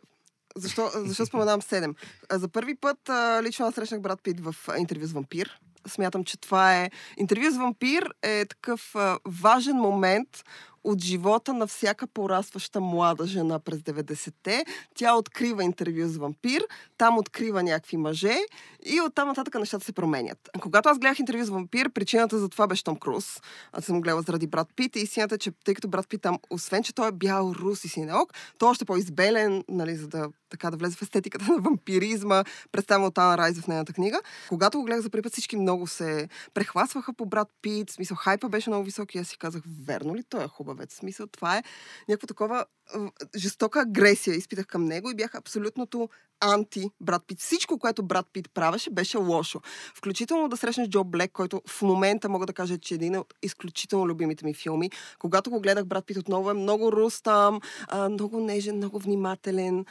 Защо, 0.57 0.91
защо 0.95 1.27
споменавам 1.27 1.61
7? 1.61 1.95
А, 2.31 2.39
За 2.39 2.49
първи 2.49 2.75
път 2.75 2.99
лично 3.43 3.67
аз 3.67 3.75
срещнах 3.75 4.01
брат 4.01 4.23
Пит 4.23 4.41
в 4.41 4.55
интервю 4.79 5.07
с 5.07 5.13
вампир. 5.13 5.59
Смятам, 5.87 6.25
че 6.25 6.37
това 6.37 6.77
е... 6.77 6.91
Интервю 7.17 7.51
с 7.51 7.57
вампир 7.57 8.15
е 8.23 8.45
такъв 8.45 8.97
а, 8.97 9.19
важен 9.27 9.77
момент 9.77 10.29
от 10.85 11.01
живота 11.01 11.53
на 11.53 11.67
всяка 11.67 12.07
порастваща 12.07 12.81
млада 12.81 13.27
жена 13.27 13.59
през 13.59 13.79
90-те. 13.79 14.65
Тя 14.95 15.17
открива 15.17 15.65
интервю 15.65 16.09
с 16.09 16.17
вампир, 16.17 16.63
там 16.99 17.19
открива 17.19 17.63
някакви 17.63 17.97
мъже 17.97 18.37
и 18.87 19.01
оттам 19.01 19.29
нататък 19.29 19.55
нещата 19.55 19.85
се 19.85 19.93
променят. 19.93 20.51
Когато 20.61 20.89
аз 20.89 20.99
гледах 20.99 21.19
интервю 21.19 21.45
с 21.45 21.49
вампир, 21.49 21.91
причината 21.91 22.39
за 22.39 22.49
това 22.49 22.67
беше 22.67 22.85
Том 22.85 22.97
Круз. 22.97 23.41
Аз 23.73 23.85
съм 23.85 24.01
гледала 24.01 24.23
заради 24.23 24.47
брат 24.47 24.69
Пит 24.77 24.97
и 24.97 25.01
истината 25.01 25.35
е, 25.35 25.39
че 25.39 25.51
тъй 25.65 25.75
като 25.75 25.89
брат 25.89 26.09
Пит 26.09 26.23
там, 26.23 26.39
освен 26.51 26.83
че 26.83 26.95
той 26.95 27.09
е 27.09 27.13
бял 27.13 27.53
рус 27.57 27.85
и 27.85 27.89
синеок, 27.89 28.35
той 28.59 28.69
е 28.69 28.71
още 28.71 28.85
по-избелен, 28.85 29.65
нали, 29.69 29.97
за 29.97 30.09
да, 30.09 30.29
така, 30.55 30.71
да 30.71 30.77
влезе 30.77 30.97
в 30.97 31.03
естетиката 31.03 31.45
на 31.53 31.59
вампиризма, 31.59 32.45
представено 32.73 33.07
от 33.07 33.19
Ана 33.19 33.39
Райз 33.39 33.61
в 33.61 33.69
нейната 33.69 33.93
книга. 33.93 34.21
Когато 34.49 34.79
го 34.79 34.85
гледах 34.85 35.03
за 35.03 35.11
първи 35.11 35.23
път, 35.23 35.33
всички 35.33 35.57
много 35.57 35.87
се 35.87 36.29
прехласваха 36.55 37.13
по 37.13 37.27
брат 37.27 37.49
Пит, 37.63 37.91
смисъл 37.91 38.17
хайпа 38.17 38.49
беше 38.49 38.71
много 38.71 38.85
висок 38.85 39.15
и 39.15 39.19
аз 39.19 39.29
си 39.29 39.39
казах, 39.39 39.63
верно 39.87 40.17
ли 40.17 40.23
той 40.29 40.45
е 40.45 40.49
хубавец? 40.49 40.95
Смисъл, 40.95 41.27
това 41.27 41.59
е 41.59 41.63
някаква 42.09 42.27
такова 42.27 42.65
жестока 43.37 43.81
агресия 43.81 44.37
изпитах 44.37 44.67
към 44.67 44.85
него 44.85 45.11
и 45.11 45.15
бях 45.15 45.35
абсолютното 45.35 46.09
анти 46.45 46.91
Брат 47.01 47.23
Пит. 47.27 47.41
Всичко, 47.41 47.79
което 47.79 48.03
Брат 48.03 48.27
Пит 48.33 48.51
правеше, 48.55 48.91
беше 48.91 49.19
лошо. 49.19 49.61
Включително 49.95 50.49
да 50.49 50.57
срещнеш 50.57 50.89
Джо 50.89 51.05
Блек, 51.05 51.33
който 51.33 51.63
в 51.67 51.83
момента 51.83 52.29
мога 52.29 52.47
да 52.47 52.53
кажа, 52.53 52.79
че 52.79 52.95
е 52.95 52.97
един 52.97 53.17
от 53.17 53.35
изключително 53.43 54.09
любимите 54.09 54.45
ми 54.45 54.55
филми. 54.55 54.91
Когато 55.19 55.51
го 55.51 55.61
гледах, 55.61 55.85
Брат 55.85 56.07
Пит 56.07 56.17
отново 56.17 56.51
е 56.51 56.55
много 56.55 56.93
рустам, 56.93 57.61
много 58.11 58.41
нежен, 58.41 58.77
много 58.77 58.99
внимателен, 58.99 59.85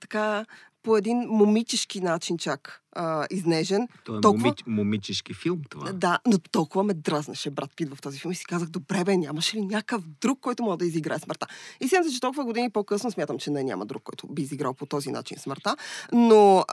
така 0.00 0.44
по 0.82 0.96
един 0.96 1.18
момичешки 1.18 2.00
начин 2.00 2.38
чак 2.38 2.82
а, 2.92 3.26
изнежен. 3.30 3.88
Това 4.04 4.18
е 4.18 4.20
толкова- 4.20 4.54
моми, 4.66 4.76
момичешки 4.76 5.34
филм, 5.34 5.60
това. 5.70 5.92
Да, 5.92 6.18
но 6.26 6.38
толкова 6.38 6.84
ме 6.84 6.94
дразнеше 6.94 7.50
брат 7.50 7.70
Пит 7.76 7.94
в 7.94 8.00
този 8.00 8.18
филм 8.18 8.32
и 8.32 8.34
си 8.34 8.44
казах, 8.44 8.68
добре 8.68 9.04
бе, 9.04 9.16
нямаше 9.16 9.56
ли 9.56 9.60
някакъв 9.60 10.02
друг, 10.20 10.40
който 10.40 10.62
мога 10.62 10.76
да 10.76 10.86
изиграе 10.86 11.18
смъртта? 11.18 11.46
И 11.80 11.88
смятам, 11.88 12.12
че 12.12 12.20
толкова 12.20 12.44
години 12.44 12.70
по-късно 12.70 13.10
смятам, 13.10 13.38
че 13.38 13.50
не 13.50 13.64
няма 13.64 13.86
друг, 13.86 14.02
който 14.02 14.26
би 14.26 14.42
изиграл 14.42 14.74
по 14.74 14.86
този 14.86 15.10
начин 15.10 15.38
смъртта. 15.38 15.76
Но 16.12 16.64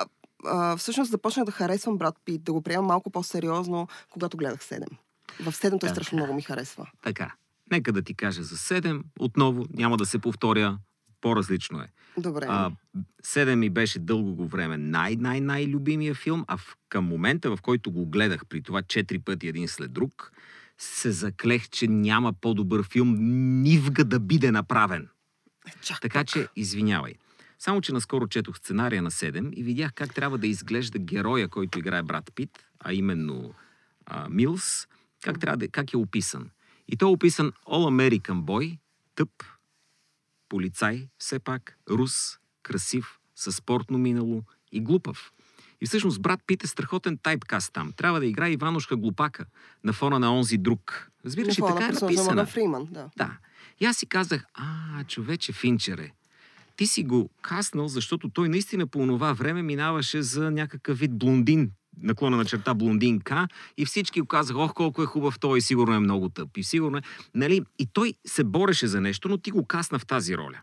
а, 0.46 0.78
всъщност 0.78 1.12
започнах 1.12 1.46
да 1.46 1.52
харесвам 1.52 1.98
брат 1.98 2.16
Пит, 2.26 2.44
да 2.44 2.54
го 2.54 2.62
приемам 2.62 2.86
малко 2.86 3.10
по-сериозно, 3.10 3.88
когато 4.10 4.38
гледах 4.38 4.60
7. 4.60 4.86
В 5.40 5.52
7 5.54 5.80
той 5.80 5.90
страшно 5.90 6.16
много 6.16 6.34
ми 6.34 6.42
харесва. 6.42 6.90
Така, 7.04 7.34
нека 7.72 7.92
да 7.92 8.02
ти 8.02 8.14
кажа 8.14 8.44
за 8.44 8.56
7. 8.56 9.02
Отново, 9.20 9.66
няма 9.74 9.98
да 9.98 10.06
се 10.06 10.20
повторя, 10.20 10.78
по-различно 11.22 11.80
е. 11.80 11.88
Добре. 12.18 12.46
А, 12.50 12.72
7 13.24 13.56
ми 13.56 13.70
беше 13.70 14.00
дълго 14.00 14.36
го 14.36 14.48
време 14.48 14.78
най-най-най-любимия 14.78 16.16
филм, 16.16 16.46
а 16.48 16.58
в, 16.58 16.78
към 16.90 17.06
момента, 17.06 17.56
в 17.56 17.62
който 17.62 17.92
го 17.92 18.06
гледах, 18.06 18.46
при 18.46 18.62
това 18.62 18.82
4 18.82 19.24
пъти 19.24 19.48
един 19.48 19.68
след 19.68 19.94
друг, 19.94 20.32
се 20.78 21.12
заклех, 21.12 21.70
че 21.70 21.88
няма 21.88 22.34
по-добър 22.34 22.84
филм 22.84 23.16
нивга 23.62 24.04
да 24.04 24.20
биде 24.20 24.52
направен. 24.52 25.08
Чак. 25.82 26.02
Така 26.02 26.24
че, 26.24 26.48
извинявай. 26.56 27.14
Само, 27.60 27.82
че 27.82 27.94
наскоро 27.94 28.28
четох 28.28 28.58
сценария 28.58 29.02
на 29.02 29.12
7 29.12 29.54
и 29.54 29.64
видях 29.64 29.94
как 29.94 30.14
трябва 30.14 30.38
да 30.38 30.48
изглежда 30.48 31.00
героя, 31.00 31.48
който 31.48 31.80
играе 31.80 32.04
брат 32.04 32.32
Пит, 32.36 32.50
а 32.80 32.94
именно 32.94 33.54
а, 34.06 34.30
Милс, 34.30 34.88
как, 35.24 35.40
трябва 35.40 35.58
да, 35.58 35.68
как 35.68 35.94
е 35.94 35.98
описан. 35.98 36.50
И 36.88 36.98
той 36.98 37.10
е 37.10 37.14
описан 37.14 37.52
All 37.52 38.20
American 38.20 38.42
Boy, 38.42 38.78
тъп, 39.16 39.30
полицай, 40.50 41.10
все 41.18 41.40
пак, 41.40 41.78
рус, 41.90 42.40
красив, 42.64 43.20
със 43.36 43.56
спортно 43.56 43.98
минало 43.98 44.44
и 44.72 44.80
глупав. 44.80 45.32
И 45.82 45.86
всъщност 45.86 46.22
брат 46.22 46.40
Пит 46.48 46.64
е 46.64 46.68
страхотен 46.68 47.18
тайпкаст 47.18 47.74
там. 47.74 47.92
Трябва 47.92 48.20
да 48.20 48.26
играе 48.26 48.52
Иванушка 48.52 48.96
глупака 48.96 49.46
на 49.84 49.94
фона 49.94 50.20
на 50.20 50.36
онзи 50.38 50.58
друг. 50.58 51.12
Разбираш 51.26 51.58
ли, 51.58 51.62
На 51.62 51.68
фона 51.68 51.80
така 51.80 51.86
е 51.86 51.94
на 51.94 52.00
на 52.00 52.02
написана. 52.02 52.28
Морган 52.30 52.46
Фриман, 52.46 52.88
да. 52.92 53.10
Да. 53.18 53.38
И 53.80 53.86
аз 53.86 53.98
си 53.98 54.06
казах, 54.06 54.46
а, 54.54 55.04
човече, 55.04 55.54
Финчере, 55.54 56.12
ти 56.76 56.88
си 56.88 57.04
го 57.04 57.30
каснал, 57.42 57.88
защото 57.88 58.30
той 58.30 58.50
наистина 58.50 58.88
по 58.88 59.08
това 59.08 59.34
време 59.34 59.62
минаваше 59.62 60.22
за 60.22 60.52
някакъв 60.52 61.00
вид 61.00 61.18
блондин, 61.18 61.72
наклона 62.02 62.38
на 62.38 62.46
черта 62.46 62.74
блондинка, 62.74 63.48
и 63.78 63.86
всички 63.86 64.22
казаха, 64.28 64.60
ох, 64.60 64.74
колко 64.74 65.04
е 65.04 65.06
хубав 65.06 65.40
той, 65.40 65.62
сигурно 65.62 65.96
е 65.96 66.00
много 66.00 66.30
тъп. 66.30 66.58
И 66.58 66.64
сигурно 66.64 66.98
е, 66.98 67.02
нали, 67.36 67.62
и 67.80 67.86
той 67.94 68.14
се 68.26 68.44
бореше 68.44 68.88
за 68.88 69.02
нещо, 69.02 69.30
но 69.30 69.38
ти 69.38 69.52
го 69.52 69.66
касна 69.66 70.00
в 70.00 70.06
тази 70.06 70.38
роля. 70.38 70.62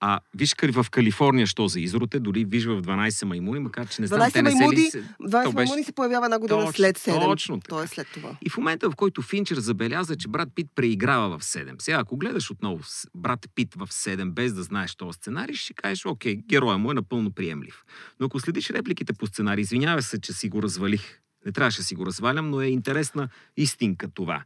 А 0.00 0.20
виж 0.34 0.54
в 0.62 0.86
Калифорния, 0.90 1.46
що 1.46 1.68
за 1.68 1.80
изроте, 1.80 2.20
дори 2.20 2.44
виж 2.44 2.64
в 2.64 2.82
12 2.82 3.24
маймуни, 3.24 3.60
макар 3.60 3.88
че 3.88 4.00
не 4.02 4.06
знам, 4.06 4.20
12 4.20 4.32
те 4.32 4.42
не 4.42 4.50
се 4.50 4.56
ли... 4.56 4.58
маймуни, 4.58 4.90
се- 4.90 5.02
20 5.02 5.44
То 5.44 5.52
беше- 5.52 5.54
маймуни 5.54 5.84
се 5.84 5.92
появява 5.92 6.26
една 6.26 6.38
година 6.38 6.58
Точно, 6.60 6.72
след 6.72 6.98
7. 6.98 7.24
точно 7.24 7.60
така. 7.60 7.68
То 7.68 7.82
е 7.82 7.86
след 7.86 8.06
това. 8.14 8.36
И 8.42 8.50
в 8.50 8.56
момента, 8.56 8.90
в 8.90 8.96
който 8.96 9.22
Финчер 9.22 9.56
забеляза, 9.56 10.16
че 10.16 10.28
брат 10.28 10.48
Пит 10.54 10.66
преиграва 10.74 11.38
в 11.38 11.42
7. 11.42 11.82
Сега, 11.82 11.98
ако 11.98 12.16
гледаш 12.16 12.50
отново 12.50 12.80
брат 13.14 13.46
Пит 13.54 13.74
в 13.74 13.86
7, 13.86 14.30
без 14.30 14.54
да 14.54 14.62
знаеш 14.62 14.94
този 14.94 15.16
сценарий, 15.16 15.54
ще 15.54 15.74
кажеш, 15.74 16.06
окей, 16.06 16.36
героя 16.36 16.78
му 16.78 16.90
е 16.90 16.94
напълно 16.94 17.30
приемлив. 17.30 17.82
Но 18.20 18.26
ако 18.26 18.40
следиш 18.40 18.70
репликите 18.70 19.12
по 19.12 19.26
сценарий, 19.26 19.62
извинявай 19.62 20.02
се, 20.02 20.20
че 20.20 20.32
си 20.32 20.48
го 20.48 20.62
развалих. 20.62 21.20
Не 21.46 21.52
трябваше 21.52 21.78
да 21.78 21.84
си 21.84 21.94
го 21.94 22.06
развалям, 22.06 22.50
но 22.50 22.60
е 22.60 22.66
интересна 22.66 23.28
истинка 23.56 24.08
това. 24.14 24.44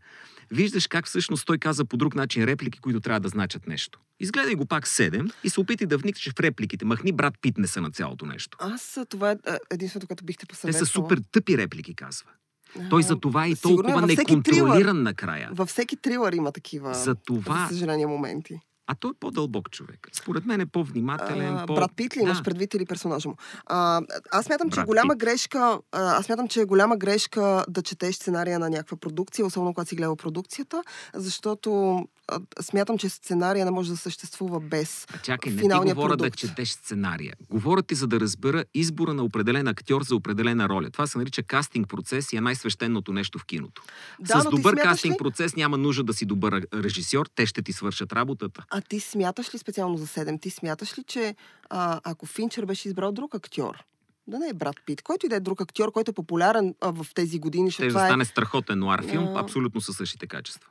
Виждаш 0.51 0.87
как 0.87 1.07
всъщност 1.07 1.47
той 1.47 1.59
каза 1.59 1.85
по 1.85 1.97
друг 1.97 2.15
начин 2.15 2.45
реплики, 2.45 2.79
които 2.79 3.01
трябва 3.01 3.21
да 3.21 3.29
значат 3.29 3.67
нещо. 3.67 4.01
Изгледай 4.21 4.55
го 4.55 4.67
пак 4.67 4.87
7 4.89 5.33
и 5.45 5.51
се 5.51 5.61
опитай 5.61 5.87
да 5.87 5.99
вникнеш 5.99 6.33
в 6.37 6.41
репликите. 6.41 6.85
Махни 6.85 7.13
брат 7.13 7.35
Пит 7.41 7.59
не 7.59 7.67
са 7.67 7.81
на 7.81 7.91
цялото 7.91 8.27
нещо. 8.27 8.59
Аз 8.61 8.99
това 9.09 9.31
е 9.31 9.37
единственото, 9.71 10.07
което 10.07 10.25
бихте 10.25 10.47
Те 10.47 10.51
посъветвала. 10.51 10.87
са 10.87 10.93
супер 10.93 11.23
тъпи 11.33 11.59
реплики, 11.59 11.95
казва. 11.95 12.31
Той 12.91 13.03
за 13.03 13.21
това 13.21 13.49
и 13.49 13.57
сигурно 13.57 13.89
е 13.89 13.93
толкова 13.93 14.09
всеки 14.09 14.33
неконтролиран 14.37 15.03
накрая. 15.03 15.51
Във 15.53 15.69
всеки 15.69 15.97
трилър 15.97 16.33
има 16.33 16.53
такива, 16.53 16.95
За 16.95 17.15
това 17.15 17.67
за 17.71 17.75
съжаление, 17.75 18.07
моменти. 18.07 18.61
А 18.87 18.95
той 18.95 19.11
е 19.11 19.15
по-дълбок 19.21 19.71
човек. 19.71 20.09
Според 20.13 20.47
мен 20.47 20.61
е 20.61 20.67
по-внимателен. 20.67 21.57
А, 21.57 21.67
по... 21.67 21.75
Брат 21.75 21.91
Пит 21.97 22.17
ли 22.17 22.21
имаш 22.21 22.37
Да. 22.37 22.43
предвид 22.43 22.75
или 22.75 22.87
персонажа 22.87 23.29
му? 23.29 23.37
А, 23.67 24.01
аз 24.31 24.47
смятам, 24.47 24.71
че 24.71 24.77
Брат 24.77 24.87
голяма 24.87 25.15
Пит. 25.15 25.19
грешка. 25.19 25.59
А, 25.59 25.79
аз 25.93 26.25
смятам, 26.27 26.49
че 26.49 26.61
е 26.61 26.65
голяма 26.65 26.97
грешка 26.97 27.65
да 27.69 27.83
четеш 27.83 28.15
сценария 28.15 28.59
на 28.59 28.71
някаква 28.71 28.97
продукция, 28.97 29.47
особено 29.47 29.75
когато 29.75 29.89
си 29.89 29.97
гледал 29.97 30.17
продукцията, 30.17 30.83
защото 31.15 32.03
смятам, 32.61 32.99
че 32.99 33.09
сценария 33.09 33.65
не 33.65 33.71
може 33.71 33.91
да 33.91 33.97
съществува 33.97 34.61
без. 34.61 35.07
А 35.09 35.19
чакай, 35.19 35.53
не 35.53 35.59
ти 35.59 35.69
говоря 35.69 35.95
продукт. 36.09 36.21
да 36.23 36.31
четеш 36.31 36.71
сценария. 36.71 37.35
Говоря 37.51 37.83
ти 37.83 37.95
за 37.95 38.07
да 38.07 38.21
разбера 38.21 38.65
избора 38.75 39.15
на 39.15 39.23
определен 39.23 39.69
актьор 39.69 40.03
за 40.03 40.17
определена 40.17 40.69
роля. 40.69 40.91
Това 40.91 41.07
се 41.07 41.19
нарича 41.19 41.43
кастинг 41.43 41.89
процес 41.89 42.33
и 42.33 42.37
е 42.37 42.41
най-свещеното 42.41 43.13
нещо 43.13 43.39
в 43.39 43.47
киното. 43.47 43.83
Да, 44.21 44.41
С 44.41 44.45
добър 44.47 44.77
кастинг 44.77 45.13
ли- 45.13 45.19
процес 45.19 45.57
няма 45.57 45.79
нужда 45.79 46.03
да 46.05 46.15
си 46.15 46.27
добър 46.27 46.63
режисьор, 46.75 47.27
те 47.35 47.47
ще 47.47 47.63
ти 47.63 47.73
свършат 47.73 48.13
работата. 48.13 48.65
А 48.75 48.81
ти 48.81 49.01
смяташ 49.01 49.55
ли 49.55 49.59
специално 49.59 49.97
за 49.97 50.07
7? 50.07 50.41
Ти 50.41 50.51
смяташ 50.51 50.99
ли, 50.99 51.03
че 51.03 51.35
а, 51.71 52.01
ако 52.05 52.27
Финчер 52.27 52.65
беше 52.65 52.89
избрал 52.89 53.13
друг 53.13 53.35
актьор, 53.35 53.85
да 54.27 54.39
не 54.39 54.49
е 54.49 54.53
Брат 54.53 54.77
Пит, 54.87 55.03
който 55.03 55.27
и 55.27 55.29
да 55.29 55.37
е 55.37 55.41
друг 55.41 55.61
актьор, 55.61 55.93
който 55.93 56.11
е 56.11 56.15
популярен 56.15 56.75
а, 56.81 56.93
в 56.93 57.07
тези 57.15 57.39
години, 57.39 57.71
Ще 57.71 57.89
това 57.89 58.01
да 58.01 58.07
е... 58.07 58.09
стане 58.09 58.25
страхотен 58.25 58.79
нуар 58.79 59.07
филм, 59.07 59.37
А. 59.37 59.41
абсолютно 59.41 59.81
със 59.81 59.97
същите 59.97 60.27
качества. 60.27 60.69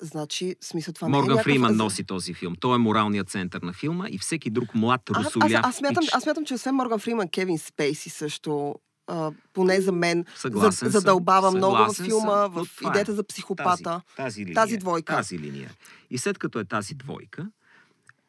Значи, 0.00 0.56
смисъл 0.60 0.94
това 0.94 1.08
не 1.08 1.16
е 1.16 1.20
Морган 1.20 1.36
някакъв... 1.36 1.52
Фриман 1.52 1.76
носи 1.76 2.04
този 2.04 2.34
филм. 2.34 2.54
Той 2.60 2.74
е 2.74 2.78
моралният 2.78 3.30
център 3.30 3.62
на 3.62 3.72
филма 3.72 4.06
и 4.08 4.18
всеки 4.18 4.50
друг 4.50 4.74
млад 4.74 5.00
А, 5.10 5.20
аз, 5.20 5.26
русоляв 5.26 5.60
аз, 5.64 5.76
смятам, 5.76 6.04
аз 6.12 6.22
смятам, 6.22 6.44
че 6.44 6.54
освен 6.54 6.74
Морган 6.74 6.98
Фриман, 6.98 7.28
Кевин 7.28 7.58
Спейси 7.58 8.10
също, 8.10 8.74
а, 9.10 9.32
поне 9.52 9.80
за 9.80 9.92
мен, 9.92 10.24
Съгласен 10.36 10.70
за, 10.70 10.78
съм, 10.78 10.90
задълбава 10.90 11.50
много 11.50 11.76
в 11.76 11.78
съгласен 11.78 12.04
филма, 12.04 12.42
съм, 12.42 12.52
в 12.52 12.68
е. 12.84 12.88
идеята 12.88 13.14
за 13.14 13.24
психопата. 13.24 13.82
Тази, 13.82 14.02
тази, 14.16 14.40
линия, 14.40 14.54
Тази 14.54 14.76
двойка. 14.76 15.16
Тази 15.16 15.38
линия. 15.38 15.70
И 16.10 16.18
след 16.18 16.38
като 16.38 16.58
е 16.58 16.64
тази 16.64 16.94
двойка, 16.94 17.46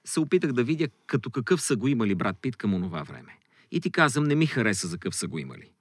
се 0.06 0.20
опитах 0.20 0.52
да 0.52 0.64
видя 0.64 0.88
като 1.08 1.30
какъв 1.30 1.62
са 1.62 1.76
го 1.76 1.88
имали 1.88 2.16
брат 2.16 2.36
Пит 2.42 2.56
към 2.56 2.74
онова 2.74 3.04
време. 3.04 3.38
И 3.72 3.82
ти 3.82 3.92
казвам, 3.92 4.24
не 4.24 4.36
ми 4.36 4.46
хареса 4.46 4.88
за 4.88 4.98
какъв 4.98 5.16
са 5.16 5.28
го 5.28 5.40
имали. 5.40 5.72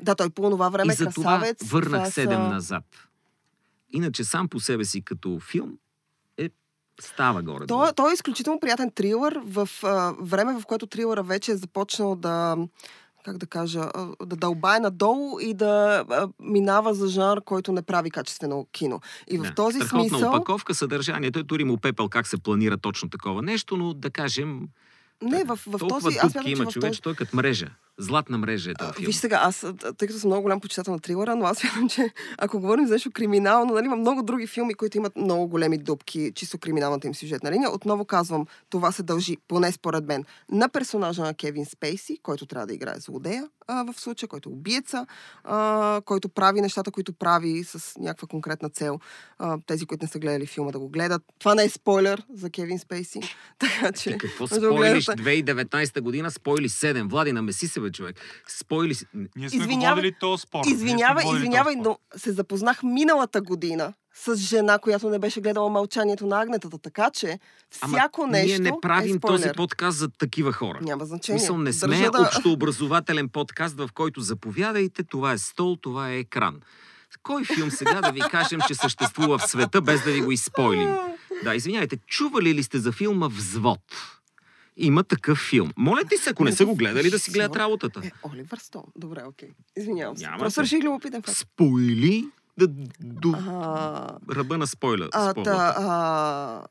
Да, 0.00 0.14
той 0.14 0.30
по 0.30 0.50
това 0.50 0.68
време 0.68 0.92
и 0.92 0.96
за 0.96 1.10
това 1.10 1.38
красавец. 1.38 1.62
върнах 1.62 2.00
това 2.00 2.10
седем 2.10 2.42
са... 2.42 2.48
назад. 2.48 2.84
Иначе 3.90 4.24
сам 4.24 4.48
по 4.48 4.60
себе 4.60 4.84
си 4.84 5.02
като 5.02 5.40
филм 5.40 5.78
е 6.38 6.50
става 7.00 7.42
горе. 7.42 7.66
Той, 7.66 7.92
той 7.92 8.10
е 8.10 8.14
изключително 8.14 8.60
приятен 8.60 8.90
трилър 8.90 9.40
в 9.44 9.68
а, 9.82 10.14
време, 10.20 10.60
в 10.60 10.66
което 10.66 10.86
трилъра 10.86 11.22
вече 11.22 11.52
е 11.52 11.56
започнал 11.56 12.16
да 12.16 12.56
как 13.24 13.38
да 13.38 13.46
кажа, 13.46 13.90
да 14.26 14.36
дълбае 14.36 14.80
надолу 14.80 15.40
и 15.40 15.54
да 15.54 16.04
минава 16.40 16.94
за 16.94 17.08
жанр, 17.08 17.40
който 17.44 17.72
не 17.72 17.82
прави 17.82 18.10
качествено 18.10 18.66
кино. 18.72 19.00
И 19.30 19.38
в 19.38 19.42
Да, 19.42 19.54
този 19.54 19.78
страхотна 19.78 20.08
смисъл... 20.08 20.28
опаковка, 20.28 20.74
съдържанието 20.74 21.38
е 21.38 21.42
дори 21.42 21.64
му 21.64 21.78
пепел 21.78 22.08
как 22.08 22.26
се 22.26 22.38
планира 22.38 22.78
точно 22.78 23.10
такова 23.10 23.42
нещо, 23.42 23.76
но 23.76 23.94
да 23.94 24.10
кажем, 24.10 24.60
Не, 25.22 25.44
в, 25.44 25.58
в 25.66 25.78
този... 25.88 26.18
Аз 26.22 26.32
че 26.32 26.50
има 26.50 26.64
в 26.64 26.68
човек, 26.68 26.90
този... 26.90 27.00
той 27.00 27.12
е 27.12 27.16
като 27.16 27.36
мрежа. 27.36 27.70
Златна 27.98 28.38
мрежа 28.38 28.70
е 28.70 28.74
този 28.74 28.92
филм. 28.92 29.06
Виж 29.06 29.16
сега, 29.16 29.40
аз, 29.42 29.66
тъй 29.98 30.08
като 30.08 30.20
съм 30.20 30.28
много 30.28 30.42
голям 30.42 30.60
почитател 30.60 30.92
на 30.92 31.00
трилъра, 31.00 31.36
но 31.36 31.44
аз 31.44 31.58
смятам, 31.60 31.88
че 31.88 32.10
ако 32.38 32.60
говорим 32.60 32.86
за 32.86 32.92
нещо 32.92 33.10
криминално, 33.10 33.74
нали, 33.74 33.86
има 33.86 33.96
много 33.96 34.22
други 34.22 34.46
филми, 34.46 34.74
които 34.74 34.96
имат 34.96 35.16
много 35.16 35.48
големи 35.48 35.78
дупки, 35.78 36.32
чисто 36.34 36.58
криминалната 36.58 37.06
им 37.06 37.14
сюжетна 37.14 37.52
линия. 37.52 37.70
Отново 37.70 38.04
казвам, 38.04 38.46
това 38.70 38.92
се 38.92 39.02
дължи, 39.02 39.36
поне 39.48 39.72
според 39.72 40.04
мен, 40.04 40.24
на 40.50 40.68
персонажа 40.68 41.22
на 41.22 41.34
Кевин 41.34 41.66
Спейси, 41.66 42.18
който 42.22 42.46
трябва 42.46 42.66
да 42.66 42.74
играе 42.74 42.98
злодея 42.98 43.48
а, 43.68 43.92
в 43.92 44.00
случая, 44.00 44.28
който 44.28 44.48
е 44.48 44.52
убиеца, 44.52 45.06
а, 45.44 46.00
който 46.04 46.28
прави 46.28 46.60
нещата, 46.60 46.90
които 46.90 47.12
прави 47.12 47.64
с 47.64 47.98
някаква 47.98 48.28
конкретна 48.28 48.68
цел. 48.70 48.98
А, 49.38 49.58
тези, 49.66 49.86
които 49.86 50.04
не 50.04 50.08
са 50.08 50.18
гледали 50.18 50.46
филма, 50.46 50.70
да 50.70 50.78
го 50.78 50.88
гледат. 50.88 51.22
Това 51.38 51.54
не 51.54 51.64
е 51.64 51.68
спойлер 51.68 52.22
за 52.34 52.50
Кевин 52.50 52.78
Спейси. 52.78 53.20
Така 53.58 53.92
че... 53.92 54.12
Ти 54.12 54.18
какво 54.18 54.46
да 54.46 54.60
го 54.60 54.76
спойлиш? 54.76 55.06
гледате. 55.06 55.22
2019 55.22 56.00
година 56.00 56.30
спойли 56.30 56.68
7. 56.68 57.10
Влади, 57.10 57.32
намеси 57.32 57.68
се, 57.68 57.80
бе, 57.82 57.92
човек. 57.92 58.16
Спойли 58.48 58.94
си... 58.94 59.06
Ние 59.14 59.50
сме 59.50 59.58
Извинявай- 59.58 59.90
го 59.90 59.96
водили 59.96 60.14
този 60.20 60.42
спор. 60.42 60.60
Извинявай, 60.66 61.24
извинявай, 61.34 61.76
но 61.76 61.98
се 62.16 62.32
запознах 62.32 62.82
миналата 62.82 63.40
година 63.40 63.92
с 64.14 64.36
жена, 64.36 64.78
която 64.78 65.10
не 65.10 65.18
беше 65.18 65.40
гледала 65.40 65.70
мълчанието 65.70 66.26
на 66.26 66.40
агнетата, 66.40 66.78
така 66.78 67.10
че 67.10 67.38
всяко 67.70 68.26
нещо 68.26 68.62
ние 68.62 68.70
не 68.70 68.80
правим 68.82 69.16
е 69.16 69.20
този 69.20 69.48
подкаст 69.56 69.98
за 69.98 70.08
такива 70.08 70.52
хора. 70.52 70.78
Няма 70.82 71.04
значение. 71.04 71.38
смисъл, 71.38 71.58
не 71.58 71.72
сме 71.72 71.88
Държа 71.88 72.10
да... 72.10 72.22
общообразователен 72.22 73.28
подкаст, 73.28 73.76
в 73.76 73.88
който 73.94 74.20
заповядайте, 74.20 75.02
това 75.02 75.32
е 75.32 75.38
стол, 75.38 75.76
това 75.80 76.10
е 76.10 76.18
екран. 76.18 76.60
Кой 77.22 77.44
филм 77.44 77.70
сега 77.70 78.00
да 78.00 78.12
ви 78.12 78.20
кажем, 78.20 78.60
че 78.68 78.74
съществува 78.74 79.38
в 79.38 79.46
света, 79.46 79.80
без 79.80 80.04
да 80.04 80.12
ви 80.12 80.20
го 80.20 80.32
изпойлим? 80.32 80.96
Да, 81.44 81.54
извинявайте, 81.54 81.96
чували 81.96 82.54
ли 82.54 82.62
сте 82.62 82.78
за 82.78 82.92
филма 82.92 83.28
Взвод? 83.28 83.80
Има 84.76 85.04
такъв 85.04 85.38
филм. 85.38 85.72
Моля 85.76 86.04
ти 86.10 86.16
се, 86.16 86.30
ако 86.30 86.44
не 86.44 86.52
са 86.52 86.66
го 86.66 86.74
гледали, 86.74 87.10
да 87.10 87.18
си 87.18 87.30
гледат 87.30 87.56
работата. 87.56 88.00
Е, 88.04 88.10
Оливър 88.22 88.58
Стон. 88.58 88.84
Добре, 88.96 89.24
окей. 89.28 89.48
Извинявам 89.76 90.16
се. 90.16 90.24
Няма 90.24 90.38
Просто 90.38 90.62
реших 90.62 90.84
любопитен 90.84 91.22
факт. 91.22 91.38
Спойли 91.38 92.28
да, 92.58 92.66
до 93.00 93.34
А, 93.48 94.18
ръба 94.30 94.58
на 94.58 94.66
спойля. 94.66 95.08
А, 95.12 95.34
та, 95.34 95.74
а, 95.78 96.64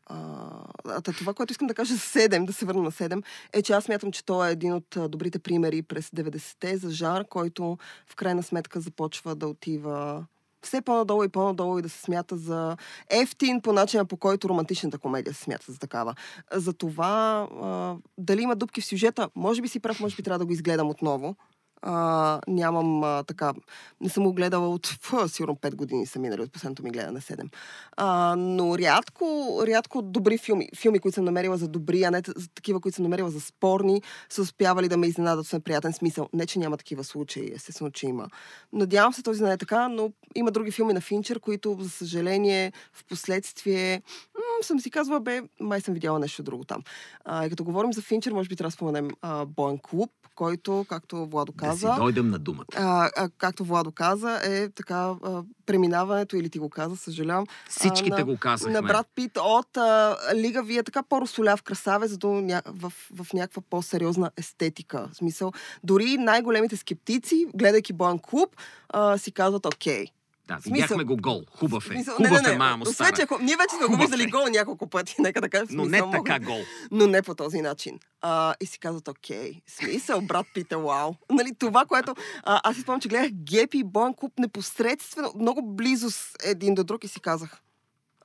а, 0.85 1.01
та, 1.01 1.11
това, 1.11 1.33
което 1.33 1.51
искам 1.51 1.67
да 1.67 1.73
кажа 1.73 1.93
за 1.93 1.99
7, 1.99 2.45
да 2.45 2.53
се 2.53 2.65
върна 2.65 2.81
на 2.81 2.91
7, 2.91 3.23
е, 3.53 3.61
че 3.61 3.73
аз 3.73 3.83
смятам, 3.83 4.11
че 4.11 4.25
той 4.25 4.49
е 4.49 4.51
един 4.51 4.73
от 4.73 4.97
добрите 5.09 5.39
примери 5.39 5.81
през 5.81 6.09
90-те 6.09 6.77
за 6.77 6.89
жар, 6.89 7.25
който 7.29 7.77
в 8.07 8.15
крайна 8.15 8.43
сметка 8.43 8.81
започва 8.81 9.35
да 9.35 9.47
отива 9.47 10.25
все 10.63 10.81
по-надолу 10.81 11.23
и 11.23 11.29
по-надолу 11.29 11.79
и 11.79 11.81
да 11.81 11.89
се 11.89 12.01
смята 12.01 12.37
за 12.37 12.77
ефтин 13.09 13.61
по 13.61 13.73
начина 13.73 14.05
по 14.05 14.17
който 14.17 14.49
романтичната 14.49 14.97
комедия 14.97 15.33
се 15.33 15.43
смята 15.43 15.71
за 15.71 15.79
такава. 15.79 16.15
За 16.53 16.73
това 16.73 17.47
а, 17.61 17.95
дали 18.17 18.41
има 18.41 18.55
дупки 18.55 18.81
в 18.81 18.85
сюжета, 18.85 19.29
може 19.35 19.61
би 19.61 19.67
си 19.67 19.79
прав, 19.79 19.99
може 19.99 20.15
би 20.15 20.23
трябва 20.23 20.39
да 20.39 20.45
го 20.45 20.53
изгледам 20.53 20.89
отново. 20.89 21.35
А, 21.81 22.39
нямам 22.47 23.03
а, 23.03 23.23
така. 23.23 23.53
Не 24.01 24.09
съм 24.09 24.23
го 24.23 24.33
гледала 24.33 24.69
от 24.69 24.87
фу, 25.01 25.27
сигурно 25.27 25.55
5 25.55 25.75
години 25.75 26.05
са 26.05 26.19
минали 26.19 26.41
от 26.41 26.51
последното 26.51 26.83
ми 26.83 26.91
гледане 26.91 27.19
7. 27.19 27.49
А, 27.97 28.35
но 28.37 28.77
рядко, 28.77 29.59
рядко 29.67 30.01
добри 30.01 30.37
филми, 30.37 30.69
филми, 30.77 30.99
които 30.99 31.15
съм 31.15 31.25
намерила 31.25 31.57
за 31.57 31.67
добри, 31.67 32.03
а 32.03 32.11
не 32.11 32.21
за 32.35 32.47
такива, 32.47 32.79
които 32.79 32.95
съм 32.95 33.03
намерила 33.03 33.29
за 33.29 33.41
спорни, 33.41 34.01
са 34.29 34.41
успявали 34.41 34.87
да 34.87 34.97
ме 34.97 35.07
изненадат 35.07 35.47
в 35.47 35.53
неприятен 35.53 35.93
смисъл. 35.93 36.29
Не, 36.33 36.45
че 36.45 36.59
няма 36.59 36.77
такива 36.77 37.03
случаи, 37.03 37.51
естествено, 37.55 37.91
че 37.91 38.07
има. 38.07 38.27
Надявам 38.73 39.13
се 39.13 39.23
този 39.23 39.43
не 39.43 39.51
е 39.51 39.57
така, 39.57 39.87
но 39.87 40.11
има 40.35 40.51
други 40.51 40.71
филми 40.71 40.93
на 40.93 41.01
Финчер, 41.01 41.39
които, 41.39 41.77
за 41.79 41.89
съжаление, 41.89 42.71
в 42.93 43.05
последствие 43.05 44.01
м- 44.35 44.63
съм 44.63 44.79
си 44.79 44.91
казвала, 44.91 45.19
бе, 45.19 45.41
май 45.59 45.81
съм 45.81 45.93
видяла 45.93 46.19
нещо 46.19 46.43
друго 46.43 46.63
там. 46.63 46.81
А, 47.25 47.45
и 47.45 47.49
като 47.49 47.63
говорим 47.63 47.93
за 47.93 48.01
Финчер, 48.01 48.31
може 48.31 48.49
би 48.49 48.55
трябва 48.55 48.67
да 48.67 48.71
споменем 48.71 49.09
а, 49.21 49.45
Боен 49.45 49.77
клуб, 49.77 50.11
който, 50.35 50.85
както 50.89 51.25
Владо 51.25 51.53
Да 51.71 51.77
си 51.77 51.85
каза, 51.85 51.99
дойдем 51.99 52.29
на 52.29 52.39
думата. 52.39 52.65
а, 52.75 53.09
а, 53.17 53.29
както 53.29 53.65
Владо 53.65 53.91
каза, 53.91 54.41
е 54.43 54.69
така 54.69 54.95
а, 54.95 55.43
преминаването, 55.65 56.35
или 56.35 56.49
ти 56.49 56.59
го 56.59 56.69
каза, 56.69 56.97
съжалявам, 56.97 57.45
Всичките 57.69 58.09
на- 58.09 58.25
го 58.25 58.37
казахме. 58.37 58.73
на 58.73 58.81
брат 58.81 59.07
Пит 59.15 59.37
от 59.37 59.77
а, 59.77 60.15
Лига 60.35 60.63
вие 60.63 60.83
така 60.83 61.03
по-росоляв 61.03 61.63
красавец 61.63 62.17
до 62.17 62.27
ня... 62.31 62.61
в, 62.65 62.93
в 63.13 63.33
някаква 63.33 63.61
по-сериозна 63.69 64.31
естетика. 64.37 65.09
В 65.13 65.17
смисъл, 65.17 65.51
дори 65.83 66.17
най-големите 66.17 66.77
скептици, 66.77 67.47
гледайки 67.55 67.93
Боен 67.93 68.19
клуб, 68.19 68.49
а, 68.89 69.17
си 69.17 69.31
казват 69.31 69.65
окей. 69.65 70.05
Да, 70.51 70.61
смисъл- 70.61 70.73
видяхме 70.73 71.03
го 71.03 71.17
гол. 71.17 71.41
Хубав 71.51 71.85
е. 71.85 71.87
Смисъл, 71.87 72.15
Хубав 72.15 72.47
е, 72.47 72.57
мамо 72.57 72.81
Освен, 72.81 72.93
стара. 72.93 73.11
че 73.11 73.21
ако... 73.21 73.37
Ние 73.37 73.55
вече 73.55 73.75
сме 73.77 73.87
го 73.87 73.95
виждали 73.97 74.23
е. 74.23 74.27
гол 74.27 74.47
няколко 74.49 74.87
пъти, 74.87 75.15
нека 75.19 75.41
да 75.41 75.49
кажем. 75.49 75.67
Но 75.71 75.83
не 75.83 75.89
смисъл, 75.89 76.11
така 76.11 76.33
мога- 76.33 76.45
гол. 76.45 76.59
но 76.91 77.07
не 77.07 77.21
по 77.21 77.35
този 77.35 77.61
начин. 77.61 77.99
А, 78.21 78.55
и 78.61 78.65
си 78.65 78.79
казват, 78.79 79.07
окей, 79.07 79.61
смисъл, 79.69 80.21
брат 80.21 80.45
Пит 80.53 80.71
е 80.71 80.75
вау. 80.75 81.13
Нали, 81.29 81.55
това, 81.59 81.85
което... 81.85 82.15
А, 82.43 82.61
аз 82.63 82.75
си 82.75 82.81
спомням, 82.81 83.01
че 83.01 83.09
гледах 83.09 83.31
Гепи 83.33 83.77
и 83.77 83.83
Боен 83.83 84.13
Клуб 84.13 84.33
непосредствено, 84.39 85.31
много 85.35 85.61
близо 85.65 86.11
с 86.11 86.21
един 86.43 86.75
до 86.75 86.83
друг 86.83 87.03
и 87.03 87.07
си 87.07 87.19
казах, 87.19 87.61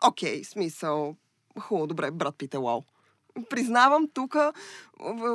окей, 0.02 0.44
смисъл, 0.44 1.16
хубаво, 1.60 1.86
добре, 1.86 2.10
брат 2.10 2.34
Пит 2.34 2.54
е 2.54 2.58
вау. 2.58 2.82
Признавам, 3.50 4.08
тук 4.14 4.36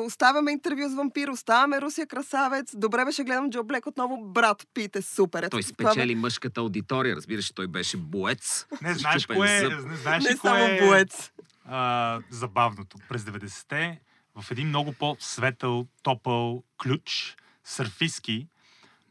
оставяме 0.06 0.52
интервю 0.52 0.90
с 0.90 0.96
вампир, 0.96 1.28
оставяме 1.28 1.82
Русия 1.82 2.08
красавец. 2.08 2.72
Добре 2.76 3.06
беше 3.06 3.24
гледам 3.24 3.50
Джо 3.50 3.64
Блек 3.64 3.86
отново. 3.88 4.18
Брат 4.24 4.68
Пит 4.74 4.96
е 4.96 5.02
супер. 5.02 5.44
Ето, 5.44 5.50
Той 5.50 5.64
това 5.64 5.92
спечели 5.92 6.16
мъжката 6.16 6.62
аудитория, 6.62 7.16
разбираш, 7.16 7.52
той 7.52 7.68
беше 7.68 7.98
боец. 7.98 8.68
Не 8.82 8.94
знаеш 8.94 9.26
кое, 9.26 9.60
зъб. 9.60 9.86
не 9.90 9.96
знаеш 9.96 10.24
Не 10.24 10.30
ли 10.30 10.38
само 10.38 10.56
кое 10.58 10.78
е 10.78 10.86
боец. 10.86 11.32
а, 11.66 12.20
забавното. 12.30 12.98
През 13.10 13.22
90-те, 13.22 14.00
в 14.36 14.52
един 14.52 14.68
много 14.68 14.94
по-светъл, 14.94 15.88
топъл 16.04 16.64
ключ, 16.84 17.36
сърфистки, 17.64 18.48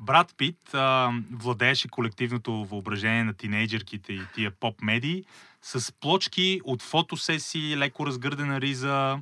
Брат 0.00 0.34
Пит 0.36 0.74
а, 0.74 1.10
владееше 1.32 1.88
колективното 1.88 2.52
въображение 2.64 3.24
на 3.24 3.34
тинейджерките 3.34 4.12
и 4.12 4.22
тия 4.34 4.50
поп-медии 4.50 5.24
с 5.62 5.92
плочки 5.92 6.60
от 6.64 6.82
фотосесии, 6.82 7.76
леко 7.76 8.06
разгърдена 8.06 8.60
риза, 8.60 9.18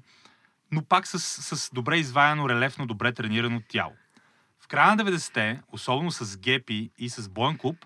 но 0.72 0.82
пак 0.82 1.06
с, 1.06 1.18
с 1.56 1.70
добре 1.72 1.98
изваяно, 1.98 2.48
релефно, 2.48 2.86
добре 2.86 3.12
тренирано 3.12 3.62
тяло. 3.68 3.92
В 4.60 4.68
края 4.68 4.96
на 4.96 5.04
90-те, 5.04 5.60
особено 5.72 6.10
с 6.10 6.38
Гепи 6.38 6.90
и 6.98 7.08
с 7.08 7.28
Боен 7.28 7.58
Клуб, 7.58 7.76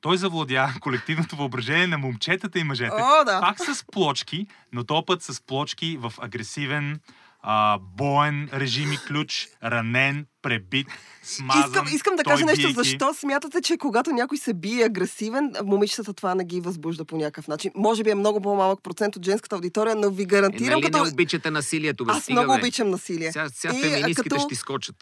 той 0.00 0.16
завладя 0.16 0.74
колективното 0.80 1.36
въображение 1.36 1.86
на 1.86 1.98
момчетата 1.98 2.58
и 2.58 2.64
мъжете. 2.64 2.94
О, 2.94 3.24
да. 3.24 3.40
Пак 3.40 3.60
с 3.60 3.84
плочки, 3.92 4.46
но 4.72 4.84
то 4.84 5.04
път 5.04 5.22
с 5.22 5.42
плочки 5.42 5.96
в 5.96 6.12
агресивен, 6.18 7.00
а, 7.42 7.78
боен 7.96 8.48
режим 8.52 8.92
и 8.92 8.98
ключ, 8.98 9.48
ранен, 9.64 10.26
пребит, 10.42 10.86
смазан. 11.22 11.62
Искам, 11.62 11.86
искам 11.86 12.16
да 12.16 12.24
кажа 12.24 12.44
нещо. 12.44 12.58
биейки. 12.58 12.74
Защо 12.74 13.14
смятате, 13.14 13.62
че 13.62 13.76
когато 13.76 14.10
някой 14.10 14.38
се 14.38 14.54
бие 14.54 14.84
агресивен, 14.84 15.52
момичетата 15.64 16.12
това 16.12 16.34
не 16.34 16.44
ги 16.44 16.60
възбужда 16.60 17.04
по 17.04 17.16
някакъв 17.16 17.48
начин? 17.48 17.72
Може 17.74 18.04
би 18.04 18.10
е 18.10 18.14
много 18.14 18.40
по-малък 18.40 18.82
процент 18.82 19.16
от 19.16 19.24
женската 19.24 19.54
аудитория, 19.56 19.96
но 19.96 20.10
ви 20.10 20.22
Е, 20.22 20.26
гарантирам, 20.26 20.70
нали 20.72 20.82
като... 20.82 21.04
не 21.04 21.10
обичате 21.10 21.50
насилието, 21.50 22.04
бе, 22.04 22.12
Аз 22.12 22.22
стига, 22.22 22.40
много 22.40 22.54
бе. 22.54 22.60
обичам 22.60 22.90
насилие. 22.90 23.32
Сега, 23.32 23.48
сега 23.48 23.74
феминистките 23.74 24.22
като- 24.22 24.38
ще 24.38 24.48
ти 24.48 24.54
скочат. 24.54 24.96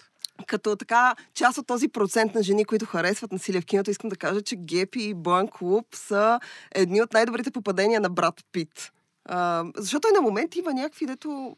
като 0.47 0.77
така 0.77 1.15
част 1.35 1.59
от 1.59 1.67
този 1.67 1.89
процент 1.89 2.35
на 2.35 2.43
жени, 2.43 2.65
които 2.65 2.87
харесват 2.87 3.33
насилие 3.33 3.61
в 3.61 3.67
киното, 3.67 3.91
искам 3.91 4.11
да 4.11 4.17
кажа, 4.17 4.43
че 4.43 4.57
Гепи 4.57 5.03
и 5.03 5.15
Боен 5.15 5.49
Клуб 5.49 5.87
са 5.95 6.41
едни 6.75 7.03
от 7.03 7.13
най-добрите 7.13 7.51
попадения 7.51 8.01
на 8.01 8.11
брат 8.11 8.35
Пит. 8.53 8.93
А, 9.25 9.65
защото 9.77 10.09
и 10.09 10.15
на 10.15 10.21
момент 10.21 10.57
има 10.57 10.75
някакви, 10.75 11.07
дето... 11.07 11.57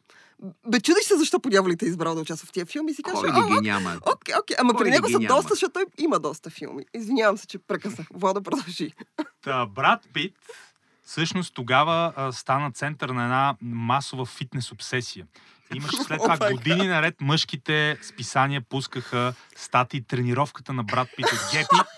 Бе, 0.66 0.80
чудиш 0.80 1.04
се 1.04 1.16
защо 1.16 1.40
по 1.40 1.50
дяволите 1.50 1.86
е 1.86 1.88
избрал 1.88 2.14
да 2.14 2.20
участва 2.20 2.46
в 2.46 2.52
тия 2.52 2.66
филми 2.66 2.90
и 2.90 2.94
си 2.94 3.02
кажеш, 3.02 3.20
Кой 3.20 3.32
ги 3.32 3.68
няма? 3.68 4.00
Окей, 4.12 4.34
окей. 4.40 4.56
Ама 4.58 4.74
Кой 4.74 4.84
при 4.84 4.90
него 4.90 5.10
са 5.10 5.18
няма? 5.18 5.34
доста, 5.34 5.48
защото 5.54 5.72
той 5.72 5.84
има 5.98 6.18
доста 6.20 6.50
филми. 6.50 6.84
Извинявам 6.94 7.38
се, 7.38 7.46
че 7.46 7.58
прекъснах. 7.58 8.06
Вода 8.14 8.40
продължи. 8.40 8.92
Та, 9.42 9.66
брат 9.66 10.00
Пит 10.12 10.34
всъщност 11.04 11.54
тогава 11.54 12.12
а, 12.16 12.32
стана 12.32 12.72
център 12.72 13.08
на 13.08 13.22
една 13.22 13.56
масова 13.62 14.26
фитнес 14.26 14.72
обсесия. 14.72 15.26
Имаше 15.74 15.96
след 15.96 16.18
това 16.18 16.36
май 16.40 16.52
години 16.52 16.86
наред 16.86 17.20
мъжките 17.20 17.98
списания 18.02 18.60
пускаха 18.60 19.34
статии 19.56 20.02
тренировката 20.02 20.72
на 20.72 20.84
брат 20.84 21.08
Пит 21.16 21.26
от 21.26 21.40
Гепи 21.52 21.88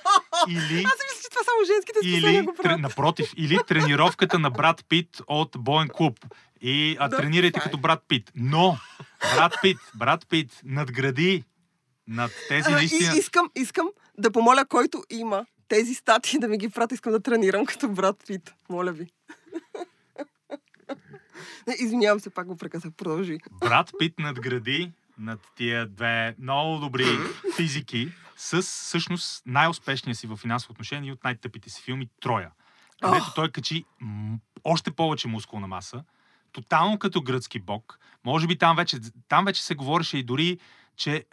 или 0.49 0.85
Аз 0.85 1.14
само 1.55 1.75
женските 1.75 1.99
списания 2.03 2.39
или, 2.39 2.47
го 2.47 2.55
правят. 2.55 2.81
напротив, 2.81 3.31
или 3.37 3.59
тренировката 3.69 4.39
на 4.39 4.51
брат 4.51 4.85
Пит 4.89 5.21
от 5.27 5.57
Боен 5.59 5.89
клуб. 5.89 6.19
И 6.61 6.97
а, 7.01 7.09
Да, 7.09 7.17
тренирайте 7.17 7.53
това 7.53 7.63
е. 7.63 7.65
като 7.65 7.79
брат 7.79 8.03
Пит. 8.09 8.33
Но, 8.37 8.79
брат 9.37 9.55
Пит, 9.63 9.79
брат 9.95 10.27
Пит 10.29 10.61
надгради 10.65 11.45
над 12.09 12.33
тези 12.49 12.69
А, 12.69 12.75
наистина... 12.75 13.15
и, 13.15 13.19
искам, 13.19 13.51
искам 13.55 13.89
да 14.19 14.31
помоля, 14.31 14.65
който 14.65 15.05
има 15.11 15.47
тези 15.69 15.95
статии 15.95 16.39
да 16.39 16.49
ми 16.49 16.59
ги 16.59 16.69
прати. 16.69 16.95
Искам 16.95 17.13
да 17.13 17.21
тренирам 17.21 17.67
като 17.67 17.89
брат 17.89 18.17
Пит. 18.27 18.55
Моля 18.69 18.93
ви. 18.93 19.07
Не, 21.67 21.75
извинявам 21.79 22.21
се, 22.21 22.31
пак 22.31 22.47
го 22.47 22.57
прекъсах. 22.57 22.91
Продължи. 22.97 23.39
Брат 23.61 23.91
Пит 23.99 24.15
надгради 24.19 24.93
над 25.19 25.41
тия 25.57 25.87
две 25.87 26.35
много 26.39 26.79
добри 26.79 27.07
физики 27.57 28.09
с 28.37 28.63
всъщност 28.63 29.43
най-успешния 29.47 30.15
си 30.15 30.27
в 30.27 30.37
финансово 30.37 30.73
отношение 30.73 31.09
и 31.09 31.13
от 31.13 31.25
най-тъпите 31.25 31.71
си 31.71 31.83
филми 31.83 32.09
Троя. 32.21 32.51
Където 33.03 33.35
той 33.35 33.51
качи 33.51 33.85
м- 34.01 34.39
още 34.65 34.91
повече 34.91 35.29
мускулна 35.29 35.67
маса, 35.67 36.05
тотално 36.53 36.99
като 36.99 37.23
гръцки 37.23 37.61
бог. 37.61 37.99
Може 38.25 38.47
би 38.47 38.59
там 38.59 38.77
вече, 38.77 38.99
там 39.29 39.45
вече 39.45 39.63
се 39.63 39.75
говореше 39.75 40.19
и 40.19 40.23
дори, 40.23 40.59
че 40.97 41.25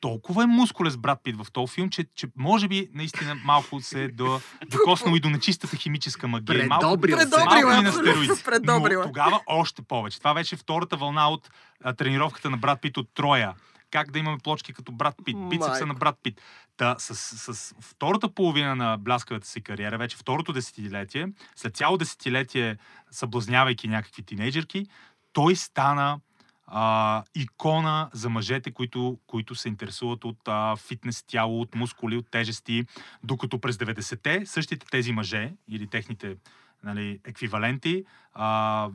толкова 0.00 0.42
е 0.42 0.46
мускулес 0.46 0.96
брат 0.96 1.20
Пит 1.24 1.36
в 1.36 1.46
този 1.52 1.74
филм, 1.74 1.90
че, 1.90 2.04
че 2.14 2.26
може 2.36 2.68
би 2.68 2.88
наистина 2.94 3.34
малко 3.34 3.80
се 3.80 4.04
е 4.04 4.08
до, 4.08 4.40
докоснал 4.70 5.14
и 5.14 5.20
до 5.20 5.30
нечистата 5.30 5.76
химическа 5.76 6.28
магия. 6.28 6.66
Малко, 6.66 6.80
Предобрил 6.80 7.18
се. 7.18 7.30
Предобрил 7.30 7.68
малко 7.68 7.70
е, 7.70 7.78
и 7.78 7.82
на 7.82 7.92
стероиди. 7.92 8.32
Но 8.62 9.02
е. 9.02 9.06
тогава 9.06 9.40
още 9.46 9.82
повече. 9.82 10.18
Това 10.18 10.34
беше 10.34 10.56
втората 10.56 10.96
вълна 10.96 11.28
от 11.28 11.50
а, 11.84 11.92
тренировката 11.92 12.50
на 12.50 12.56
брат 12.56 12.80
Пит 12.80 12.96
от 12.96 13.08
Троя. 13.14 13.54
Как 13.92 14.10
да 14.10 14.18
имаме 14.18 14.38
плочки 14.38 14.72
като 14.72 14.92
брат 14.92 15.14
Пит, 15.24 15.36
бицепса 15.48 15.86
на 15.86 15.94
брат 15.94 16.18
Пит. 16.22 16.40
Та, 16.76 16.96
с, 16.98 17.14
с, 17.54 17.74
втората 17.80 18.34
половина 18.34 18.76
на 18.76 18.96
бляскавата 18.96 19.46
си 19.46 19.60
кариера, 19.60 19.98
вече 19.98 20.16
второто 20.16 20.52
десетилетие, 20.52 21.28
след 21.56 21.76
цяло 21.76 21.96
десетилетие, 21.96 22.76
съблазнявайки 23.10 23.88
някакви 23.88 24.22
тинейджерки, 24.22 24.86
той 25.32 25.56
стана 25.56 26.20
а, 26.66 27.22
икона 27.34 28.10
за 28.12 28.28
мъжете, 28.28 28.70
които, 28.70 29.18
които 29.26 29.54
се 29.54 29.68
интересуват 29.68 30.24
от 30.24 30.38
а, 30.48 30.76
фитнес 30.76 31.22
тяло, 31.22 31.60
от 31.60 31.74
мускули, 31.74 32.16
от 32.16 32.30
тежести, 32.30 32.84
докато 33.24 33.58
през 33.58 33.76
90-те 33.76 34.46
същите 34.46 34.86
тези 34.90 35.12
мъже 35.12 35.52
или 35.68 35.86
техните 35.86 36.36
нали, 36.84 37.20
еквиваленти 37.24 38.04
а, 38.32 38.88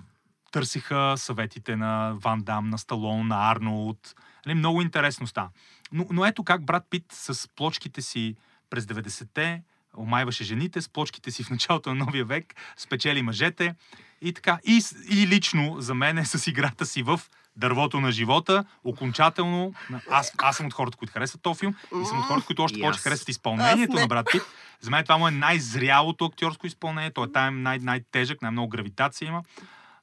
търсиха 0.52 1.14
съветите 1.18 1.76
на 1.76 2.14
Ван 2.16 2.40
Дам, 2.42 2.70
на 2.70 2.78
Сталон, 2.78 3.28
на 3.28 3.52
Арнолд. 3.52 4.16
Нали, 4.46 4.56
много 4.56 4.82
интересно 4.82 5.28
стана. 5.28 5.50
Но, 5.92 6.06
но 6.10 6.26
ето 6.26 6.44
как 6.44 6.66
брат 6.66 6.84
Пит 6.90 7.06
с 7.12 7.50
плочките 7.56 8.02
си 8.02 8.36
през 8.70 8.86
90-те 8.86 9.62
омайваше 9.98 10.44
жените, 10.44 10.82
с 10.82 10.90
плочките 10.90 11.32
си 11.32 11.44
в 11.44 11.50
началото 11.50 11.96
на 11.96 12.06
новия 12.06 12.26
век, 12.26 12.56
спечели 12.78 13.22
мъжете 13.22 13.76
и 14.22 14.34
така. 14.34 14.60
И, 14.64 14.82
и 15.10 15.28
лично 15.28 15.76
за 15.80 15.94
мен 15.94 16.18
е 16.18 16.26
с 16.26 16.48
играта 16.48 16.86
си 16.86 17.04
в 17.04 17.22
Дървото 17.56 18.02
на 18.02 18.12
живота, 18.12 18.66
окончателно, 18.84 19.74
аз, 20.10 20.32
аз 20.38 20.58
съм 20.58 20.66
от 20.66 20.74
хората, 20.74 20.98
които 20.98 21.14
харесват 21.14 21.42
този 21.42 21.60
филм 21.60 21.76
и 22.04 22.06
съм 22.06 22.20
от 22.20 22.26
хората, 22.26 22.46
които 22.46 22.64
още 22.64 22.80
И 22.80 22.82
повече 22.82 23.00
харесват 23.00 23.30
изпълнението 23.30 23.96
на 23.96 24.08
брат 24.08 24.28
Пит. 24.32 24.42
За 24.82 24.92
мен 24.92 25.04
това 25.04 25.18
му 25.18 25.28
е 25.28 25.32
най-зрялото 25.32 26.26
актьорско 26.26 26.68
изпълнение. 26.68 27.12
Той 27.12 27.28
е 27.36 27.52
най- 27.52 27.80
най-тежък, 27.80 28.42
най-много 28.42 28.70
гравитация 28.70 29.28
има. 29.28 29.44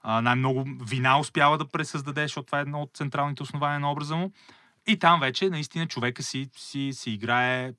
Най-много 0.05 0.65
вина 0.81 1.19
успява 1.19 1.59
да 1.59 1.69
пресъздаде, 1.69 2.23
защото 2.23 2.47
това 2.47 2.59
е 2.59 2.63
едно 2.63 2.83
от 2.83 2.91
централните 2.95 3.43
основания 3.43 3.81
на 3.81 3.93
образа 3.93 4.17
му. 4.17 4.33
И 4.87 4.99
там 4.99 5.21
вече 5.21 5.51
наистина 5.51 5.87
човека 5.87 6.23
си, 6.23 6.49
си, 6.57 6.91
си 6.93 7.11
играе 7.11 7.73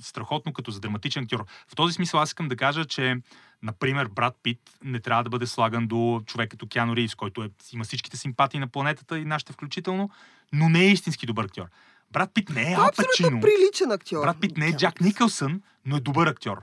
страхотно 0.00 0.52
като 0.52 0.70
за 0.70 0.80
драматичен 0.80 1.24
актьор. 1.24 1.44
В 1.68 1.74
този 1.76 1.94
смисъл 1.94 2.20
аз 2.20 2.28
искам 2.28 2.48
да 2.48 2.56
кажа, 2.56 2.84
че 2.84 3.16
например 3.62 4.08
Брат 4.08 4.34
Пит 4.42 4.58
не 4.84 5.00
трябва 5.00 5.24
да 5.24 5.30
бъде 5.30 5.46
слаган 5.46 5.86
до 5.86 6.22
човек 6.26 6.50
като 6.50 6.66
Киано 6.66 6.96
Ривз, 6.96 7.14
който 7.14 7.42
е, 7.42 7.50
има 7.72 7.84
всичките 7.84 8.16
симпатии 8.16 8.60
на 8.60 8.68
планетата 8.68 9.18
и 9.18 9.24
нашите 9.24 9.52
включително, 9.52 10.10
но 10.52 10.68
не 10.68 10.80
е 10.80 10.92
истински 10.92 11.26
добър 11.26 11.44
актьор. 11.44 11.66
Брат 12.10 12.30
Пит 12.34 12.50
не 12.50 12.72
е 12.72 12.74
Ал 12.74 12.88
абсолютно 12.88 13.40
приличен 13.40 13.90
актьор. 13.90 14.22
Брат 14.22 14.40
Пит 14.40 14.56
не 14.56 14.66
е 14.66 14.76
Джак 14.76 15.00
Никълсън, 15.00 15.62
но 15.86 15.96
е 15.96 16.00
добър 16.00 16.26
актьор. 16.26 16.62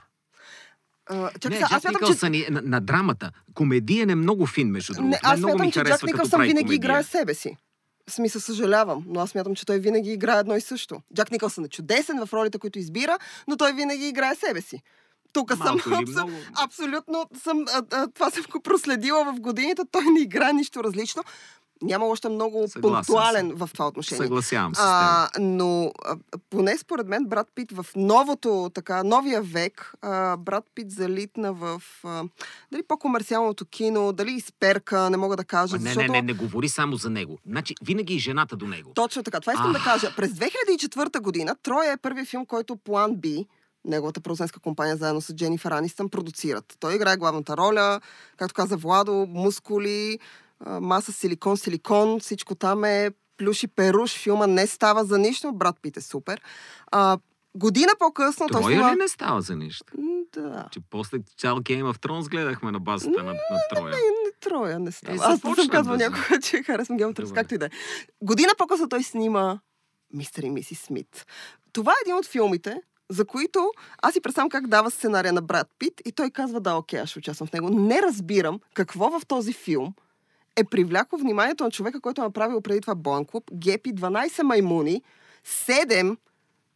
А, 1.12 1.32
чакай, 1.40 1.60
Не, 1.60 1.66
аз 1.72 1.82
смятам, 1.82 2.16
че 2.22 2.28
е 2.28 2.52
на, 2.52 2.62
на 2.62 2.82
драмата. 2.82 3.32
Комедиен 3.54 4.10
е 4.10 4.16
много 4.16 4.46
фин, 4.46 4.68
между 4.68 4.94
другото. 4.94 5.10
Не, 5.10 5.20
аз 5.24 5.40
смятам, 5.40 5.72
че 5.72 5.84
Джак 5.84 6.04
Никълсън 6.04 6.42
винаги 6.42 6.58
комедия. 6.58 6.76
играе 6.76 7.04
себе 7.04 7.34
си. 7.34 7.58
В 8.10 8.12
смисъл, 8.12 8.42
съжалявам, 8.42 9.04
но 9.08 9.20
аз 9.20 9.30
смятам, 9.30 9.56
че 9.56 9.66
той 9.66 9.80
винаги 9.80 10.12
играе 10.12 10.40
едно 10.40 10.56
и 10.56 10.62
също. 10.62 11.02
Джак 11.16 11.32
Никълсън 11.32 11.66
е 11.66 11.70
чудесен 11.70 12.26
в 12.26 12.34
ролите, 12.34 12.58
които 12.58 12.80
избира, 12.80 13.18
но 13.48 13.58
той 13.58 13.74
винаги 13.74 14.08
играе 14.08 14.36
себе 14.36 14.62
си. 14.62 14.82
Тук 15.34 15.52
съм 15.52 15.60
Малко 15.60 15.90
или 15.90 15.96
абсо- 15.96 16.12
много. 16.12 16.32
абсолютно 16.64 17.26
съм, 17.44 17.66
а, 17.68 17.82
а, 17.92 18.08
това 18.08 18.30
съм 18.30 18.44
го 18.52 18.62
проследила 18.62 19.34
в 19.34 19.40
годините, 19.40 19.82
той 19.92 20.04
не 20.06 20.22
играе 20.22 20.54
нищо 20.54 20.84
различно. 20.84 21.24
Няма 21.82 22.06
още 22.06 22.30
много 22.30 22.68
Съгласен 22.68 22.82
пунктуален 22.82 23.52
в 23.56 23.70
това 23.74 23.88
отношение. 23.88 24.24
Съгласявам 24.24 24.76
се. 24.76 24.82
А, 24.86 25.30
но 25.40 25.92
а, 26.06 26.16
поне 26.50 26.78
според 26.78 27.08
мен 27.08 27.26
Брат 27.26 27.48
Пит 27.56 27.72
в 27.72 27.86
новото, 27.96 28.72
така, 28.74 29.04
новия 29.04 29.42
век, 29.42 29.94
а, 30.02 30.38
Брат 30.38 30.64
Пит 30.76 30.92
залитна 30.92 31.54
в 31.54 31.82
а, 32.04 32.24
дали 32.72 32.84
по-комерциалното 32.84 33.66
кино, 33.66 34.14
дали 34.14 34.32
изперка, 34.32 35.10
не 35.10 35.18
мога 35.18 35.38
да 35.38 35.44
кажа. 35.44 35.78
Не, 35.78 35.82
защото... 35.82 36.12
не, 36.12 36.22
не, 36.22 36.22
не 36.22 36.34
говори 36.34 36.70
само 36.70 36.96
за 36.96 37.10
него. 37.10 37.38
Значи, 37.48 37.76
винаги 37.84 38.14
и 38.14 38.20
жената 38.20 38.56
до 38.56 38.68
него. 38.68 38.92
Точно 38.94 39.24
така. 39.24 39.40
Това 39.40 39.54
искам 39.54 39.72
да 39.72 39.78
Ах. 39.78 39.84
кажа. 39.84 40.14
През 40.16 40.32
2004 40.32 41.20
година 41.20 41.56
Троя 41.64 41.92
е 41.92 41.98
първият 41.98 42.28
филм, 42.30 42.46
който 42.46 42.76
План 42.76 43.12
B, 43.16 43.46
неговата 43.86 44.22
продуцентска 44.22 44.60
компания, 44.60 44.98
заедно 44.98 45.22
с 45.22 45.36
Дженифър 45.36 45.72
Анистън, 45.72 46.10
продуцират. 46.10 46.78
Той 46.80 46.96
играе 46.96 47.18
главната 47.18 47.58
роля, 47.58 48.02
както 48.38 48.54
каза 48.54 48.78
Владо, 48.78 49.28
мускули, 49.30 50.14
а, 50.14 50.20
маса 50.66 51.12
силикон, 51.12 51.58
силикон, 51.58 52.20
всичко 52.20 52.56
там 52.56 52.84
е 52.84 53.12
плюш 53.38 53.64
и 53.64 53.68
перуш. 53.68 54.18
Филма 54.18 54.48
не 54.48 54.68
става 54.68 55.06
за 55.06 55.18
нищо. 55.18 55.54
Брат 55.54 55.76
Пит 55.82 55.98
е 55.98 56.02
супер. 56.02 56.42
А, 56.92 57.18
Година 57.56 57.92
по-късно 58.00 58.48
той 58.48 58.64
снима... 58.64 58.92
ли 58.92 58.96
не 58.96 59.08
става 59.08 59.42
за 59.42 59.56
нищо? 59.56 59.86
Да. 60.34 60.68
Че 60.72 60.80
после 60.90 61.18
цял 61.38 61.58
Game 61.58 61.94
of 61.94 61.98
Thrones 61.98 62.30
гледахме 62.30 62.72
на 62.72 62.80
базата 62.80 63.24
на, 63.24 63.34
на 63.34 63.40
Троя. 63.70 63.92
Не, 63.92 64.32
Троя 64.40 64.80
не 64.80 64.92
става. 64.92 65.16
Е, 65.16 65.20
Аз 65.22 65.44
не 65.44 65.56
съм 65.56 65.70
казвал 65.70 65.98
да- 65.98 66.04
някога, 66.04 66.40
че 66.42 66.64
харесвам 66.64 67.00
Game 67.00 67.14
of 67.14 67.20
Thrones, 67.20 67.34
както 67.34 67.54
и 67.54 67.58
да 67.58 67.66
е. 67.66 67.70
Година 68.22 68.52
по-късно 68.58 68.90
той 68.90 69.04
снима 69.04 69.60
Мистер 70.14 70.44
и 70.44 70.50
Мисис 70.50 70.80
Смит. 70.80 71.26
Това 71.74 71.92
е 71.92 72.02
един 72.06 72.16
от 72.16 72.26
филмите, 72.26 72.82
за 73.10 73.26
които 73.26 73.72
аз 74.02 74.14
си 74.14 74.22
представям 74.22 74.50
как 74.50 74.68
дава 74.68 74.92
сценария 74.92 75.34
на 75.34 75.42
Брат 75.42 75.68
Пит 75.80 76.02
и 76.06 76.12
той 76.12 76.30
казва, 76.30 76.60
да, 76.60 76.76
окей, 76.76 77.00
аз 77.00 77.10
ще 77.10 77.20
участвам 77.20 77.48
в 77.48 77.54
него. 77.54 77.70
Не 77.70 78.02
разбирам 78.02 78.60
какво 78.74 79.20
в 79.20 79.26
този 79.26 79.54
филм 79.54 79.94
е 80.56 80.64
привлякло 80.64 81.18
вниманието 81.20 81.64
на 81.64 81.72
човека, 81.72 82.02
който 82.02 82.22
е 82.22 82.24
направил 82.24 82.62
преди 82.62 82.82
това 82.82 82.96
Боен 82.96 83.26
клуб, 83.26 83.44
Гепи, 83.54 83.94
12 83.94 84.44
маймуни, 84.44 85.02
7, 85.48 86.18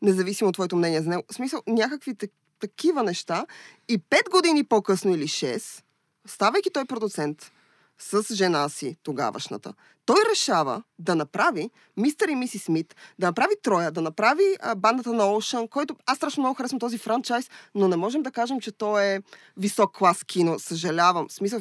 независимо 0.01 0.47
от 0.47 0.53
твоето 0.53 0.75
мнение 0.75 1.01
за 1.01 1.09
него, 1.09 1.23
смисъл 1.31 1.61
някакви 1.67 2.15
так- 2.15 2.31
такива 2.59 3.03
неща. 3.03 3.45
И 3.89 3.99
5 3.99 4.29
години 4.31 4.63
по-късно 4.63 5.15
или 5.15 5.27
6, 5.27 5.83
ставайки 6.27 6.69
той 6.69 6.85
продуцент 6.85 7.51
с 7.99 8.35
жена 8.35 8.69
си, 8.69 8.97
тогавашната, 9.03 9.73
той 10.05 10.17
решава 10.31 10.83
да 10.99 11.15
направи 11.15 11.69
Мистер 11.97 12.27
и 12.27 12.35
Миси 12.35 12.59
Смит, 12.59 12.95
да 13.19 13.27
направи 13.27 13.53
Троя, 13.63 13.91
да 13.91 14.01
направи 14.01 14.43
а, 14.59 14.75
бандата 14.75 15.13
на 15.13 15.31
Оушън, 15.31 15.67
който 15.67 15.95
аз 16.05 16.17
страшно 16.17 16.41
много 16.41 16.55
харесвам 16.55 16.79
този 16.79 16.97
франчайз, 16.97 17.49
но 17.75 17.87
не 17.87 17.95
можем 17.95 18.21
да 18.21 18.31
кажем, 18.31 18.59
че 18.59 18.71
то 18.71 18.99
е 18.99 19.19
висок 19.57 19.97
клас 19.97 20.23
кино. 20.23 20.59
Съжалявам. 20.59 21.27
В 21.27 21.33
смисъл, 21.33 21.59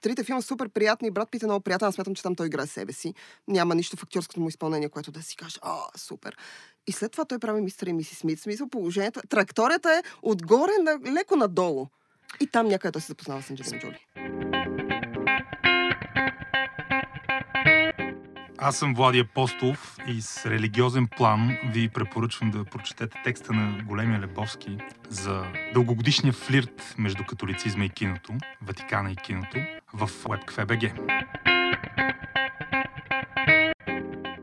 трите 0.00 0.24
филма 0.24 0.42
супер 0.42 0.68
приятни. 0.68 1.10
Брат 1.10 1.30
Пит 1.30 1.42
е 1.42 1.46
много 1.46 1.60
приятен. 1.60 1.88
Аз 1.88 1.94
смятам, 1.94 2.14
че 2.14 2.22
там 2.22 2.34
той 2.34 2.46
играе 2.46 2.66
себе 2.66 2.92
си. 2.92 3.14
Няма 3.48 3.74
нищо 3.74 3.96
в 3.96 4.02
актьорското 4.02 4.40
му 4.40 4.48
изпълнение, 4.48 4.88
което 4.88 5.12
да 5.12 5.22
си 5.22 5.36
каже, 5.36 5.58
а, 5.62 5.78
супер. 5.96 6.36
И 6.86 6.92
след 6.92 7.12
това 7.12 7.24
той 7.24 7.38
прави 7.38 7.60
Мистер 7.60 7.86
и 7.86 7.92
Миси 7.92 8.14
Смит. 8.14 8.38
В 8.38 8.42
смисъл, 8.42 8.68
положението, 8.68 9.20
траекторията 9.28 9.92
е 9.92 10.02
отгоре 10.22 10.72
на, 10.82 11.12
леко 11.12 11.36
надолу. 11.36 11.86
И 12.40 12.46
там 12.46 12.68
някъде 12.68 12.92
той 12.92 13.02
се 13.02 13.06
запознава 13.06 13.42
с 13.42 13.50
Анджелина 13.50 13.80
Джоли. 13.80 14.49
Аз 18.62 18.76
съм 18.76 18.94
Влади 18.94 19.18
Апостолов 19.18 19.96
и 20.08 20.22
с 20.22 20.46
религиозен 20.46 21.08
план 21.16 21.56
ви 21.72 21.88
препоръчвам 21.88 22.50
да 22.50 22.64
прочетете 22.64 23.20
текста 23.24 23.52
на 23.52 23.82
големия 23.82 24.20
Лебовски 24.20 24.78
за 25.08 25.44
дългогодишния 25.74 26.32
флирт 26.32 26.94
между 26.98 27.24
католицизма 27.24 27.84
и 27.84 27.90
киното, 27.90 28.32
Ватикана 28.62 29.12
и 29.12 29.16
киното, 29.16 29.58
в 29.92 30.08
WebCafe.bg. 30.08 30.92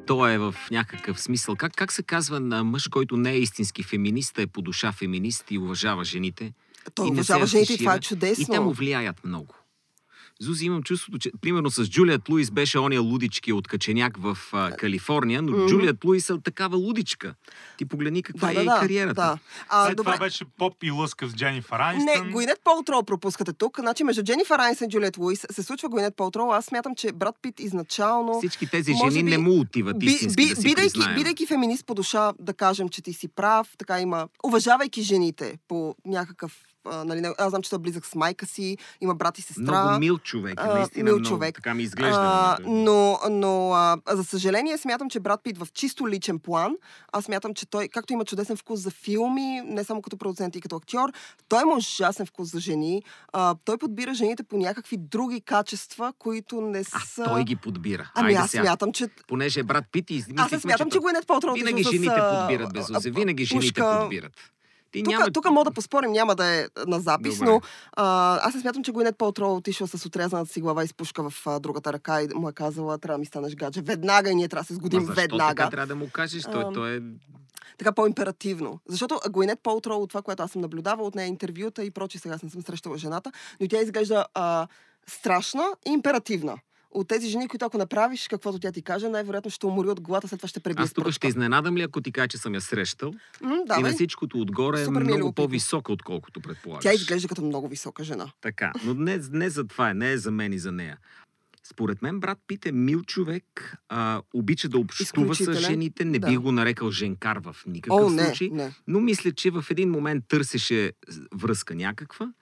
То 0.07 0.27
е 0.27 0.37
в 0.37 0.55
някакъв 0.71 1.21
смисъл. 1.21 1.55
Как, 1.55 1.73
как 1.75 1.91
се 1.91 2.03
казва 2.03 2.39
на 2.39 2.63
мъж, 2.63 2.87
който 2.87 3.17
не 3.17 3.31
е 3.31 3.37
истински 3.37 3.83
феминист, 3.83 4.39
а 4.39 4.41
е 4.41 4.47
по 4.47 4.61
душа 4.61 4.91
феминист 4.91 5.45
и 5.51 5.57
уважава 5.57 6.03
жените? 6.03 6.53
Той 6.95 7.07
И 7.07 7.11
не 7.11 7.23
се 7.23 7.33
уважава 7.33 7.47
жените 7.47 7.73
и 7.73 7.77
това 7.77 7.95
е 7.95 7.99
чудесно. 7.99 8.41
И 8.41 8.45
те 8.45 8.59
му 8.59 8.71
влияят 8.71 9.23
много. 9.23 9.55
Зузи, 10.41 10.65
имам 10.65 10.83
чувството, 10.83 11.19
че 11.19 11.31
примерно 11.41 11.71
с 11.71 11.89
Джулият 11.89 12.29
Луис 12.29 12.51
беше 12.51 12.79
ония 12.79 13.01
лудички 13.01 13.53
от 13.53 13.67
Каченяк 13.67 14.17
в 14.17 14.37
а, 14.53 14.71
Калифорния, 14.71 15.41
но 15.41 15.57
Мгм. 15.57 15.67
Джулият 15.67 16.03
Луис 16.03 16.29
е 16.29 16.33
такава 16.43 16.77
лудичка. 16.77 17.35
Ти 17.77 17.85
погледни 17.85 18.23
каква 18.23 18.53
да, 18.53 18.61
е 18.61 18.63
да, 18.63 18.77
кариерата. 18.79 19.21
Да. 19.21 19.37
А, 19.69 19.85
След 19.85 19.97
добре. 19.97 20.11
това 20.11 20.25
беше 20.25 20.45
поп 20.57 20.83
и 20.83 20.91
лъскав 20.91 21.31
с 21.31 21.35
Дженнифър 21.35 21.79
Анистън. 21.79 22.25
Не, 22.25 22.31
Гуинет 22.31 22.61
Полтроу 22.63 23.03
пропускате 23.03 23.53
тук. 23.53 23.79
Значи 23.79 24.03
между 24.03 24.23
Дженнифър 24.23 24.59
Анистън 24.59 24.87
и 24.87 24.91
Джулиет 24.91 25.17
Луис 25.17 25.45
се 25.51 25.63
случва 25.63 25.89
Гуинет 25.89 26.15
Полтроу. 26.15 26.51
Аз 26.51 26.65
смятам, 26.65 26.95
че 26.95 27.11
Брат 27.11 27.35
Пит 27.41 27.59
изначално... 27.59 28.39
Всички 28.39 28.69
тези 28.69 28.93
жени 28.93 29.23
би, 29.23 29.29
не 29.29 29.37
му 29.37 29.59
отиват 29.59 30.03
истински 30.03 30.49
да 30.49 30.55
си 30.55 30.63
бидейки, 30.63 30.93
признаем. 30.93 31.15
бидейки 31.15 31.45
феминист 31.45 31.85
по 31.85 31.93
душа, 31.93 32.33
да 32.39 32.53
кажем, 32.53 32.89
че 32.89 33.01
ти 33.01 33.13
си 33.13 33.27
прав, 33.27 33.67
така 33.77 33.99
има, 33.99 34.27
уважавайки 34.43 35.01
жените 35.01 35.57
по 35.67 35.95
някакъв, 36.05 36.57
а, 36.87 37.05
нали, 37.05 37.21
не- 37.21 37.33
аз 37.37 37.49
знам, 37.49 37.61
че 37.61 37.69
той 37.69 37.77
е 37.77 37.81
близък 37.81 38.05
с 38.05 38.15
майка 38.15 38.45
си, 38.45 38.77
има 39.01 39.15
брат 39.15 39.37
и 39.37 39.41
сестра. 39.41 39.61
Много 39.81 39.99
мил 39.99 40.17
човек. 40.17 40.53
А, 40.57 40.73
наистина 40.73 41.03
мил 41.03 41.13
много, 41.13 41.27
човек. 41.27 41.55
Така 41.55 41.73
ми 41.73 41.83
изглежда. 41.83 42.19
А, 42.19 42.57
но, 42.61 43.19
но 43.29 43.71
а, 43.71 43.97
за 44.09 44.23
съжаление 44.23 44.77
смятам, 44.77 45.09
че 45.09 45.19
Брат 45.19 45.39
Пит 45.43 45.57
в 45.57 45.67
чисто 45.73 46.09
личен 46.09 46.39
план, 46.39 46.75
аз 47.11 47.25
смятам, 47.25 47.53
че 47.53 47.65
той, 47.65 47.87
както 47.87 48.13
има 48.13 48.25
чудесен 48.25 48.57
вкус 48.57 48.79
за 48.79 48.91
филми, 48.91 49.27
не 49.61 49.83
само 49.83 50.01
като 50.01 50.17
продуцент 50.17 50.55
и 50.55 50.61
като 50.61 50.75
актьор, 50.75 51.09
той 51.49 51.61
има 51.61 51.73
ужасен 51.73 52.25
вкус 52.25 52.51
за 52.51 52.59
жени. 52.59 53.03
А, 53.33 53.55
той 53.57 53.77
подбира 53.77 54.13
жените 54.13 54.43
по 54.43 54.57
някакви 54.57 54.97
други 54.97 55.41
качества, 55.41 56.13
които 56.13 56.61
не 56.61 56.79
А, 56.79 56.83
са... 56.83 57.23
той 57.25 57.43
ги 57.43 57.55
подбира. 57.57 58.11
Ами 58.15 58.27
Айде 58.27 58.37
аз 58.37 58.51
сега. 58.51 58.63
смятам, 58.63 58.93
че... 58.93 59.07
Понеже 59.27 59.59
е 59.59 59.63
брат 59.63 59.85
Пит 59.91 60.09
и 60.09 60.23
Аз 60.37 60.51
не 60.51 60.59
смятам, 60.59 60.87
че 60.87 60.91
той- 60.91 61.01
Гуинет 61.01 61.27
Полтроу 61.27 61.53
Винаги 61.53 61.73
отишъл 61.73 61.91
с, 61.91 61.95
жените 61.95 62.13
а, 62.13 62.39
подбират, 62.39 62.73
Безузе. 62.73 63.09
а, 63.09 63.11
Винаги 63.11 63.45
жените 63.45 63.81
подбират. 63.81 64.31
Ти 64.97 65.03
Тук, 65.03 65.13
няма... 65.13 65.31
тук 65.31 65.49
мога 65.49 65.63
да 65.63 65.71
поспорим, 65.71 66.11
няма 66.11 66.35
да 66.35 66.45
е 66.45 66.67
на 66.87 66.99
запис, 66.99 67.37
Добре. 67.37 67.51
но 67.51 67.61
а, 67.93 68.39
аз 68.47 68.55
не 68.55 68.61
смятам, 68.61 68.83
че 68.83 68.91
Гуинет 68.91 69.17
Полтроу 69.17 69.55
отишъл 69.55 69.87
с 69.87 70.05
отрязаната 70.05 70.51
си 70.51 70.61
глава 70.61 70.83
и 70.83 70.87
с 70.87 70.93
пушка 70.93 71.29
в 71.29 71.47
а, 71.47 71.59
другата 71.59 71.93
ръка 71.93 72.21
и 72.21 72.27
му 72.35 72.49
е 72.49 72.53
казала, 72.53 72.97
трябва 72.97 73.17
да 73.17 73.19
ми 73.19 73.25
станеш 73.25 73.55
гадже. 73.55 73.81
Веднага 73.81 74.29
и 74.29 74.35
ние 74.35 74.47
трябва 74.47 74.63
да 74.63 74.67
се 74.67 74.73
сгодим 74.73 75.05
защо 75.05 75.21
веднага. 75.21 75.55
така 75.55 75.69
трябва 75.69 75.87
да 75.87 75.95
му 75.95 76.09
кажеш? 76.13 76.43
Той, 76.43 76.63
Ам, 76.63 76.73
той 76.73 76.97
е... 76.97 77.01
така 77.77 77.91
по-императивно. 77.91 78.79
Защото 78.87 79.19
Гуинет 79.29 79.59
Полтроу, 79.63 80.01
от 80.01 80.09
това, 80.09 80.21
което 80.21 80.43
аз 80.43 80.51
съм 80.51 80.61
наблюдавала 80.61 81.07
от 81.07 81.15
нея 81.15 81.27
интервюта 81.27 81.83
и 81.83 81.91
прочи, 81.91 82.17
сега 82.17 82.37
не 82.43 82.49
съм 82.49 82.61
срещала 82.61 82.97
жената, 82.97 83.31
но 83.61 83.67
тя 83.67 83.81
изглежда 83.81 84.25
а, 84.33 84.67
страшна 85.07 85.65
и 85.87 85.91
императивна. 85.91 86.57
От 86.91 87.07
тези 87.07 87.29
жени, 87.29 87.47
които 87.47 87.65
ако 87.65 87.77
направиш 87.77 88.27
каквото 88.27 88.59
тя 88.59 88.71
ти 88.71 88.81
каже, 88.81 89.09
най-вероятно 89.09 89.51
ще 89.51 89.65
умори 89.65 89.87
от 89.89 90.01
главата, 90.01 90.27
след 90.27 90.39
това 90.39 90.47
ще 90.47 90.59
пребие 90.59 90.83
Аз 90.83 90.93
тук 90.93 91.11
ще 91.11 91.27
изненадам 91.27 91.77
ли, 91.77 91.81
ако 91.81 92.01
ти 92.01 92.11
кажа, 92.11 92.27
че 92.27 92.37
съм 92.37 92.53
я 92.53 92.61
срещал? 92.61 93.13
М, 93.41 93.53
И 93.53 93.57
на 93.57 93.65
давай. 93.65 93.93
всичкото 93.93 94.39
отгоре 94.41 94.81
е 94.81 94.85
Супер 94.85 95.01
е 95.01 95.03
много 95.03 95.33
по-висока, 95.33 95.91
отколкото 95.91 96.41
предполагаш. 96.41 96.83
Тя 96.83 96.93
изглежда 96.93 97.27
като 97.27 97.41
много 97.41 97.67
висока 97.67 98.03
жена. 98.03 98.31
Така, 98.41 98.71
но 98.85 98.93
не, 98.93 99.19
не 99.31 99.49
за 99.49 99.67
това 99.67 99.89
е, 99.89 99.93
не 99.93 100.11
е 100.11 100.17
за 100.17 100.31
мен 100.31 100.53
и 100.53 100.59
за 100.59 100.71
нея. 100.71 100.97
Според 101.63 102.01
мен 102.01 102.19
брат 102.19 102.37
Пит 102.47 102.65
е 102.65 102.71
мил 102.71 103.03
човек, 103.03 103.75
а, 103.89 104.21
обича 104.33 104.69
да 104.69 104.77
общува 104.77 105.35
с 105.35 105.53
жените, 105.53 106.05
не 106.05 106.19
да. 106.19 106.27
бих 106.27 106.39
го 106.39 106.51
нарекал 106.51 106.91
женкар 106.91 107.37
в 107.37 107.55
никакъв 107.67 108.05
О, 108.05 108.09
не, 108.09 108.25
случай, 108.25 108.49
не. 108.51 108.73
но 108.87 108.99
мисля, 108.99 109.31
че 109.31 109.51
в 109.51 109.65
един 109.69 109.91
момент 109.91 110.23
търсеше 110.27 110.93
връзка 111.35 111.75
някаква 111.75 112.33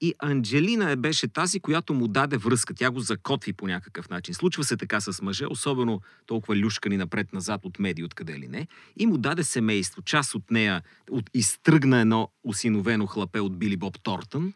и 0.00 0.14
Анджелина 0.18 0.90
е 0.90 0.96
беше 0.96 1.28
тази, 1.28 1.60
която 1.60 1.94
му 1.94 2.08
даде 2.08 2.36
връзка. 2.36 2.74
Тя 2.74 2.90
го 2.90 3.00
закотви 3.00 3.52
по 3.52 3.66
някакъв 3.66 4.08
начин. 4.08 4.34
Случва 4.34 4.64
се 4.64 4.76
така 4.76 5.00
с 5.00 5.22
мъже, 5.22 5.46
особено 5.46 6.00
толкова 6.26 6.56
люшкани 6.56 6.96
напред-назад 6.96 7.64
от 7.64 7.78
медии, 7.78 8.04
откъде 8.04 8.38
ли 8.38 8.48
не. 8.48 8.66
И 8.96 9.06
му 9.06 9.18
даде 9.18 9.44
семейство. 9.44 10.02
Част 10.02 10.34
от 10.34 10.50
нея 10.50 10.82
от, 11.10 11.30
изтръгна 11.34 12.00
едно 12.00 12.28
усиновено 12.44 13.06
хлапе 13.06 13.40
от 13.40 13.58
Били 13.58 13.76
Боб 13.76 14.02
Тортън. 14.02 14.52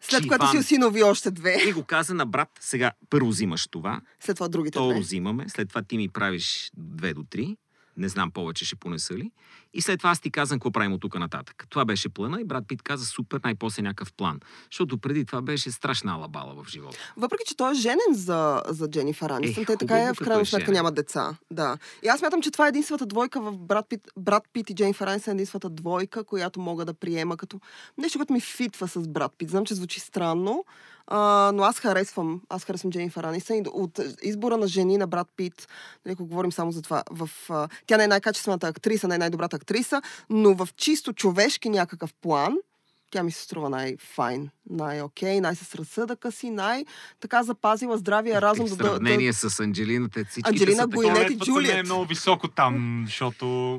След 0.00 0.26
което 0.26 0.50
си 0.50 0.58
осинови 0.58 1.02
още 1.02 1.30
две. 1.30 1.56
И 1.68 1.72
го 1.72 1.84
каза 1.84 2.14
на 2.14 2.26
брат, 2.26 2.48
сега 2.60 2.92
първо 3.10 3.28
взимаш 3.28 3.66
това, 3.66 4.00
След 4.20 4.36
това 4.36 4.48
другите 4.48 4.78
второ 4.78 4.90
две. 4.90 5.00
взимаме, 5.00 5.48
след 5.48 5.68
това 5.68 5.82
ти 5.82 5.96
ми 5.96 6.08
правиш 6.08 6.70
две 6.76 7.14
до 7.14 7.24
три, 7.24 7.56
не 7.96 8.08
знам 8.08 8.30
повече 8.30 8.64
ще 8.64 8.76
понеса 8.76 9.14
ли. 9.14 9.30
И 9.74 9.82
след 9.82 9.98
това 9.98 10.10
аз 10.10 10.20
ти 10.20 10.30
казвам 10.30 10.58
какво 10.58 10.70
правим 10.70 10.92
от 10.92 11.00
тук 11.00 11.18
нататък. 11.18 11.66
Това 11.70 11.84
беше 11.84 12.08
плана 12.08 12.40
и 12.40 12.44
брат 12.44 12.64
Пит 12.68 12.82
каза 12.82 13.06
супер, 13.06 13.40
най-после 13.44 13.82
някакъв 13.82 14.12
план. 14.12 14.40
Защото 14.70 14.98
преди 14.98 15.24
това 15.24 15.42
беше 15.42 15.70
страшна 15.70 16.12
алабала 16.12 16.64
в 16.64 16.68
живота. 16.68 16.98
Въпреки, 17.16 17.44
че 17.46 17.56
той 17.56 17.72
е 17.72 17.74
женен 17.74 18.12
за, 18.12 18.62
за 18.68 18.90
Дженифър 18.90 19.30
Анистън, 19.30 19.62
Е, 19.62 19.66
те 19.66 19.76
така 19.76 19.98
е, 19.98 20.14
в 20.14 20.16
крайна 20.16 20.42
е 20.42 20.44
сметка 20.44 20.66
женен. 20.66 20.78
няма 20.78 20.92
деца. 20.92 21.36
Да. 21.50 21.78
И 22.04 22.08
аз 22.08 22.18
смятам, 22.20 22.42
че 22.42 22.50
това 22.50 22.66
е 22.66 22.68
единствената 22.68 23.06
двойка 23.06 23.40
в 23.40 23.58
Брат 23.58 23.88
Пит, 23.88 24.08
Брат 24.16 24.42
Пит 24.52 24.70
и 24.70 24.74
Дженифър 24.74 25.06
Анистън, 25.06 25.32
е 25.32 25.36
единствената 25.36 25.70
двойка, 25.70 26.24
която 26.24 26.60
мога 26.60 26.84
да 26.84 26.94
приема 26.94 27.36
като 27.36 27.60
нещо, 27.98 28.18
което 28.18 28.32
ми 28.32 28.40
фитва 28.40 28.88
с 28.88 29.08
Брат 29.08 29.32
Пит. 29.38 29.50
Знам, 29.50 29.64
че 29.64 29.74
звучи 29.74 30.00
странно, 30.00 30.64
а, 31.06 31.50
но 31.54 31.62
аз 31.62 31.78
харесвам, 31.78 32.40
аз 32.48 32.64
харесвам 32.64 32.92
Дженифър 32.92 33.24
Анистън. 33.24 33.56
И 33.56 33.62
от 33.72 34.00
избора 34.22 34.56
на 34.56 34.66
жени 34.66 34.98
на 34.98 35.06
Брат 35.06 35.28
Пит, 35.36 35.68
нали, 36.04 36.12
ако 36.12 36.26
говорим 36.26 36.52
само 36.52 36.72
за 36.72 36.82
това, 36.82 37.02
в, 37.10 37.30
а, 37.50 37.68
тя 37.86 37.96
не 37.96 38.04
е 38.04 38.08
най-качествената 38.08 38.66
актриса, 38.66 39.08
не 39.08 39.14
е 39.14 39.18
най-добрата 39.18 39.56
актриса, 39.56 40.02
но 40.30 40.54
в 40.54 40.68
чисто 40.76 41.12
човешки 41.12 41.68
някакъв 41.68 42.14
план, 42.14 42.56
тя 43.12 43.22
ми 43.22 43.32
се 43.32 43.42
струва 43.42 43.70
най-файн, 43.70 44.48
най-окей, 44.70 45.40
най-с 45.40 45.74
разсъдъка 45.74 46.32
си, 46.32 46.50
най-така 46.50 47.42
запазила 47.42 47.98
здравия 47.98 48.42
разум. 48.42 48.66
В 48.66 48.68
да- 48.68 48.76
да- 48.76 48.84
сравнение 48.84 49.32
с 49.32 49.60
Анджелината, 49.60 50.24
всичките 50.24 50.48
Анджелина 50.48 50.82
са 50.82 50.86
Гуинет 50.86 51.16
така... 51.16 51.32
и 51.32 51.36
е 51.36 51.38
Джулиет. 51.38 51.84
много 51.84 52.04
високо 52.04 52.48
там, 52.48 53.02
защото... 53.06 53.78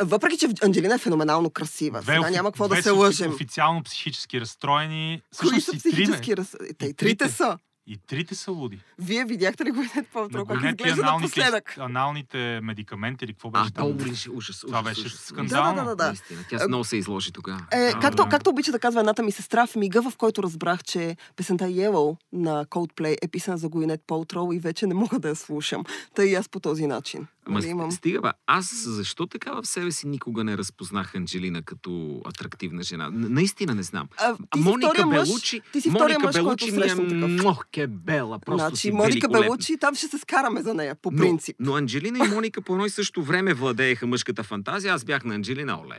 Въпреки, 0.00 0.38
че 0.38 0.48
Анджелина 0.62 0.94
е 0.94 0.98
феноменално 0.98 1.50
красива. 1.50 2.00
Две 2.00 2.12
Сега 2.12 2.30
няма 2.30 2.52
какво 2.52 2.68
да 2.68 2.74
две 2.74 2.82
се 2.82 2.88
са 2.88 2.94
лъжем. 2.94 3.30
Официално 3.30 3.82
психически 3.82 4.40
разстроени. 4.40 5.22
Кои 5.38 5.60
са 5.60 5.72
психически 5.78 6.36
раз... 6.36 6.56
Те 6.78 6.86
и 6.86 6.94
трите 6.94 6.96
трите. 6.96 7.28
са. 7.28 7.58
И 7.86 7.98
трите 7.98 8.34
са 8.34 8.52
луди. 8.52 8.78
Вие 8.98 9.24
видяхте 9.24 9.64
ли 9.64 9.70
Гуинет 9.70 10.08
Палтро, 10.12 10.38
На 10.38 10.46
как 10.46 10.70
изглежда 10.70 11.02
аналните, 11.02 11.22
напоследък? 11.40 11.74
аналните 11.78 12.60
медикаменти 12.62 13.24
или 13.24 13.32
какво 13.32 13.48
А, 13.48 13.50
беше 13.52 13.72
там? 13.72 13.98
то 13.98 14.04
ли 14.04 14.10
ужас, 14.30 14.60
Това 14.60 14.80
ужас, 14.80 14.84
беше 14.84 15.00
ужас. 15.00 15.20
скандално. 15.20 15.74
Да, 15.74 15.82
да, 15.82 15.90
да, 15.90 15.96
да. 15.96 16.06
Наистина. 16.06 16.40
Тя 16.50 16.68
много 16.68 16.84
се 16.84 16.96
изложи 16.96 17.32
тогава. 17.32 17.66
Е, 17.72 17.92
както, 17.92 18.22
да. 18.22 18.28
както 18.28 18.50
обича 18.50 18.72
да 18.72 18.78
казва 18.78 19.00
едната 19.00 19.22
ми 19.22 19.32
сестра, 19.32 19.66
в 19.66 19.76
мига, 19.76 20.02
в 20.02 20.16
който 20.16 20.42
разбрах, 20.42 20.82
че 20.82 21.16
песента 21.36 21.64
Yellow 21.64 22.16
на 22.32 22.64
Coldplay 22.64 23.16
е 23.22 23.28
писана 23.28 23.58
за 23.58 23.68
Гуинет 23.68 24.00
Палтроу 24.06 24.52
и 24.52 24.58
вече 24.58 24.86
не 24.86 24.94
мога 24.94 25.18
да 25.18 25.28
я 25.28 25.36
слушам. 25.36 25.84
Тъй 26.14 26.26
и 26.26 26.34
аз 26.34 26.48
по 26.48 26.60
този 26.60 26.86
начин. 26.86 27.26
Ама 27.46 27.58
Нали, 27.58 27.68
имам. 27.68 27.92
стига, 27.92 28.20
бе. 28.20 28.28
Аз 28.46 28.84
защо 28.86 29.26
така 29.26 29.52
в 29.52 29.66
себе 29.66 29.92
си 29.92 30.08
никога 30.08 30.44
не 30.44 30.58
разпознах 30.58 31.14
Анджелина 31.14 31.62
като 31.62 32.20
атрактивна 32.24 32.82
жена? 32.82 33.10
Наистина 33.12 33.74
не 33.74 33.82
знам. 33.82 34.08
А, 34.18 34.34
ти 34.50 34.58
си 34.58 34.60
Моника 34.60 35.06
мъж, 35.06 35.28
Белучи, 35.28 35.60
ти 35.72 35.80
си 35.80 35.90
Моника 35.90 36.18
мъж, 36.20 36.34
Белучи 36.34 36.64
ми 36.64 36.70
е 36.70 36.74
срещам 36.74 37.08
такъв. 37.10 37.30
мох, 37.42 37.66
ке 37.66 37.86
бела. 37.86 38.38
Просто 38.38 38.58
Значи, 38.60 38.76
си 38.76 38.92
Моника. 38.92 39.28
Белучи, 39.28 39.76
там 39.76 39.94
ще 39.94 40.08
се 40.08 40.18
скараме 40.18 40.62
за 40.62 40.74
нея, 40.74 40.94
по 40.94 41.10
Но, 41.10 41.18
принцип. 41.18 41.56
но 41.60 41.74
Анджелина 41.74 42.18
и 42.18 42.28
Моника 42.28 42.62
по 42.62 42.72
едно 42.72 42.86
и 42.86 42.90
също 42.90 43.22
време 43.22 43.54
владееха 43.54 44.06
мъжката 44.06 44.42
фантазия. 44.42 44.94
Аз 44.94 45.04
бях 45.04 45.24
на 45.24 45.34
Анджелина, 45.34 45.80
оле. 45.80 45.96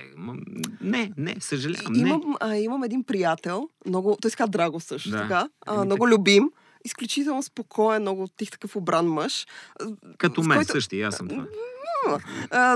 Не, 0.81 1.11
не, 1.17 1.35
съжалявам, 1.39 1.93
не. 1.93 1.99
Имам, 1.99 2.21
а, 2.39 2.55
имам 2.55 2.83
един 2.83 3.03
приятел, 3.03 3.69
много, 3.87 4.17
той 4.21 4.31
ска 4.31 4.47
Драго 4.47 4.79
също 4.79 5.09
Да. 5.09 5.17
така, 5.17 5.47
а, 5.65 5.75
Еми, 5.75 5.85
много 5.85 6.07
любим, 6.07 6.49
изключително 6.86 7.43
спокоен, 7.43 8.01
много 8.01 8.27
тих 8.27 8.51
такъв 8.51 8.75
обран 8.75 9.07
мъж. 9.07 9.47
Като 10.17 10.43
мен 10.43 10.57
който- 10.57 10.71
същия, 10.71 11.07
аз 11.07 11.15
съм 11.15 11.27
това. 11.27 11.45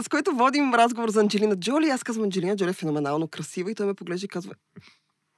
с 0.04 0.08
който 0.10 0.32
водим 0.32 0.74
разговор 0.74 1.10
за 1.10 1.20
Анджелина 1.20 1.56
Джоли. 1.56 1.90
Аз 1.90 2.04
казвам, 2.04 2.24
Анджелина 2.24 2.56
Джоли 2.56 2.70
е 2.70 2.74
феноменално 2.74 3.28
красива 3.28 3.72
и 3.72 3.76
той 3.76 3.86
ме 3.86 3.94
поглежда 3.94 4.26
и 4.26 4.30
казва, 4.30 4.54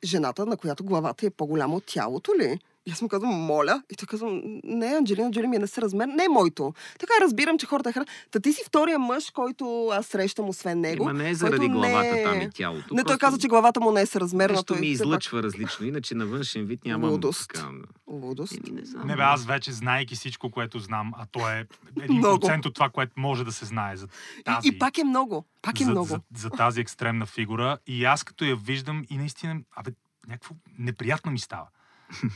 жената, 0.04 0.46
на 0.46 0.58
която 0.58 0.84
главата 0.84 1.26
е 1.26 1.30
по-голяма 1.30 1.76
от 1.76 1.86
тялото 1.86 2.36
ли? 2.36 2.60
И 2.86 2.92
аз 2.92 3.02
му 3.02 3.08
казвам, 3.08 3.36
моля. 3.36 3.84
И 3.90 3.96
той 3.96 4.08
казвам, 4.08 4.42
не, 4.64 4.86
Анджелина 4.86 5.32
Джоли 5.32 5.48
ми 5.48 5.56
е 5.56 5.60
несъразмер. 5.60 6.08
Не 6.08 6.24
е 6.24 6.30
моето. 6.30 6.74
Така 7.00 7.14
разбирам, 7.22 7.58
че 7.58 7.66
хората 7.66 7.90
е 7.90 7.94
храна. 7.94 8.06
Та 8.32 8.40
ти 8.40 8.54
си 8.54 8.62
втория 8.66 9.00
мъж, 9.00 9.30
който 9.30 9.88
аз 9.88 10.06
срещам, 10.06 10.50
освен 10.50 10.80
него. 10.80 11.04
Ема 11.04 11.14
не 11.14 11.30
е 11.30 11.36
заради 11.36 11.70
не 11.70 11.76
главата 11.76 12.20
е- 12.20 12.24
там 12.24 12.42
и 12.42 12.50
тялото. 12.54 12.94
Не, 12.96 13.04
той 13.04 13.18
каза, 13.18 13.38
че 13.38 13.48
главата 13.48 13.80
му 13.80 13.92
не 13.92 14.02
е 14.02 14.06
съразмерна. 14.06 14.54
Нещо 14.54 14.64
той 14.64 14.80
ми 14.80 14.88
излъчва 14.88 15.44
различно. 15.44 15.86
Иначе 15.86 16.16
на 16.16 16.26
външен 16.26 16.66
вид 16.66 16.86
нямам 16.86 17.12
Лудост. 17.12 17.52
така... 17.54 17.68
Лудост. 18.08 18.54
Еми, 18.54 18.80
не 18.80 18.86
знам. 18.86 19.08
Не 19.08 19.16
бе, 19.16 19.22
аз 19.22 19.46
вече, 19.46 19.72
знаейки 19.72 20.16
всичко, 20.16 20.52
което 20.52 20.80
знам, 20.80 21.12
а 21.18 21.26
то 21.32 21.50
е 21.50 21.66
един 22.02 22.22
процент 22.22 22.66
от 22.66 22.74
това, 22.74 22.90
което 22.90 23.14
може 23.18 23.44
да 23.44 23.52
се 23.52 23.66
знае 23.66 23.98
за 23.98 24.08
тази, 24.46 24.68
И, 24.68 24.72
и 24.76 24.80
пак 24.80 24.98
е 24.98 25.04
много. 25.04 25.46
Пак 25.62 25.82
е 25.82 25.84
за, 25.84 25.92
много. 25.92 26.08
За, 26.08 26.20
за 26.36 26.50
тази 26.50 26.82
екстремна 26.82 27.26
фигура. 27.26 27.78
И 27.88 28.06
аз 28.06 28.24
като 28.24 28.46
я 28.46 28.56
виждам 28.56 29.06
и 29.10 29.18
наистина, 29.18 29.62
абе, 29.76 29.92
някакво 30.28 30.56
неприятно 30.80 31.32
ми 31.32 31.40
става. 31.40 31.68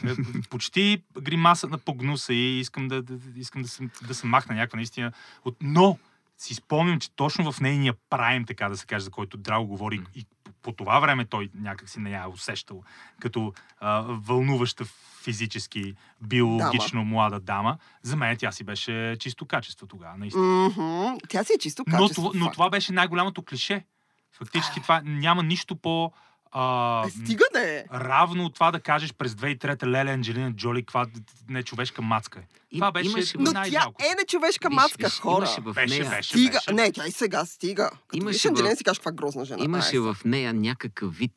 Е, 0.05 0.41
Почти 0.49 1.03
гримаса 1.21 1.67
на 1.67 1.77
погнуса 1.77 2.33
и 2.33 2.59
искам 2.59 2.87
да, 2.87 3.01
да, 3.01 3.39
искам 3.39 3.61
да 3.61 3.67
се, 3.67 3.89
да 4.07 4.15
се 4.15 4.27
махна 4.27 4.55
някаква 4.55 4.75
наистина. 4.75 5.11
От... 5.45 5.57
Но 5.61 5.97
си 6.37 6.53
спомням, 6.53 6.99
че 6.99 7.11
точно 7.11 7.51
в 7.51 7.59
нейния 7.59 7.93
прайм, 8.09 8.45
така 8.45 8.69
да 8.69 8.77
се 8.77 8.85
каже, 8.85 9.05
за 9.05 9.11
който 9.11 9.37
Драго 9.37 9.67
говори, 9.67 10.01
и 10.15 10.25
по, 10.43 10.51
по 10.61 10.71
това 10.71 10.99
време 10.99 11.25
той 11.25 11.49
някак 11.55 11.89
си 11.89 11.99
не 11.99 12.11
я 12.11 12.23
е 12.23 12.27
усещал 12.27 12.83
като 13.19 13.53
а, 13.79 14.01
вълнуваща 14.01 14.85
физически, 15.23 15.93
биологично 16.21 17.05
млада 17.05 17.39
дама. 17.39 17.77
За 18.01 18.15
мен 18.15 18.37
тя 18.37 18.51
си 18.51 18.63
беше 18.63 19.15
чисто 19.19 19.45
качество 19.45 19.87
тогава, 19.87 20.17
наистина. 20.17 20.43
Мгм. 20.43 21.17
Тя 21.29 21.43
си 21.43 21.53
е 21.55 21.59
чисто 21.59 21.83
Но, 21.87 21.97
качество. 21.97 22.21
това, 22.21 22.39
но 22.39 22.45
факт. 22.45 22.53
това 22.53 22.69
беше 22.69 22.93
най-голямото 22.93 23.41
клише. 23.41 23.85
Фактически 24.31 24.81
това 24.81 25.01
няма 25.05 25.43
нищо 25.43 25.75
по... 25.75 26.11
А, 26.55 27.03
Е, 27.07 27.09
стига 27.11 27.43
да 27.53 27.69
е. 27.69 27.83
равно 27.93 28.49
това 28.49 28.71
да 28.71 28.79
кажеш 28.79 29.13
през 29.13 29.31
2003 29.31 29.85
Леле 29.85 30.11
Анджелина 30.11 30.51
Джоли, 30.51 30.81
каква 30.81 31.05
нечовешка 31.49 32.01
мацка 32.01 32.39
е. 32.39 32.43
Това 32.73 32.91
беше 32.91 33.09
имаше- 33.09 33.37
Но 33.37 33.53
тя 33.53 33.85
е 34.01 34.15
нечовешка 34.15 34.69
Виж, 34.69 34.75
мацка, 34.75 34.97
виж, 34.99 35.19
хора. 35.19 35.37
Имаше 35.37 35.61
в 35.61 35.73
Беше, 35.73 35.99
нея, 35.99 36.09
беше. 36.09 36.29
Стига. 36.29 36.59
Не, 36.71 36.91
тя 36.91 37.07
и 37.07 37.11
сега 37.11 37.45
стига. 37.45 37.89
Като 37.89 38.17
Имаше 38.17 38.33
виж 38.33 38.45
Анджелина 38.45 38.75
в- 38.75 38.77
си 38.77 38.83
кажеш 38.83 38.99
каква 38.99 39.11
грозна 39.11 39.45
жена. 39.45 39.63
имаше 39.63 39.95
е. 39.95 39.99
в 39.99 40.17
нея 40.25 40.53
някакъв 40.53 41.17
вид 41.17 41.31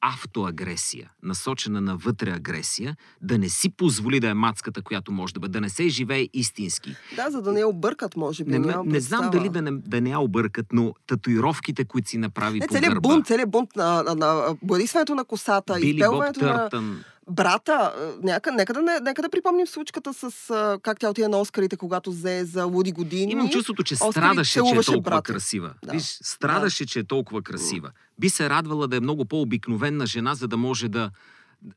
автоагресия, 0.00 1.10
насочена 1.22 1.80
навътре 1.80 2.30
агресия, 2.30 2.96
да 3.22 3.38
не 3.38 3.48
си 3.48 3.70
позволи 3.70 4.20
да 4.20 4.28
е 4.28 4.34
мацката, 4.34 4.82
която 4.82 5.12
може 5.12 5.34
да 5.34 5.40
бъде, 5.40 5.52
да 5.52 5.60
не 5.60 5.68
се 5.68 5.88
живее 5.88 6.28
истински. 6.32 6.96
Да, 7.16 7.30
за 7.30 7.42
да 7.42 7.52
не 7.52 7.60
я 7.60 7.68
объркат, 7.68 8.16
може 8.16 8.44
би. 8.44 8.50
Не, 8.50 8.58
нямам 8.58 8.88
не 8.88 9.00
знам 9.00 9.30
дали 9.30 9.48
да 9.48 9.62
не, 9.62 9.70
да 9.72 10.00
не 10.00 10.10
я 10.10 10.18
объркат, 10.18 10.66
но 10.72 10.94
татуировките, 11.06 11.84
които 11.84 12.08
си 12.08 12.18
направи 12.18 12.58
Не, 12.58 12.66
по 12.66 12.74
целият 12.74 12.94
гърба, 12.94 13.08
бунт, 13.08 13.26
целият 13.26 13.50
бунт 13.50 13.76
на, 13.76 14.02
на, 14.02 14.14
на 14.14 14.56
борисването 14.62 15.14
на 15.14 15.24
косата, 15.24 15.74
Били 15.74 15.92
Боб 15.92 15.94
изпелването 15.94 16.44
на 16.44 16.56
Търтън, 16.56 17.04
брата. 17.30 17.92
Нека, 18.22 18.52
нека, 18.52 18.72
да, 18.72 18.82
не- 18.82 19.00
нека 19.00 19.22
да 19.22 19.28
припомним 19.28 19.66
случката 19.66 20.14
с 20.14 20.50
а, 20.50 20.78
как 20.82 21.00
тя 21.00 21.10
отиде 21.10 21.28
на 21.28 21.38
Оскарите, 21.38 21.76
когато 21.76 22.10
взе 22.10 22.44
за 22.44 22.64
Луди 22.64 22.92
години. 22.92 23.32
Имам 23.32 23.48
чувството, 23.48 23.82
че 23.82 23.94
Оскари 23.94 24.12
страдаше, 24.12 24.52
че 24.52 24.58
е 24.58 24.82
толкова 24.82 25.00
брата. 25.00 25.32
красива. 25.32 25.74
Да. 25.84 25.92
Виж, 25.92 26.18
страдаше, 26.22 26.86
че 26.86 26.98
е 26.98 27.04
толкова 27.04 27.42
красива. 27.42 27.90
Би 28.18 28.30
се 28.30 28.50
радвала 28.50 28.88
да 28.88 28.96
е 28.96 29.00
много 29.00 29.24
по-обикновенна 29.24 30.06
жена, 30.06 30.34
за 30.34 30.48
да 30.48 30.56
може 30.56 30.88
да, 30.88 31.10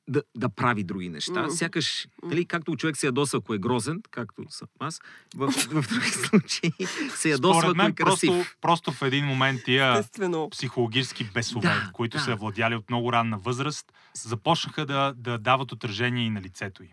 да, 0.07 0.21
да 0.36 0.49
прави 0.49 0.84
други 0.84 1.09
неща. 1.09 1.41
М. 1.41 1.51
Сякаш, 1.51 2.07
нали, 2.23 2.45
както 2.45 2.75
човек 2.75 2.97
се 2.97 3.05
ядосва, 3.05 3.38
ако 3.38 3.53
е 3.53 3.57
грозен, 3.57 4.01
както 4.11 4.43
съм 4.49 4.67
аз, 4.79 4.99
в, 5.36 5.51
в 5.51 5.88
други 5.88 6.09
случаи 6.09 6.71
се 7.09 7.29
ядосва, 7.29 7.61
Според 7.61 7.69
ако 7.69 7.82
е 7.82 7.84
мен 7.84 7.93
красив. 7.93 8.29
просто, 8.29 8.51
просто 8.61 8.91
в 8.91 9.01
един 9.01 9.25
момент 9.25 9.61
тия 9.65 9.97
Естествено. 9.97 10.49
психологически 10.49 11.23
бесове, 11.23 11.67
Да, 11.67 11.89
които 11.93 12.17
да. 12.17 12.23
са 12.23 12.36
владяли 12.36 12.75
от 12.75 12.89
много 12.89 13.13
ранна 13.13 13.38
възраст, 13.38 13.86
започнаха 14.15 14.86
да, 14.86 15.13
да 15.17 15.38
дават 15.38 15.71
отражение 15.71 16.25
и 16.25 16.29
на 16.29 16.41
лицето 16.41 16.84
им. 16.84 16.89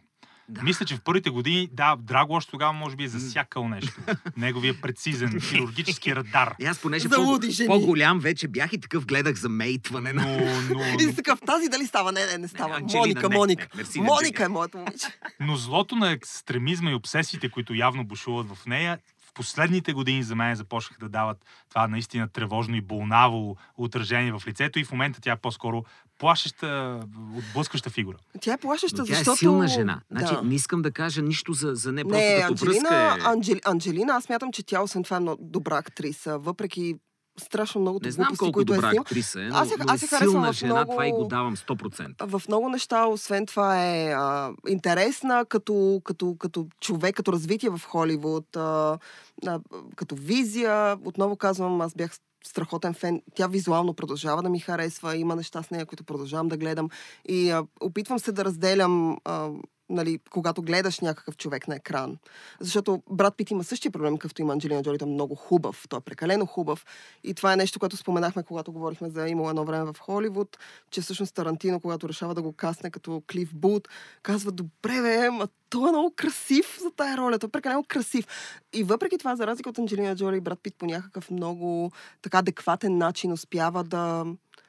Да. 0.48 0.62
Мисля, 0.62 0.86
че 0.86 0.96
в 0.96 1.00
първите 1.00 1.30
години, 1.30 1.68
да, 1.72 1.96
Драго 1.96 2.32
още 2.32 2.50
тогава 2.50 2.72
може 2.72 2.96
би 2.96 3.04
е 3.04 3.08
засякал 3.08 3.68
нещо. 3.68 3.92
Неговия 4.36 4.80
прецизен 4.80 5.40
хирургически 5.40 6.16
радар. 6.16 6.54
И 6.58 6.64
аз, 6.64 6.78
понеже 6.78 7.08
по- 7.08 7.40
по-голям 7.66 8.20
вече 8.20 8.48
бях 8.48 8.72
и 8.72 8.80
такъв 8.80 9.06
гледах 9.06 9.36
за 9.36 9.48
мейтване 9.48 10.12
на... 10.12 10.22
Но, 10.22 10.46
но, 10.74 11.02
И 11.02 11.14
такъв, 11.16 11.38
тази 11.46 11.68
дали 11.68 11.86
става? 11.86 12.12
Не, 12.12 12.26
не, 12.26 12.38
не 12.38 12.48
става. 12.48 12.76
Анджелина, 12.76 13.00
Моника, 13.00 13.28
не, 13.28 13.36
Моника. 13.36 13.68
не, 13.74 13.78
мерси, 13.78 14.00
Моника 14.00 14.44
е 14.44 14.48
моето 14.48 14.78
момиче. 14.78 15.06
но 15.40 15.56
злото 15.56 15.96
на 15.96 16.10
екстремизма 16.10 16.90
и 16.90 16.94
обсесиите, 16.94 17.48
които 17.48 17.74
явно 17.74 18.04
бушуват 18.04 18.46
в 18.48 18.66
нея, 18.66 18.98
в 19.20 19.32
последните 19.32 19.92
години 19.92 20.22
за 20.22 20.36
мен 20.36 20.54
започнаха 20.54 21.00
да 21.00 21.08
дават 21.08 21.38
това 21.68 21.88
наистина 21.88 22.28
тревожно 22.28 22.76
и 22.76 22.80
болнаво 22.80 23.56
отражение 23.76 24.32
в 24.32 24.42
лицето 24.46 24.78
и 24.78 24.84
в 24.84 24.92
момента 24.92 25.20
тя 25.20 25.32
е 25.32 25.36
по-скоро 25.36 25.84
плашеща, 26.18 27.00
отблъскваща 27.38 27.90
фигура. 27.90 28.16
Тя 28.40 28.52
е 28.52 28.58
плашеща, 28.58 28.96
Но 28.98 29.06
тя 29.06 29.14
защото... 29.14 29.34
е 29.34 29.36
силна 29.36 29.68
жена. 29.68 30.00
Значи, 30.10 30.34
да. 30.34 30.42
не 30.42 30.54
искам 30.54 30.82
да 30.82 30.90
кажа 30.90 31.22
нищо 31.22 31.52
за, 31.52 31.74
за 31.74 31.92
не, 31.92 32.04
просто 32.04 32.16
Не, 32.16 32.40
като 32.40 32.52
Анджелина, 32.52 32.88
връзка 32.88 33.28
е... 33.28 33.30
Анджели, 33.32 33.60
Анджелина, 33.64 34.12
аз 34.12 34.28
мятам, 34.28 34.52
че 34.52 34.62
тя 34.62 34.82
освен 34.82 35.02
това 35.02 35.16
е 35.16 35.20
много 35.20 35.44
добра 35.44 35.78
актриса, 35.78 36.38
въпреки 36.38 36.94
страшно 37.38 37.80
многото 37.80 38.06
Не 38.06 38.12
знам 38.12 38.26
колко 38.28 38.52
които 38.52 38.72
е 38.72 38.76
добра 38.76 38.88
снимала. 38.88 39.02
актриса 39.02 39.40
е, 39.40 39.44
но, 39.44 39.56
Аз 39.56 39.68
но 39.78 39.84
аз 39.88 40.02
е 40.02 40.06
силна 40.08 40.52
жена, 40.52 40.74
много- 40.74 40.92
това 40.92 41.06
и 41.06 41.12
го 41.12 41.24
давам 41.24 41.56
100%. 41.56 42.26
в 42.28 42.42
много 42.48 42.68
неща, 42.68 43.06
освен 43.06 43.46
това 43.46 43.84
е 43.86 44.06
а, 44.08 44.50
интересна 44.68 45.44
като, 45.44 46.00
като, 46.04 46.36
като 46.38 46.66
човек, 46.80 47.16
като 47.16 47.32
развитие 47.32 47.70
в 47.70 47.80
Холивуд, 47.80 48.56
а, 48.56 48.98
а, 49.46 49.60
като 49.96 50.14
визия. 50.14 50.68
Отново 51.04 51.36
казвам, 51.36 51.80
аз 51.80 51.94
бях 51.94 52.12
страхотен 52.44 52.94
фен. 52.94 53.22
Тя 53.34 53.46
визуално 53.46 53.94
продължава 53.94 54.42
да 54.42 54.48
ми 54.48 54.58
харесва. 54.60 55.16
Има 55.16 55.36
неща 55.36 55.62
с 55.62 55.70
нея, 55.70 55.86
които 55.86 56.04
продължавам 56.04 56.48
да 56.48 56.56
гледам. 56.56 56.88
И 57.24 57.50
а, 57.50 57.64
опитвам 57.80 58.18
се 58.18 58.32
да 58.32 58.44
разделям 58.44 59.18
а, 59.24 59.48
нали, 59.90 60.18
когато 60.30 60.62
гледаш 60.62 61.00
някакъв 61.00 61.36
човек 61.36 61.68
на 61.68 61.76
екран. 61.76 62.18
Защото 62.60 63.02
брат 63.10 63.36
Пит 63.36 63.50
има 63.50 63.64
същия 63.64 63.92
проблем, 63.92 64.16
какъвто 64.16 64.42
има 64.42 64.52
Анджелина 64.52 64.82
Джоли. 64.82 64.98
Той 64.98 65.08
е 65.08 65.10
много 65.10 65.34
хубав. 65.34 65.84
Той 65.88 65.98
е 65.98 66.00
прекалено 66.00 66.46
хубав. 66.46 66.86
И 67.24 67.34
това 67.34 67.52
е 67.52 67.56
нещо, 67.56 67.78
което 67.78 67.96
споменахме, 67.96 68.42
когато 68.42 68.72
говорихме 68.72 69.10
за 69.10 69.28
имало 69.28 69.50
едно 69.50 69.64
време 69.64 69.92
в 69.92 69.98
Холивуд, 70.00 70.58
че 70.90 71.00
всъщност 71.00 71.34
Тарантино, 71.34 71.80
когато 71.80 72.08
решава 72.08 72.34
да 72.34 72.42
го 72.42 72.52
касне 72.52 72.90
като 72.90 73.22
Клиф 73.32 73.54
Бут, 73.54 73.88
казва, 74.22 74.52
добре, 74.52 75.02
бе, 75.02 75.30
ма 75.30 75.48
той 75.70 75.88
е 75.88 75.92
много 75.92 76.12
красив 76.16 76.78
за 76.80 76.90
тая 76.90 77.16
роля. 77.16 77.38
Той 77.38 77.48
е 77.48 77.50
прекалено 77.50 77.84
красив. 77.88 78.26
И 78.72 78.84
въпреки 78.84 79.18
това, 79.18 79.36
за 79.36 79.46
разлика 79.46 79.70
от 79.70 79.78
Анджелина 79.78 80.16
Джоли 80.16 80.40
брат 80.40 80.58
Пит 80.62 80.74
по 80.78 80.86
някакъв 80.86 81.30
много 81.30 81.92
така 82.22 82.38
адекватен 82.38 82.98
начин 82.98 83.32
успява 83.32 83.84
да 83.84 84.24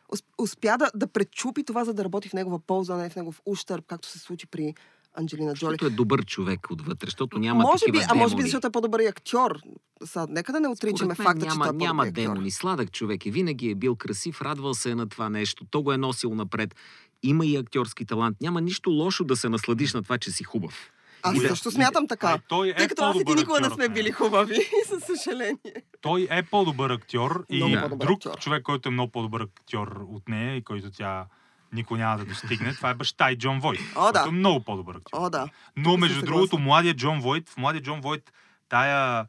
ус- 0.09 0.24
успя 0.38 0.78
да, 0.78 0.91
да 0.95 1.07
пречупи 1.07 1.63
това, 1.63 1.84
за 1.86 1.93
да 1.93 2.03
работи 2.03 2.30
в 2.30 2.34
негова 2.34 2.59
полза, 2.59 2.95
не 2.95 3.09
в 3.09 3.15
негов 3.15 3.41
ущърб, 3.45 3.86
както 3.88 4.07
се 4.07 4.20
случи 4.20 4.47
при 4.47 4.76
Анджелина 5.20 5.53
Джоли. 5.53 5.72
Защото 5.72 5.86
е 5.86 5.91
добър 5.91 6.26
човек 6.26 6.67
отвътре, 6.72 7.07
защото 7.07 7.39
няма 7.39 7.61
може 7.61 7.86
би, 7.86 7.91
такива 7.91 8.05
а 8.09 8.15
може 8.15 8.26
би 8.26 8.30
демони. 8.32 8.43
защото 8.43 8.67
е 8.67 8.72
по-добър 8.72 8.99
и 8.99 9.07
актьор. 9.07 9.59
Са, 10.05 10.28
нека 10.30 10.51
да 10.51 10.59
не 10.59 10.67
отричаме 10.67 11.13
Според 11.13 11.28
факта, 11.28 11.45
няма, 11.45 11.65
че 11.65 11.70
той 11.70 11.76
е 11.76 11.80
няма 11.80 12.03
актьор. 12.03 12.13
демони. 12.13 12.51
Сладък 12.51 12.91
човек 12.91 13.26
е. 13.26 13.32
Винаги 13.32 13.70
е 13.70 13.76
бил 13.76 13.95
красив, 13.95 14.41
радвал 14.41 14.74
се 14.74 14.91
е 14.91 14.95
на 14.95 15.09
това 15.09 15.30
нещо. 15.30 15.65
То 15.65 15.82
го 15.82 15.93
е 15.93 15.97
носил 15.97 16.36
напред. 16.36 16.76
Има 17.24 17.45
и 17.45 17.55
актьорски 17.55 18.05
талант. 18.05 18.38
Няма 18.41 18.61
нищо 18.61 18.89
лошо 18.91 19.24
да 19.24 19.36
се 19.36 19.49
насладиш 19.49 19.93
на 19.93 20.03
това, 20.03 20.17
че 20.17 20.32
си 20.32 20.43
хубав. 20.43 20.91
Аз 21.24 21.36
И 21.36 21.39
да- 21.39 21.47
също 21.47 21.72
смятам 21.72 22.03
А 22.03 22.07
така. 22.07 22.36
и 22.36 22.41
той 22.49 22.70
е 22.70 22.76
Тъй 22.76 22.88
като 22.88 23.03
аз 23.03 23.15
и 23.15 23.26
ти 23.26 23.34
никога 23.34 23.59
не 23.59 23.70
сме 23.70 23.89
били 23.89 24.11
хубави, 24.11 24.55
със 24.88 25.03
съжаление. 25.05 25.74
Той 26.01 26.28
е 26.32 26.43
по-добър 26.43 26.89
актьор 26.89 27.45
и 27.49 27.57
Много 27.57 27.76
по-добър 27.80 28.05
друг 28.05 28.17
актьор. 28.17 28.39
човек, 28.39 28.63
който 28.63 28.89
е 28.89 28.91
много 28.91 29.11
по-добър 29.11 29.41
актьор 29.41 29.88
от 30.07 30.30
нея 30.30 30.55
и 30.55 30.63
който 30.63 30.91
тя 30.91 31.26
никога 31.74 31.99
няма 31.99 32.17
да 32.17 32.26
достигне, 32.26 32.74
това 32.74 32.89
е 32.89 32.93
баща 32.93 33.32
и 33.32 33.38
Джон 33.38 33.59
Войт. 33.59 33.80
О, 33.95 34.11
да. 34.11 34.26
е 34.28 34.32
много 34.32 34.63
по-добър 34.63 34.95
актьор. 34.95 35.20
О, 35.22 35.30
да. 35.30 35.49
Но 35.76 35.91
съм 35.91 35.99
между 35.99 36.26
другото, 36.26 36.57
младия 36.57 36.93
Джон 36.93 37.20
Войт, 37.20 37.49
в 37.49 37.57
младия 37.57 37.82
Джон 37.82 38.01
Войт, 38.01 38.34
тая 38.70 39.28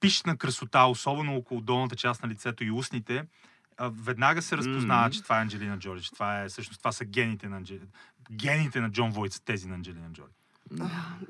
пишна 0.00 0.36
красота, 0.36 0.84
особено 0.84 1.36
около 1.36 1.60
долната 1.60 1.96
част 1.96 2.22
на 2.22 2.28
лицето 2.28 2.64
и 2.64 2.70
устните, 2.70 3.24
веднага 3.80 4.42
се 4.42 4.56
разпознава, 4.56 5.06
Мгм. 5.06 5.12
че 5.12 5.22
това 5.22 5.38
е 5.38 5.42
Анджелина 5.42 5.78
Джоли, 5.78 6.02
че 6.02 6.10
това 6.12 6.40
е, 6.40 6.48
всъщност 6.48 6.80
това 6.80 6.92
са 6.92 7.04
гените 7.04 7.48
на, 7.48 7.56
Анджели... 7.56 7.80
гените 8.30 8.80
на 8.80 8.90
Джон 8.90 9.10
Войт, 9.10 9.32
са 9.32 9.44
тези 9.44 9.68
на 9.68 9.74
Анджелина 9.74 10.12
Джоли. 10.12 10.32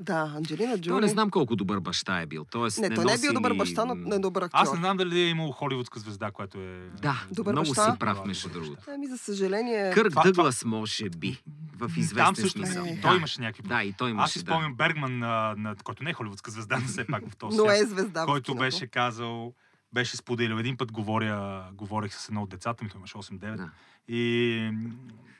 Да, 0.01 0.33
Анджелина 0.37 0.72
Той 0.72 0.80
Джоли. 0.80 1.01
не 1.01 1.09
знам 1.09 1.30
колко 1.30 1.57
добър 1.57 1.80
баща 1.80 2.20
е 2.20 2.26
бил. 2.26 2.45
Тоест, 2.45 2.78
Не, 2.78 2.91
той 2.91 3.05
не 3.05 3.12
е 3.12 3.18
бил 3.18 3.33
добър 3.33 3.55
баща, 3.55 3.85
но 3.85 3.95
не 3.95 4.16
е 4.16 4.18
добър 4.18 4.43
актьор. 4.43 4.59
Аз 4.59 4.72
не 4.72 4.78
знам 4.78 4.97
дали 4.97 5.20
е 5.20 5.28
имал 5.28 5.51
холивудска 5.51 6.01
звезда, 6.01 6.30
която 6.30 6.59
е... 6.59 6.78
Да, 7.03 7.24
Добър 7.33 7.53
много 7.53 7.68
баща. 7.68 7.93
си 7.93 7.99
прав, 7.99 8.18
Да, 8.18 8.24
между 8.24 8.49
другото. 8.49 8.83
Ами, 8.89 9.07
за 9.07 9.18
съжаление... 9.18 9.91
Кърк 9.91 10.11
Това- 10.11 10.22
Дъглас 10.22 10.64
може 10.64 11.11
би, 11.11 11.43
в 11.72 11.78
Там 11.80 11.95
известен 11.97 12.35
също 12.37 12.59
смисъл. 12.59 12.85
Е. 12.85 12.99
той 13.03 13.11
Да. 13.11 13.16
имаше 13.16 13.41
някакви... 13.41 13.62
Да, 13.62 13.83
и 13.83 13.93
той 13.93 14.09
Аз 14.09 14.12
имаше, 14.12 14.33
си 14.33 14.39
да. 14.39 14.51
спомням 14.51 14.74
Бергман, 14.74 15.18
на, 15.18 15.55
на, 15.57 15.74
който 15.76 16.05
не 16.05 16.11
е 16.11 16.14
холивудска 16.14 16.51
звезда, 16.51 16.78
но 16.78 16.87
все 16.87 17.07
пак 17.07 17.28
в 17.28 17.37
този 17.37 17.57
Но 17.59 17.70
е 17.70 17.85
звезда. 17.85 18.24
който 18.24 18.55
беше 18.55 18.87
казал, 18.87 19.53
беше 19.95 20.16
споделил. 20.16 20.55
Един 20.57 20.76
път 20.76 20.93
говоря, 20.93 21.64
говорих 21.72 22.14
с 22.14 22.28
едно 22.28 22.43
от 22.43 22.51
децата 22.51 22.84
ми, 22.84 22.90
той 22.90 22.99
имаше 22.99 23.14
8-9, 23.14 23.57
Да. 23.57 23.70
и 24.09 24.70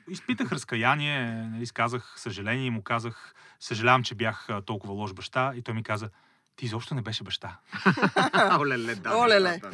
изпитах 0.09 0.51
разкаяние, 0.51 1.31
нали, 1.51 1.63
изказах 1.63 2.13
съжаление 2.17 2.65
и 2.65 2.69
му 2.69 2.81
казах, 2.81 3.33
съжалявам, 3.59 4.03
че 4.03 4.15
бях 4.15 4.47
толкова 4.65 4.93
лош 4.93 5.13
баща, 5.13 5.53
и 5.55 5.61
той 5.61 5.73
ми 5.75 5.83
каза, 5.83 6.09
ти 6.55 6.65
изобщо 6.65 6.95
не 6.95 7.01
беше 7.01 7.23
баща. 7.23 7.57
Олеле, 8.59 8.95
да. 8.95 9.17
Олеле. 9.17 9.59
да. 9.61 9.71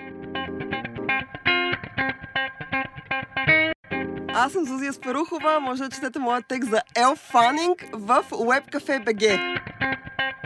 Аз 4.33 4.51
съм 4.51 4.65
Зузия 4.65 4.93
Спарухова. 4.93 5.59
Може 5.59 5.83
да 5.83 5.89
четете 5.89 6.19
моят 6.19 6.45
текст 6.47 6.69
за 6.69 6.81
Ел 6.95 7.15
Фанинг 7.15 7.85
в 7.93 8.23
Webcafe 8.23 9.03
BG. 9.05 9.25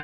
За 0.00 0.03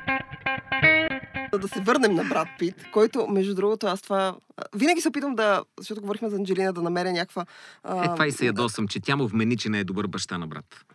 да 1.57 1.67
се 1.67 1.81
върнем 1.81 2.15
на 2.15 2.23
брат 2.23 2.47
Пит, 2.59 2.75
който, 2.93 3.27
между 3.27 3.55
другото, 3.55 3.87
аз 3.87 4.01
това... 4.01 4.35
Винаги 4.75 5.01
се 5.01 5.07
опитвам 5.07 5.35
да, 5.35 5.63
защото 5.77 6.01
говорихме 6.01 6.29
за 6.29 6.35
Анджелина, 6.35 6.73
да 6.73 6.81
намеря 6.81 7.11
някаква... 7.11 7.45
Е, 7.87 8.03
това 8.03 8.27
и 8.27 8.31
се 8.31 8.45
ядосам, 8.45 8.87
че 8.87 8.99
тя 8.99 9.15
му 9.15 9.27
вмени, 9.27 9.57
че 9.57 9.69
не 9.69 9.79
е 9.79 9.83
добър 9.83 10.07
баща 10.07 10.37
на 10.37 10.47
брат. 10.47 10.85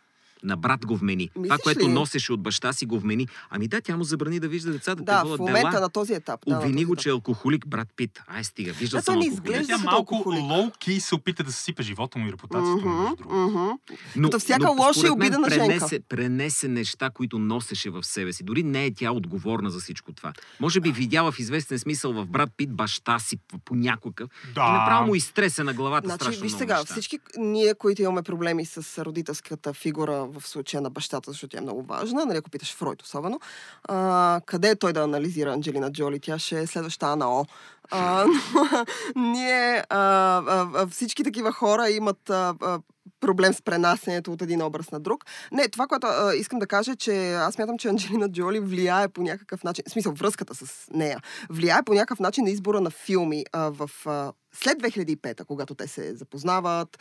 На 0.42 0.56
брат 0.56 0.86
го 0.86 0.96
вмени. 0.96 1.28
това, 1.28 1.42
Мислиш 1.42 1.60
което 1.62 1.80
ли? 1.80 1.88
носеше 1.88 2.32
от 2.32 2.42
баща 2.42 2.72
си, 2.72 2.86
го 2.86 2.98
вмени. 2.98 3.28
Ами 3.50 3.68
да, 3.68 3.80
тя 3.80 3.96
му 3.96 4.04
забрани 4.04 4.40
да 4.40 4.48
вижда 4.48 4.72
децата. 4.72 5.02
Да, 5.02 5.22
в 5.24 5.38
момента 5.38 5.70
дела. 5.70 5.80
на 5.80 5.88
този 5.90 6.12
етап. 6.14 6.40
Да, 6.46 6.52
на 6.52 6.58
Обвини 6.58 6.84
го, 6.84 6.96
че 6.96 7.08
е 7.08 7.12
алкохолик, 7.12 7.66
брат 7.66 7.88
Пит. 7.96 8.22
Ай, 8.28 8.44
стига, 8.44 8.72
виждал 8.72 8.98
Да, 8.98 9.04
съм 9.04 9.18
не 9.18 9.26
изглежда 9.26 9.66
Тя 9.68 9.78
малко 9.78 10.14
лоу-ки 10.26 11.00
се 11.00 11.14
опита 11.14 11.44
да 11.44 11.52
съсипе 11.52 11.82
живота 11.82 12.18
му 12.18 12.26
и 12.26 12.32
репутацията 12.32 12.86
му, 12.86 13.16
мгм. 13.30 13.70
Но, 14.16 14.28
Като 14.28 14.38
всяка 14.38 14.62
но, 14.66 14.72
лоша 14.74 15.00
и 15.00 15.02
мен, 15.02 15.12
обидена 15.12 15.50
женка. 15.50 15.66
пренесе, 15.66 16.00
Пренесе 16.00 16.68
неща, 16.68 17.10
които 17.10 17.38
носеше 17.38 17.90
в 17.90 18.02
себе 18.04 18.32
си. 18.32 18.44
Дори 18.44 18.62
не 18.62 18.84
е 18.84 18.94
тя 18.94 19.12
отговорна 19.12 19.70
за 19.70 19.80
всичко 19.80 20.12
това. 20.12 20.32
Може 20.60 20.80
би 20.80 20.92
видяла 20.92 21.32
в 21.32 21.38
известен 21.38 21.78
смисъл 21.78 22.12
в 22.14 22.26
брат 22.26 22.50
Пит 22.56 22.72
баща 22.72 23.18
си 23.18 23.36
по- 23.64 23.74
някакъв. 23.74 24.30
Да. 24.46 24.60
И 24.60 24.72
направо 24.72 25.06
му 25.06 25.14
изтресе 25.14 25.62
на 25.62 25.74
главата 25.74 26.08
Значи, 26.08 26.16
страшно 26.16 26.42
виж 26.42 26.52
сега, 26.52 26.78
неща. 26.78 26.92
всички 26.92 27.18
ние, 27.38 27.74
които 27.74 28.02
имаме 28.02 28.22
проблеми 28.22 28.66
с 28.66 29.04
родителската 29.04 29.72
фигура 29.72 30.25
в 30.26 30.48
случая 30.48 30.80
на 30.80 30.90
бащата, 30.90 31.30
защото 31.30 31.50
тя 31.50 31.58
е 31.58 31.60
много 31.60 31.82
важна, 31.82 32.24
нали, 32.24 32.38
ако 32.38 32.50
питаш 32.50 32.74
Фройд 32.74 33.02
особено, 33.02 33.40
а, 33.88 34.40
къде 34.46 34.70
е 34.70 34.76
той 34.76 34.92
да 34.92 35.02
анализира 35.02 35.52
Анджелина 35.52 35.92
Джоли? 35.92 36.20
Тя 36.20 36.38
ще 36.38 36.60
е 36.60 36.66
следваща 36.66 37.06
АНАО. 37.06 37.44
А, 37.90 38.24
но, 38.54 38.84
ние, 39.22 39.84
а, 39.88 39.98
а, 40.46 40.86
всички 40.86 41.24
такива 41.24 41.52
хора 41.52 41.90
имат 41.90 42.30
а, 42.30 42.54
а, 42.60 42.78
проблем 43.20 43.52
с 43.52 43.62
пренасенето 43.62 44.32
от 44.32 44.42
един 44.42 44.62
образ 44.62 44.90
на 44.90 45.00
друг. 45.00 45.24
Не, 45.52 45.68
това, 45.68 45.86
което 45.86 46.06
а, 46.06 46.34
искам 46.34 46.58
да 46.58 46.66
кажа, 46.66 46.92
е, 46.92 46.96
че 46.96 47.32
аз 47.32 47.58
мятам, 47.58 47.78
че 47.78 47.88
Анджелина 47.88 48.28
Джоли 48.32 48.60
влияе 48.60 49.08
по 49.08 49.22
някакъв 49.22 49.64
начин, 49.64 49.84
в 49.88 49.90
смисъл 49.90 50.12
връзката 50.12 50.54
с 50.54 50.88
нея, 50.94 51.20
влияе 51.50 51.82
по 51.82 51.94
някакъв 51.94 52.20
начин 52.20 52.44
на 52.44 52.50
избора 52.50 52.80
на 52.80 52.90
филми 52.90 53.44
а, 53.52 53.70
в 53.70 53.90
а, 54.06 54.32
след 54.54 54.82
2005, 54.82 55.44
когато 55.44 55.74
те 55.74 55.88
се 55.88 56.16
запознават, 56.16 56.98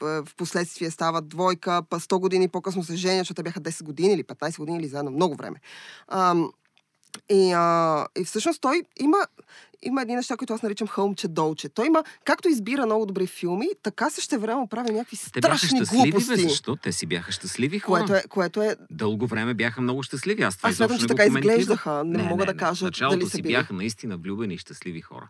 в 0.00 0.26
последствие 0.36 0.90
стават 0.90 1.28
двойка, 1.28 1.82
па 1.90 2.00
100 2.00 2.20
години 2.20 2.48
по-късно 2.48 2.84
се 2.84 2.96
женят, 2.96 3.20
защото 3.20 3.36
те 3.36 3.42
бяха 3.42 3.60
10 3.60 3.82
години 3.82 4.12
или 4.12 4.24
15 4.24 4.58
години 4.58 4.78
или 4.78 4.88
заедно 4.88 5.10
много 5.10 5.34
време. 5.34 5.60
Ам, 6.08 6.50
и, 7.30 7.52
а, 7.52 8.06
и 8.18 8.24
всъщност 8.24 8.60
той 8.60 8.82
има, 9.00 9.18
има 9.82 10.02
едни 10.02 10.14
неща, 10.14 10.36
които 10.36 10.54
аз 10.54 10.62
наричам 10.62 10.88
хълмче 10.88 11.28
долче. 11.28 11.68
Той 11.68 11.86
има, 11.86 12.04
както 12.24 12.48
избира 12.48 12.86
много 12.86 13.06
добри 13.06 13.26
филми, 13.26 13.68
така 13.82 14.10
също 14.10 14.40
време 14.40 14.66
прави 14.70 14.92
някакви 14.92 15.16
Те 15.32 15.40
бяха 15.40 15.58
страшни 15.58 15.78
щастливи, 15.78 16.02
бе, 16.02 16.10
глупости. 16.10 16.42
защо? 16.42 16.76
Те 16.76 16.92
си 16.92 17.06
бяха 17.06 17.32
щастливи 17.32 17.78
хора. 17.78 18.00
Което 18.00 18.14
е, 18.14 18.22
което 18.28 18.62
е 18.62 18.76
Дълго 18.90 19.26
време 19.26 19.54
бяха 19.54 19.80
много 19.80 20.02
щастливи. 20.02 20.42
Аз 20.42 20.56
това 20.56 20.68
Аз 20.68 20.76
смятам, 20.76 20.96
че 20.96 21.02
не 21.02 21.06
го 21.06 21.14
така 21.14 21.24
изглеждаха. 21.24 22.04
Не 22.04 22.22
мога 22.22 22.46
да 22.46 22.56
кажа 22.56 22.84
началото 22.84 23.18
дали 23.18 23.30
са 23.30 23.36
си 23.36 23.42
били. 23.42 23.52
бяха 23.52 23.74
наистина 23.74 24.16
влюбени 24.16 24.54
и 24.54 24.58
щастливи 24.58 25.00
хора. 25.00 25.28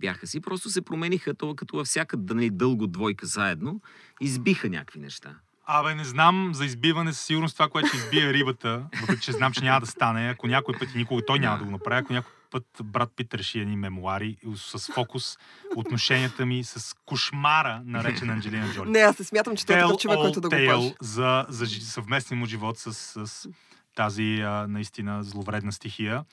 Бяха 0.00 0.26
си, 0.26 0.40
просто 0.40 0.70
се 0.70 0.82
промениха, 0.82 1.34
то, 1.34 1.54
като 1.54 1.76
във 1.76 1.86
всяка 1.86 2.16
нали, 2.30 2.50
дълго 2.50 2.86
двойка 2.86 3.26
заедно, 3.26 3.80
избиха 4.20 4.68
някакви 4.68 5.00
неща. 5.00 5.34
Абе, 5.66 5.94
не 5.94 6.04
знам 6.04 6.50
за 6.54 6.64
избиване 6.64 7.12
със 7.12 7.26
сигурност 7.26 7.56
това, 7.56 7.68
което 7.68 7.88
ще 7.88 7.96
избие 7.96 8.32
рибата, 8.32 8.82
въпреки 9.00 9.22
че 9.22 9.32
знам, 9.32 9.52
че 9.52 9.64
няма 9.64 9.80
да 9.80 9.86
стане. 9.86 10.28
Ако 10.28 10.46
някой 10.46 10.74
път 10.78 10.88
и 10.94 10.98
никога 10.98 11.22
той 11.26 11.38
няма 11.38 11.58
да 11.58 11.64
го 11.64 11.70
направи, 11.70 12.00
ако 12.00 12.12
някой 12.12 12.32
път 12.50 12.64
брат 12.84 13.12
Пит 13.16 13.34
реши 13.34 13.60
едни 13.60 13.76
мемуари 13.76 14.36
с 14.56 14.92
фокус 14.92 15.38
отношенията 15.76 16.46
ми 16.46 16.64
с 16.64 16.96
кошмара, 17.06 17.82
наречен 17.84 18.30
Анджелина 18.30 18.72
Джоли. 18.74 18.90
Не, 18.90 18.98
аз 18.98 19.18
не 19.18 19.24
смятам, 19.24 19.56
че 19.56 19.66
той 19.66 19.94
е 19.94 19.96
човек, 19.96 20.16
който 20.16 20.40
да 20.40 20.48
го 20.48 20.56
паже. 20.66 20.94
за, 21.00 21.46
за 21.48 21.66
съвместния 21.66 22.38
му 22.38 22.46
живот 22.46 22.78
с, 22.78 22.94
с 23.26 23.48
тази 23.94 24.40
а, 24.40 24.66
наистина 24.68 25.24
зловредна 25.24 25.72
стихия. 25.72 26.24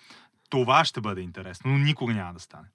Това 0.50 0.86
ще 0.86 1.02
бъде 1.02 1.22
интересно, 1.22 1.72
но 1.72 1.78
никога 1.78 2.14
няма 2.14 2.34
да 2.34 2.40
стане. 2.40 2.68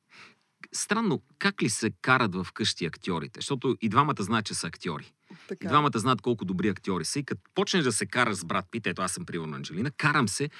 Странно, 0.72 1.22
как 1.38 1.62
ли 1.62 1.70
се 1.70 1.90
карат 2.02 2.34
в 2.34 2.46
къщи 2.54 2.86
актьорите? 2.86 3.38
Защото 3.40 3.76
и 3.80 3.88
двамата 3.88 4.14
знаят, 4.18 4.46
че 4.46 4.54
са 4.54 4.66
актьори. 4.66 5.12
И 5.30 5.34
Така. 5.48 5.68
двамата 5.68 5.90
знаят 5.94 6.20
колко 6.20 6.44
добри 6.44 6.68
актьори 6.68 7.04
са. 7.04 7.18
И 7.18 7.24
като 7.24 7.40
почнеш 7.54 7.84
да 7.84 7.92
се 7.92 8.06
караш 8.06 8.36
с 8.36 8.44
брат 8.44 8.66
Пит, 8.70 8.86
ето 8.86 9.02
аз 9.02 9.12
съм 9.12 9.26
примерно 9.26 9.56
Анджелина, 9.56 9.90
карам 9.90 10.28
се. 10.28 10.50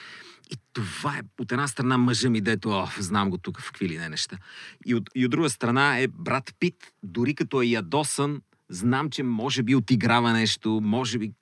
И 0.51 0.57
това 0.73 1.17
е 1.17 1.23
от 1.41 1.53
една 1.53 1.69
страна 1.69 1.99
мъжа 1.99 2.31
ми, 2.31 2.41
дето, 2.41 2.71
о, 2.71 2.89
знам 2.99 3.31
го 3.31 3.39
тук 3.39 3.61
в 3.61 3.67
какви 3.67 3.89
ли 3.89 3.99
не 3.99 4.09
неща. 4.09 4.39
И 4.87 4.95
от, 4.95 5.11
и 5.15 5.25
от 5.25 5.31
друга 5.31 5.51
страна 5.51 5.99
е 5.99 6.09
брат 6.09 6.55
Пит, 6.59 6.93
дори 7.03 7.35
като 7.35 7.63
е 7.63 7.67
ядосан, 7.67 8.43
знам, 8.69 9.11
че 9.11 9.23
може 9.23 9.63
би 9.63 9.75
отиграва 9.75 10.33
нещо, 10.33 10.81
може 10.83 11.19
би... 11.19 11.33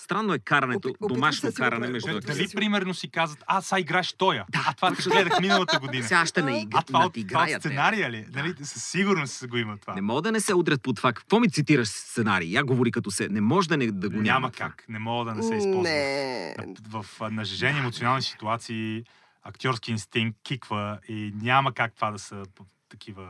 Странно 0.00 0.34
е 0.34 0.38
карането, 0.38 0.88
Опи- 0.88 1.08
домашно 1.08 1.48
да 1.48 1.54
каране 1.54 1.88
между 1.88 2.06
Дали 2.10 2.20
да 2.20 2.48
си- 2.48 2.54
примерно 2.54 2.94
си 2.94 3.10
казват, 3.10 3.44
а, 3.46 3.60
са 3.60 3.80
играш 3.80 4.12
тоя. 4.12 4.44
а 4.56 4.74
това 4.74 4.94
те 4.94 5.02
гледах 5.02 5.40
миналата 5.40 5.78
година. 5.78 6.04
Сега 6.04 6.26
ще 6.26 6.42
не 6.42 6.52
А 6.52 6.56
игра, 6.56 6.82
това 6.82 6.98
от, 7.00 7.14
това 7.28 7.42
от 7.46 7.60
сценария 7.60 8.10
ли? 8.10 8.26
Нали, 8.30 8.54
със 8.58 8.84
сигурност 8.84 9.48
го 9.48 9.56
има 9.56 9.76
това. 9.76 9.94
Не 9.94 10.00
мога 10.00 10.22
да 10.22 10.32
не 10.32 10.40
се 10.40 10.54
удрят 10.54 10.82
по 10.82 10.92
това. 10.92 11.12
Какво 11.12 11.40
ми 11.40 11.50
цитираш 11.50 11.88
сценарий? 11.88 12.48
Я 12.48 12.64
говори 12.64 12.90
като 12.90 13.10
се. 13.10 13.28
Не 13.28 13.40
може 13.40 13.68
да, 13.68 13.76
не, 13.76 13.86
да 13.86 14.08
го 14.08 14.16
няма. 14.16 14.22
Няма 14.24 14.52
как. 14.52 14.84
Не 14.88 14.98
мога 14.98 15.24
да 15.24 15.36
не 15.36 15.42
се 15.42 15.54
използва. 15.54 15.82
Не. 15.82 16.54
В, 16.80 17.02
в 17.02 17.20
а, 17.20 17.30
нажежени 17.30 17.78
емоционални 17.78 18.22
ситуации 18.22 19.04
актьорски 19.42 19.90
инстинкт 19.90 20.38
киква 20.42 20.98
и 21.08 21.32
няма 21.34 21.72
как 21.72 21.94
това 21.94 22.10
да 22.10 22.18
са 22.18 22.42
такива 22.88 23.28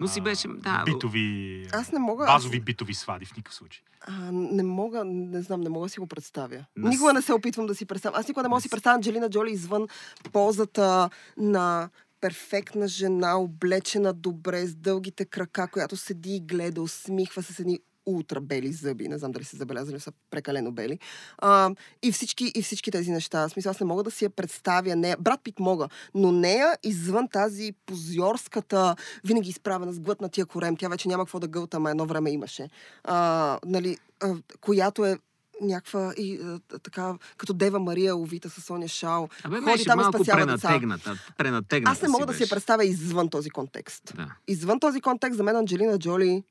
Но 0.00 0.08
си 0.08 0.20
беше, 0.20 0.48
да, 0.48 0.82
битови, 0.84 1.66
Аз 1.72 1.92
не 1.92 1.98
мога. 1.98 2.26
базови 2.26 2.56
Аз, 2.56 2.64
битови 2.64 2.94
свади 2.94 3.24
в 3.24 3.36
никакъв 3.36 3.54
случай. 3.54 3.82
а, 4.00 4.12
не 4.32 4.62
мога, 4.62 5.04
не 5.04 5.42
знам, 5.42 5.60
не 5.60 5.68
мога 5.68 5.86
да 5.86 5.90
си 5.90 6.00
го 6.00 6.06
представя. 6.06 6.64
Нас- 6.76 6.90
Никога 6.90 7.12
не 7.12 7.22
се 7.22 7.32
опитвам 7.32 7.66
да 7.66 7.74
си 7.74 7.86
представя. 7.86 8.18
Аз 8.18 8.28
никога 8.28 8.42
не 8.42 8.48
мога 8.48 8.56
да 8.56 8.62
си 8.62 8.66
Нас- 8.66 8.70
представя 8.70 8.94
Анджелина 8.94 9.30
Джоли 9.30 9.52
извън 9.52 9.86
ползата 10.32 11.10
на 11.36 11.88
перфектна 12.20 12.88
жена, 12.88 13.36
облечена 13.36 14.12
добре, 14.12 14.66
с 14.66 14.74
дългите 14.74 15.24
крака, 15.24 15.68
която 15.68 15.96
седи 15.96 16.30
и 16.30 16.40
гледа, 16.40 16.82
усмихва 16.82 17.42
се 17.42 17.52
с 17.52 17.60
едни 17.60 17.78
ултра 18.10 18.40
бели 18.40 18.72
зъби. 18.72 19.08
Не 19.08 19.18
знам 19.18 19.32
дали 19.32 19.44
са 19.44 19.56
забелязали, 19.56 20.00
са 20.00 20.12
прекалено 20.30 20.72
бели. 20.72 20.98
А, 21.38 21.70
и, 22.02 22.12
всички, 22.12 22.52
и 22.54 22.62
всички 22.62 22.90
тези 22.90 23.10
неща. 23.10 23.48
В 23.48 23.52
смисъл, 23.52 23.70
аз 23.70 23.80
не 23.80 23.86
мога 23.86 24.02
да 24.02 24.10
си 24.10 24.24
я 24.24 24.30
представя. 24.30 24.96
Нея. 24.96 25.16
Брат 25.20 25.40
Пит 25.44 25.60
мога, 25.60 25.88
но 26.14 26.32
нея 26.32 26.76
извън 26.82 27.28
тази 27.28 27.72
позорската, 27.86 28.96
винаги 29.24 29.48
изправена 29.48 29.92
с 29.92 30.00
глътнатия 30.00 30.46
корем, 30.46 30.76
тя 30.76 30.88
вече 30.88 31.08
няма 31.08 31.24
какво 31.24 31.40
да 31.40 31.48
гълта, 31.48 31.76
ама 31.76 31.90
едно 31.90 32.06
време 32.06 32.30
имаше. 32.30 32.68
А, 33.04 33.58
нали, 33.64 33.96
а, 34.22 34.34
която 34.60 35.04
е 35.04 35.18
някаква 35.60 36.12
и 36.16 36.40
а, 36.42 36.78
така, 36.78 37.14
като 37.36 37.52
Дева 37.52 37.78
Мария 37.78 38.16
Овита 38.16 38.50
с 38.50 38.60
Соня 38.60 38.88
Шао. 38.88 39.28
Абе, 39.44 39.60
Ходи 39.60 39.84
там 39.84 40.00
и 40.00 40.04
спасява 40.04 40.46
деца. 40.46 40.68
пренатегната. 40.68 41.18
пренатегната 41.38 41.92
Аз 41.92 42.02
не 42.02 42.08
мога 42.08 42.26
да 42.26 42.34
си 42.34 42.42
я 42.42 42.48
представя 42.48 42.84
извън 42.84 43.28
този 43.28 43.50
контекст. 43.50 44.12
Да. 44.16 44.34
Извън 44.48 44.80
този 44.80 45.00
контекст, 45.00 45.36
за 45.36 45.42
мен 45.42 45.56
Анджелина 45.56 45.98
Джоли 45.98 46.44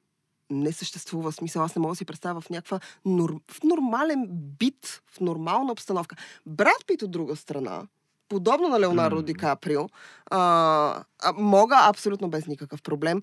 не 0.50 0.72
съществува. 0.72 1.32
Смисъл, 1.32 1.64
аз 1.64 1.76
не 1.76 1.80
мога 1.80 1.91
да 1.91 1.95
си 1.95 2.06
представя 2.06 2.41
в 2.41 2.50
някаква 2.50 2.80
нор... 3.06 3.36
в 3.52 3.64
нормален 3.64 4.28
бит, 4.30 5.02
в 5.12 5.20
нормална 5.20 5.72
обстановка. 5.72 6.16
Брат 6.45 6.86
Пит 6.88 7.02
от 7.02 7.12
друга 7.12 7.36
страна, 7.36 7.82
подобно 8.30 8.68
на 8.68 8.80
Леонардо 8.80 9.16
М. 9.16 9.24
Ди 9.24 9.34
Каприо, 9.34 9.89
а, 10.32 11.04
а, 11.24 11.34
мога 11.38 11.76
абсолютно 11.84 12.30
без 12.30 12.47
никакъв 12.47 12.82
проблем. 12.82 13.20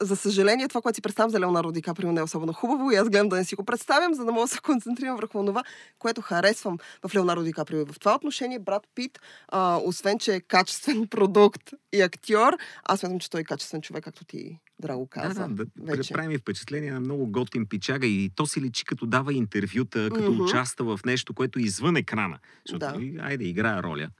За 0.00 0.16
съжаление, 0.16 0.68
това, 0.68 0.80
което 0.80 0.96
си 0.96 1.02
представям 1.02 1.30
за 1.30 1.40
Леонардо 1.40 1.72
Ди 1.72 1.82
Каприо 1.82 2.12
не 2.12 2.20
е 2.20 2.24
особено 2.24 2.52
хубаво 2.52 2.90
и 2.90 2.96
аз 2.96 3.08
гледам 3.08 3.28
да 3.28 3.36
не 3.36 3.44
си 3.44 3.54
го 3.54 3.64
представям, 3.64 4.14
за 4.14 4.24
да 4.24 4.32
мога 4.32 4.44
да 4.44 4.48
се 4.48 4.60
концентрирам 4.60 5.16
върху 5.16 5.46
това, 5.46 5.64
което 5.98 6.20
харесвам 6.20 6.78
в 7.08 7.14
Леонардо 7.14 7.42
Ди 7.42 7.52
Каприо. 7.52 7.80
И 7.80 7.84
в 7.84 7.98
това 8.00 8.14
отношение 8.14 8.58
брат 8.58 8.82
Пит, 8.94 9.18
а, 9.48 9.80
освен 9.84 10.18
че 10.18 10.34
е 10.34 10.40
качествен 10.40 11.06
продукт 11.10 11.70
и 11.92 12.00
актьор, 12.00 12.56
аз 12.84 13.00
смятам, 13.00 13.18
че 13.18 13.30
той 13.30 13.40
е 13.40 13.44
качествен 13.44 13.82
човек, 13.82 14.04
както 14.04 14.24
ти 14.24 14.58
Драго 14.80 15.06
каза. 15.06 15.40
Да, 15.40 15.48
да, 15.48 15.64
да 15.76 15.96
вече. 15.96 16.12
прави 16.14 16.28
ми 16.28 16.38
впечатление 16.38 16.92
на 16.92 17.00
много 17.00 17.26
готин 17.26 17.66
пичага 17.66 18.06
и 18.06 18.30
то 18.30 18.46
си 18.46 18.60
личи 18.60 18.84
като 18.84 19.06
дава 19.06 19.34
интервюта, 19.34 20.10
като 20.14 20.32
Мгм. 20.32 20.42
участва 20.42 20.96
в 20.96 21.04
нещо, 21.04 21.34
което 21.34 21.58
е 21.58 21.62
извън 21.62 21.96
екрана. 21.96 22.38
Защото, 22.66 23.00
Да. 23.00 23.22
айде, 23.22 23.44
играе 23.44 23.82
роля. 23.82 24.10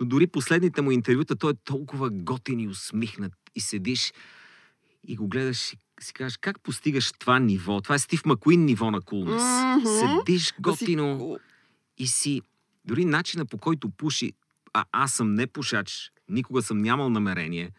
Но 0.00 0.06
дори 0.06 0.26
последните 0.26 0.82
му 0.82 0.90
интервюта, 0.90 1.36
той 1.36 1.50
е 1.50 1.56
толкова 1.64 2.10
готин 2.10 2.60
и 2.60 2.68
усмихнат 2.68 3.32
и 3.54 3.60
седиш 3.60 4.12
и 5.04 5.16
го 5.16 5.28
гледаш 5.28 5.72
и 5.72 5.76
си 6.00 6.12
кажеш, 6.12 6.36
как 6.36 6.60
постигаш 6.60 7.12
това 7.12 7.38
ниво? 7.38 7.80
Това 7.80 7.94
е 7.94 7.98
Стив 7.98 8.24
Макуин 8.24 8.64
ниво 8.64 8.90
на 8.90 9.00
кулнес. 9.00 9.42
Мгм. 9.76 9.86
Седиш 9.88 10.42
Да 10.42 10.46
си 10.46 10.54
готино 10.84 11.18
кул. 11.18 11.38
и 11.98 12.06
си... 12.06 12.42
Дори 12.84 13.04
начина 13.04 13.46
по 13.46 13.58
който 13.58 13.90
пуши, 13.90 14.32
а 14.72 14.84
аз 14.92 15.12
съм 15.12 15.34
не 15.34 15.46
пушач, 15.46 16.12
никога 16.28 16.62
съм 16.62 16.78
нямал 16.78 17.10
намерение, 17.10 17.70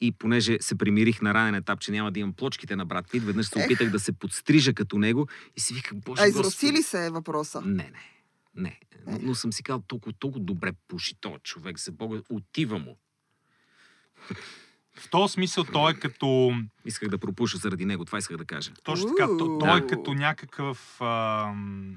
и 0.00 0.12
понеже 0.12 0.58
се 0.60 0.74
примирих 0.74 1.22
на 1.22 1.34
ранен 1.34 1.54
етап, 1.54 1.80
че 1.80 1.92
няма 1.92 2.12
да 2.12 2.20
имам 2.20 2.32
плочките 2.32 2.76
на 2.76 2.86
брат 2.86 3.10
Пит, 3.10 3.22
веднъж 3.22 3.46
се 3.46 3.58
Ех. 3.58 3.64
опитах 3.64 3.90
да 3.90 3.98
се 3.98 4.12
подстрижа 4.12 4.74
като 4.74 4.98
него 4.98 5.28
и 5.56 5.60
си 5.60 5.74
виках, 5.74 5.94
боже 5.94 6.22
А 6.22 6.26
изроси 6.26 6.72
ли 6.72 6.82
се 6.82 7.06
е 7.06 7.10
въпроса? 7.10 7.60
Не, 7.60 7.90
не. 7.90 7.92
Не. 8.54 8.80
Но, 9.06 9.18
но 9.22 9.34
съм 9.34 9.52
си 9.52 9.62
казал, 9.62 9.82
толкова, 9.86 10.12
толкова 10.18 10.44
добре 10.44 10.72
пуши 10.88 11.14
този 11.20 11.36
човек, 11.42 11.78
за 11.78 11.92
Бога, 11.92 12.20
отива 12.30 12.78
му. 12.78 12.98
В 14.96 15.10
този 15.10 15.32
смисъл 15.32 15.64
той 15.64 15.92
е 15.92 15.94
като... 15.94 16.52
Исках 16.84 17.08
да 17.08 17.18
пропуша 17.18 17.58
заради 17.58 17.84
него, 17.84 18.04
това 18.04 18.18
исках 18.18 18.36
да 18.36 18.44
кажа. 18.44 18.72
Точно 18.82 19.14
така. 19.14 19.26
То, 19.26 19.58
той 19.58 19.78
е 19.78 19.86
като 19.86 20.14
някакъв... 20.14 21.00
ам, 21.00 21.96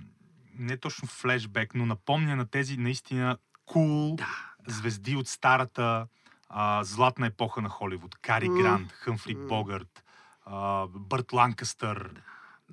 не 0.59 0.77
точно 0.77 1.07
флешбек, 1.07 1.75
но 1.75 1.85
напомня 1.85 2.35
на 2.35 2.45
тези 2.45 2.77
наистина 2.77 3.37
кул 3.65 4.15
Да. 4.15 4.53
звезди 4.67 5.15
от 5.15 5.27
старата 5.27 6.07
а, 6.55 6.83
златна 6.83 7.27
епоха 7.27 7.61
на 7.61 7.69
Холивуд. 7.69 8.15
Кари 8.15 8.49
М. 8.49 8.61
Грант, 8.61 8.91
Хъмфри 8.91 9.35
М. 9.35 9.47
Богърт, 9.47 10.03
а, 10.45 10.87
Бърт 10.87 11.33
Ланкастър. 11.33 12.21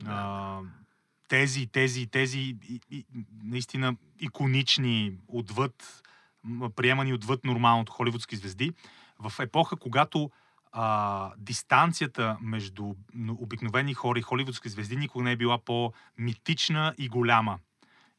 А, 0.07 0.59
тези, 1.29 1.67
тези, 1.67 2.07
тези 2.07 2.39
и, 2.39 2.81
и, 2.91 3.05
наистина 3.45 3.97
иконични 4.21 5.13
отвъд, 5.29 6.03
приемани 6.77 7.13
отвъд 7.13 7.45
нормалното 7.45 7.93
холивудски 7.93 8.37
звезди, 8.37 8.73
в 9.19 9.33
епоха, 9.41 9.77
когато 9.77 10.31
а, 10.73 11.33
дистанцията 11.39 12.37
между 12.41 12.95
обикновени 13.29 13.95
хора 13.95 14.19
и 14.19 14.23
холивудски 14.23 14.69
звезди 14.69 14.97
никога 14.97 15.25
не 15.25 15.33
е 15.33 15.37
била 15.37 15.59
по-митична 15.59 16.95
и 16.99 17.09
голяма. 17.09 17.59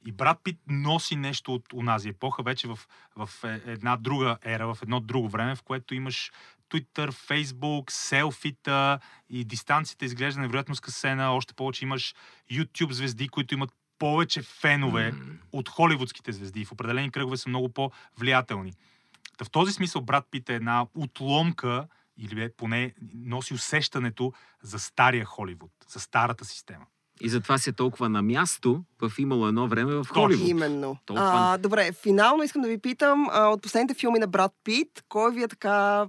И 0.06 0.12
Брат 0.12 0.39
Пит 0.43 0.60
носи 0.68 1.16
нещо 1.16 1.54
от 1.54 1.74
онази 1.74 2.10
епоха, 2.10 2.43
вече 2.43 2.68
в, 2.68 2.80
в 3.16 3.30
е- 3.43 3.72
една 3.72 3.97
друга 3.97 4.38
ера, 4.43 4.76
в 4.76 4.82
едно 4.82 4.99
друго 4.99 5.30
време, 5.30 5.56
в 5.56 5.62
което 5.62 5.95
имаш 5.95 6.32
Twitter, 6.70 7.12
Facebook, 7.12 7.91
селфита 7.91 8.99
и 9.30 9.45
дистанцията 9.45 10.06
изглежда 10.06 10.41
невероятно 10.41 10.76
скъсена. 10.76 11.32
Още 11.32 11.54
повече 11.54 11.86
имаш 11.86 12.16
YouTube 12.52 12.91
звезди, 12.91 13.30
които 13.30 13.54
имат 13.54 13.74
повече 13.99 14.41
фенове 14.41 15.12
М. 15.12 15.34
от 15.52 15.70
холивудските 15.70 16.32
звезди. 16.32 16.66
В 16.66 16.72
определени 16.72 17.12
кръгове 17.12 17.38
са 17.38 17.49
много 17.49 17.70
по-влиятелни. 17.70 18.74
Та 19.38 19.45
в 19.45 19.49
този 19.49 19.74
смисъл 19.74 20.02
брат 20.02 20.28
Пит 20.32 20.49
е 20.49 20.56
една 20.56 20.86
отломка 20.95 21.88
или 22.18 22.43
е, 22.43 22.54
поне 22.58 22.93
носи 23.14 23.54
усещането 23.54 24.34
за 24.62 24.80
стария 24.80 25.26
Холивуд, 25.26 25.72
за 25.88 25.99
старата 25.99 26.45
система. 26.45 26.86
И 27.22 27.30
затова 27.30 27.57
си 27.57 27.69
е 27.69 27.74
толкова 27.74 28.09
на 28.09 28.22
място 28.22 28.84
в 29.01 29.11
имало 29.19 29.47
едно 29.47 29.67
време 29.67 29.93
в. 29.93 30.05
Холивуд. 30.05 30.47
Именно. 30.47 30.97
Толкова- 31.05 31.30
А, 31.34 31.57
добре, 31.57 31.91
финално 31.93 32.43
искам 32.43 32.61
да 32.61 32.67
ви 32.67 32.78
питам 32.78 33.28
а, 33.32 33.47
от 33.47 33.61
последните 33.61 33.93
филми 33.93 34.19
на 34.19 34.28
Брат 34.28 34.51
Пит, 34.63 35.03
кой 35.09 35.32
ви 35.32 35.43
е 35.43 35.47
така 35.47 36.07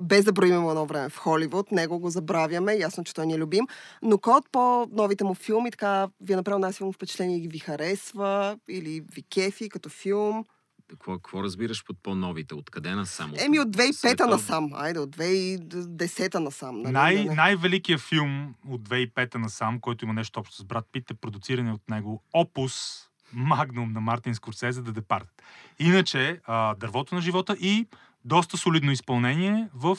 без 0.00 0.24
да 0.24 0.32
броим 0.32 0.68
едно 0.68 0.86
време 0.86 1.08
в 1.08 1.16
Холивуд, 1.16 1.72
него 1.72 1.98
го 1.98 2.10
забравяме, 2.10 2.74
ясно, 2.74 3.04
че 3.04 3.14
той 3.14 3.26
ни 3.26 3.34
е 3.34 3.38
любим, 3.38 3.64
но 4.02 4.18
кой 4.18 4.34
от 4.34 4.52
по-новите 4.52 5.24
му 5.24 5.34
филми 5.34 5.70
така 5.70 6.08
ви 6.20 6.32
е 6.32 6.36
направил 6.36 6.58
най-силно 6.58 6.92
впечатление 6.92 7.36
и 7.38 7.48
ви 7.48 7.58
харесва 7.58 8.58
или 8.68 9.00
ви 9.14 9.22
кефи 9.24 9.68
като 9.68 9.88
филм? 9.88 10.44
Какво, 10.88 11.12
какво 11.14 11.42
разбираш 11.42 11.84
под 11.84 11.96
по-новите? 12.02 12.54
Откъде 12.54 12.90
насам? 12.94 13.32
Еми 13.38 13.60
от 13.60 13.68
2005-та 13.68 13.92
Световно? 13.92 14.32
насам, 14.32 14.70
айде, 14.74 14.98
от 14.98 15.16
2010-та 15.16 16.40
насам. 16.40 16.82
Нали? 16.82 16.92
Най- 16.92 17.24
най-великият 17.24 18.00
филм 18.00 18.54
от 18.68 18.88
2005 18.88 19.34
насам, 19.34 19.80
който 19.80 20.04
има 20.04 20.14
нещо 20.14 20.40
общо 20.40 20.56
с 20.56 20.64
брат 20.64 20.84
Пит, 20.92 21.10
е 21.10 21.14
продуциран 21.14 21.72
от 21.72 21.88
него 21.90 22.22
Опус 22.32 23.04
Магнум 23.32 23.92
на 23.92 24.00
Мартин 24.00 24.34
Скорсезе 24.34 24.82
да 24.82 24.92
Департът. 24.92 25.42
Иначе, 25.78 26.40
а, 26.44 26.74
Дървото 26.74 27.14
на 27.14 27.20
живота 27.20 27.56
и 27.60 27.86
доста 28.24 28.56
солидно 28.56 28.92
изпълнение 28.92 29.68
в 29.74 29.98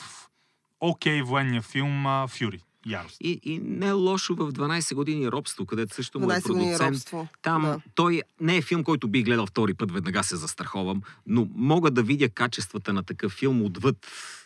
окей 0.80 1.22
военния 1.22 1.62
филм 1.62 2.06
а, 2.06 2.26
Фюри. 2.28 2.60
Ярост. 2.90 3.16
И, 3.20 3.40
и 3.42 3.58
не 3.58 3.86
е 3.86 3.92
лошо 3.92 4.34
в 4.34 4.52
12 4.52 4.94
години 4.94 5.28
робство, 5.30 5.66
където 5.66 5.94
също 5.94 6.20
му 6.20 6.30
е 6.30 6.34
12 6.34 6.48
години 6.48 6.64
продуцент. 6.64 6.96
робство. 6.96 7.28
Там 7.42 7.62
Да. 7.62 7.80
той 7.94 8.22
не 8.40 8.56
е 8.56 8.62
филм, 8.62 8.84
който 8.84 9.08
би 9.08 9.22
гледал 9.22 9.46
втори 9.46 9.74
път, 9.74 9.92
веднага 9.92 10.24
се 10.24 10.36
застраховам, 10.36 11.02
но 11.26 11.48
мога 11.54 11.90
да 11.90 12.02
видя 12.02 12.28
качествата 12.28 12.92
на 12.92 13.02
такъв 13.02 13.32
филм 13.32 13.62
отвъд 13.62 13.96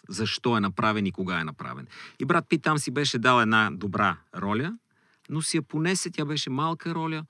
защо 0.09 0.57
е 0.57 0.61
направен 0.61 1.07
и 1.07 1.13
кога 1.13 1.41
е 1.41 1.45
направен. 1.45 1.87
И 2.19 2.25
брат 2.25 2.45
Пит 2.49 2.63
там 2.63 2.79
си 2.79 2.91
беше 2.91 3.19
дал 3.19 3.41
една 3.41 3.71
добра 3.73 4.17
роля, 4.37 4.79
но 5.31 5.43
си 5.43 5.57
я 5.57 5.63
понесе, 5.63 6.11
тя 6.11 6.25
беше 6.25 6.51
малка 6.51 6.95
роля. 6.95 7.25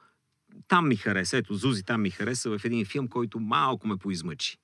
Там 0.68 0.88
ми 0.88 0.96
хареса, 0.96 1.36
ето 1.36 1.54
Зузи 1.54 1.82
там 1.82 2.02
ми 2.02 2.10
хареса 2.10 2.58
в 2.58 2.64
един 2.64 2.84
филм, 2.84 3.08
който 3.08 3.40
малко 3.40 3.88
ме 3.88 3.96
поизмъчи. 3.96 4.58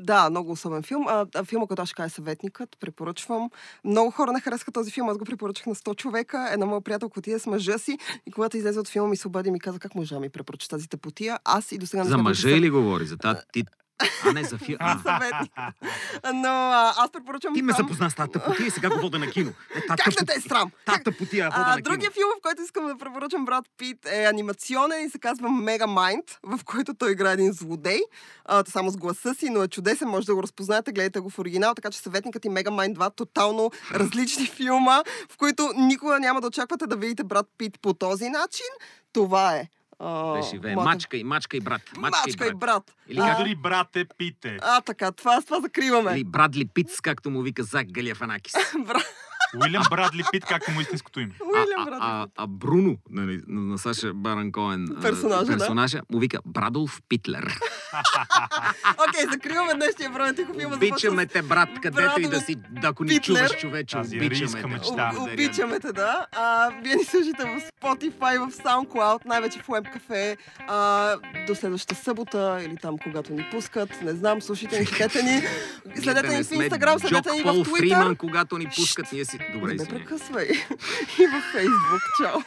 Да, 0.00 0.30
много 0.30 0.52
особен 0.52 0.82
филм. 0.82 1.08
А, 1.08 1.26
а 1.34 1.44
филма, 1.44 1.66
който 1.66 1.82
аз 1.82 1.88
ще 1.88 1.96
кажа 1.96 2.06
е 2.06 2.10
Съветникът, 2.10 2.76
препоръчвам. 2.80 3.50
Много 3.84 4.10
хора 4.10 4.32
не 4.32 4.40
харесаха 4.40 4.72
този 4.72 4.90
филм, 4.90 5.08
аз 5.08 5.18
го 5.18 5.24
препоръчах 5.24 5.66
на 5.66 5.74
100 5.74 5.96
човека. 5.96 6.48
Една 6.52 6.66
моя 6.66 6.80
приятелка 6.80 7.18
отиде 7.18 7.38
с 7.38 7.46
мъжа 7.46 7.78
си 7.78 7.98
и 8.26 8.30
когато 8.32 8.56
излезе 8.56 8.80
от 8.80 8.88
филма 8.88 9.08
ми 9.08 9.16
се 9.16 9.28
обади 9.28 9.48
и 9.48 9.52
ми 9.52 9.60
каза 9.60 9.78
как 9.78 9.94
можа 9.94 10.14
да 10.14 10.20
ми 10.20 10.28
препоръча 10.28 10.68
тази 10.68 10.88
тъпотия. 10.88 11.38
Аз 11.44 11.72
и 11.72 11.78
до 11.78 11.86
сега 11.86 12.04
не 12.04 12.10
За 12.10 12.18
мъжа 12.18 12.50
или 12.50 12.70
говори? 12.70 13.06
За 13.06 13.16
тази 13.16 13.40
ти... 13.52 13.64
А 14.24 14.32
не 14.32 14.44
за 14.44 14.58
филм. 14.58 14.76
А, 14.80 14.98
Съветник. 14.98 15.52
Но 16.34 16.48
а, 16.48 16.94
аз 16.96 17.10
препоръчвам 17.12 17.54
ти 17.54 17.62
ме 17.62 17.72
там- 17.72 17.76
запозна 17.78 18.10
с 18.10 18.14
тази 18.14 18.30
тъпотия 18.30 18.66
и 18.66 18.70
сега 18.70 18.90
го 18.90 19.00
вода 19.00 19.18
на 19.18 19.30
кино. 19.30 19.52
Е, 19.74 19.80
Как 19.80 20.06
не 20.20 20.26
те 20.26 20.34
е 20.36 20.40
срам? 20.40 20.70
Та 20.84 20.98
тъпотия 20.98 21.44
я 21.44 21.50
вода 21.50 21.64
А, 21.66 21.76
на 21.76 21.82
другия 21.82 22.10
филм, 22.10 22.30
в 22.38 22.42
който 22.42 22.62
искам 22.62 22.86
да 22.86 22.96
препоръчам 22.96 23.44
брат 23.44 23.64
Пит 23.78 24.06
е 24.06 24.24
анимационен 24.24 25.06
и 25.06 25.10
се 25.10 25.18
казва 25.18 25.48
Mega 25.48 25.84
Mind, 25.84 26.22
в 26.42 26.64
който 26.64 26.94
той 26.94 27.12
играе 27.12 27.32
един 27.32 27.52
злодей. 27.52 28.00
А, 28.44 28.64
само 28.68 28.90
с 28.90 28.96
гласа 28.96 29.34
си, 29.34 29.50
но 29.50 29.62
е 29.62 29.68
чудесен, 29.68 30.08
може 30.08 30.26
да 30.26 30.34
го 30.34 30.42
разпознаете, 30.42 30.92
гледайте 30.92 31.20
го 31.20 31.30
в 31.30 31.38
оригинал, 31.38 31.74
така 31.74 31.90
че 31.90 31.98
съветникът 31.98 32.44
и 32.44 32.48
Mega 32.48 32.68
Mind 32.68 32.94
2 32.94 33.16
тотално 33.16 33.70
различни 33.94 34.46
филма, 34.46 35.02
в 35.30 35.36
които 35.36 35.72
никога 35.76 36.20
няма 36.20 36.40
да 36.40 36.46
очаквате 36.46 36.86
да 36.86 36.96
видите 36.96 37.24
брат 37.24 37.46
Пит 37.58 37.78
по 37.82 37.94
този 37.94 38.28
начин. 38.28 38.66
Това 39.12 39.56
е. 39.56 39.68
А, 40.00 40.32
Да 40.32 40.42
живее. 40.44 40.74
моята- 40.74 40.84
Мачка 40.86 41.16
и 41.16 41.24
мачка 41.24 41.56
и 41.56 41.60
брат. 41.60 41.82
Мачка 41.96 42.46
и 42.46 42.54
брат. 42.54 42.92
Или 43.08 43.20
А, 43.20 43.24
Удари, 43.24 43.54
брате, 43.54 44.04
пите. 44.18 44.58
а, 44.62 44.80
така, 44.80 45.12
това, 45.12 45.40
това 45.42 45.60
закриваме. 45.60 46.12
Или 46.12 46.24
Брадли 46.24 46.64
Питс, 46.64 47.00
както 47.00 47.30
му 47.30 47.42
вика 47.42 47.62
Зак 47.62 47.86
Галиафанакис. 47.88 48.52
Брат, 48.86 49.02
Уилям 49.56 49.82
Брадли 49.90 50.22
Пит, 50.32 50.44
както 50.44 50.70
му 50.70 50.80
е 50.80 50.82
истинското 50.82 51.20
име. 51.20 51.32
А, 51.40 51.44
Уилям 51.46 51.82
а, 51.82 51.84
брат. 51.84 51.98
а, 52.02 52.26
а 52.36 52.46
Бруно, 52.46 52.96
нали, 53.10 53.40
на, 53.48 53.60
на 53.60 53.78
Саша 53.78 54.14
Баран 54.14 54.52
Коен, 54.52 54.88
а, 54.90 55.00
Персонажа, 55.00 55.44
да. 55.44 55.52
персонажа 55.52 56.00
му 56.12 56.18
вика 56.18 56.38
Брадолф 56.46 57.00
Питлер. 57.08 57.44
Окей, 59.08 59.24
закриваме 59.32 59.74
днешния 59.74 60.10
брой 60.10 60.26
на 60.26 60.34
Тихо 60.34 60.54
филма. 60.54 60.76
Обичаме 60.76 61.26
те, 61.26 61.42
брат, 61.42 61.68
където 61.82 62.20
и 62.20 62.28
да 62.28 62.40
си, 62.40 62.56
да 62.70 62.88
ако 62.88 63.04
ни 63.04 63.08
Питлер. 63.08 63.48
чуваш, 63.48 63.60
човече, 63.60 63.96
Тази 63.96 64.16
обичаме 64.16 64.60
те. 64.62 64.66
мечта. 64.66 65.12
Об- 65.16 65.32
Обичаме 65.32 65.80
те, 65.80 65.92
да. 65.92 66.26
А, 66.32 66.70
вие 66.82 66.94
ни 66.94 67.04
слушате 67.04 67.44
в 67.44 67.60
Spotify, 67.74 68.10
в 68.40 68.52
SoundCloud, 68.54 69.20
най-вече 69.26 69.58
в 69.58 69.66
Web 69.66 69.86
Cafe. 69.90 70.36
А, 70.68 71.16
до 71.46 71.54
следващата 71.54 71.94
събота 71.94 72.60
или 72.62 72.76
там, 72.76 72.98
когато 72.98 73.32
ни 73.32 73.46
пускат. 73.50 74.02
Не 74.02 74.12
знам, 74.12 74.42
слушайте 74.42 74.80
ни, 74.80 74.86
четете 74.86 75.22
ни. 75.22 75.42
Следете 75.96 76.28
ни 76.28 76.44
в 76.44 76.48
Instagram, 76.48 76.98
следете 77.00 77.30
ни 77.32 77.40
в 77.40 77.44
Пол 77.44 77.64
Фриман, 77.66 77.76
Twitter. 78.02 78.16
когато 78.16 78.58
ни 78.58 78.66
пускат, 78.66 79.12
ние 79.12 79.24
си... 79.24 79.38
Добре, 79.52 79.74
Не 79.74 79.86
прекъсвай. 79.86 80.44
И 81.20 81.26
във 81.26 81.44
Фейсбук. 81.52 82.02
Чао. 82.18 82.40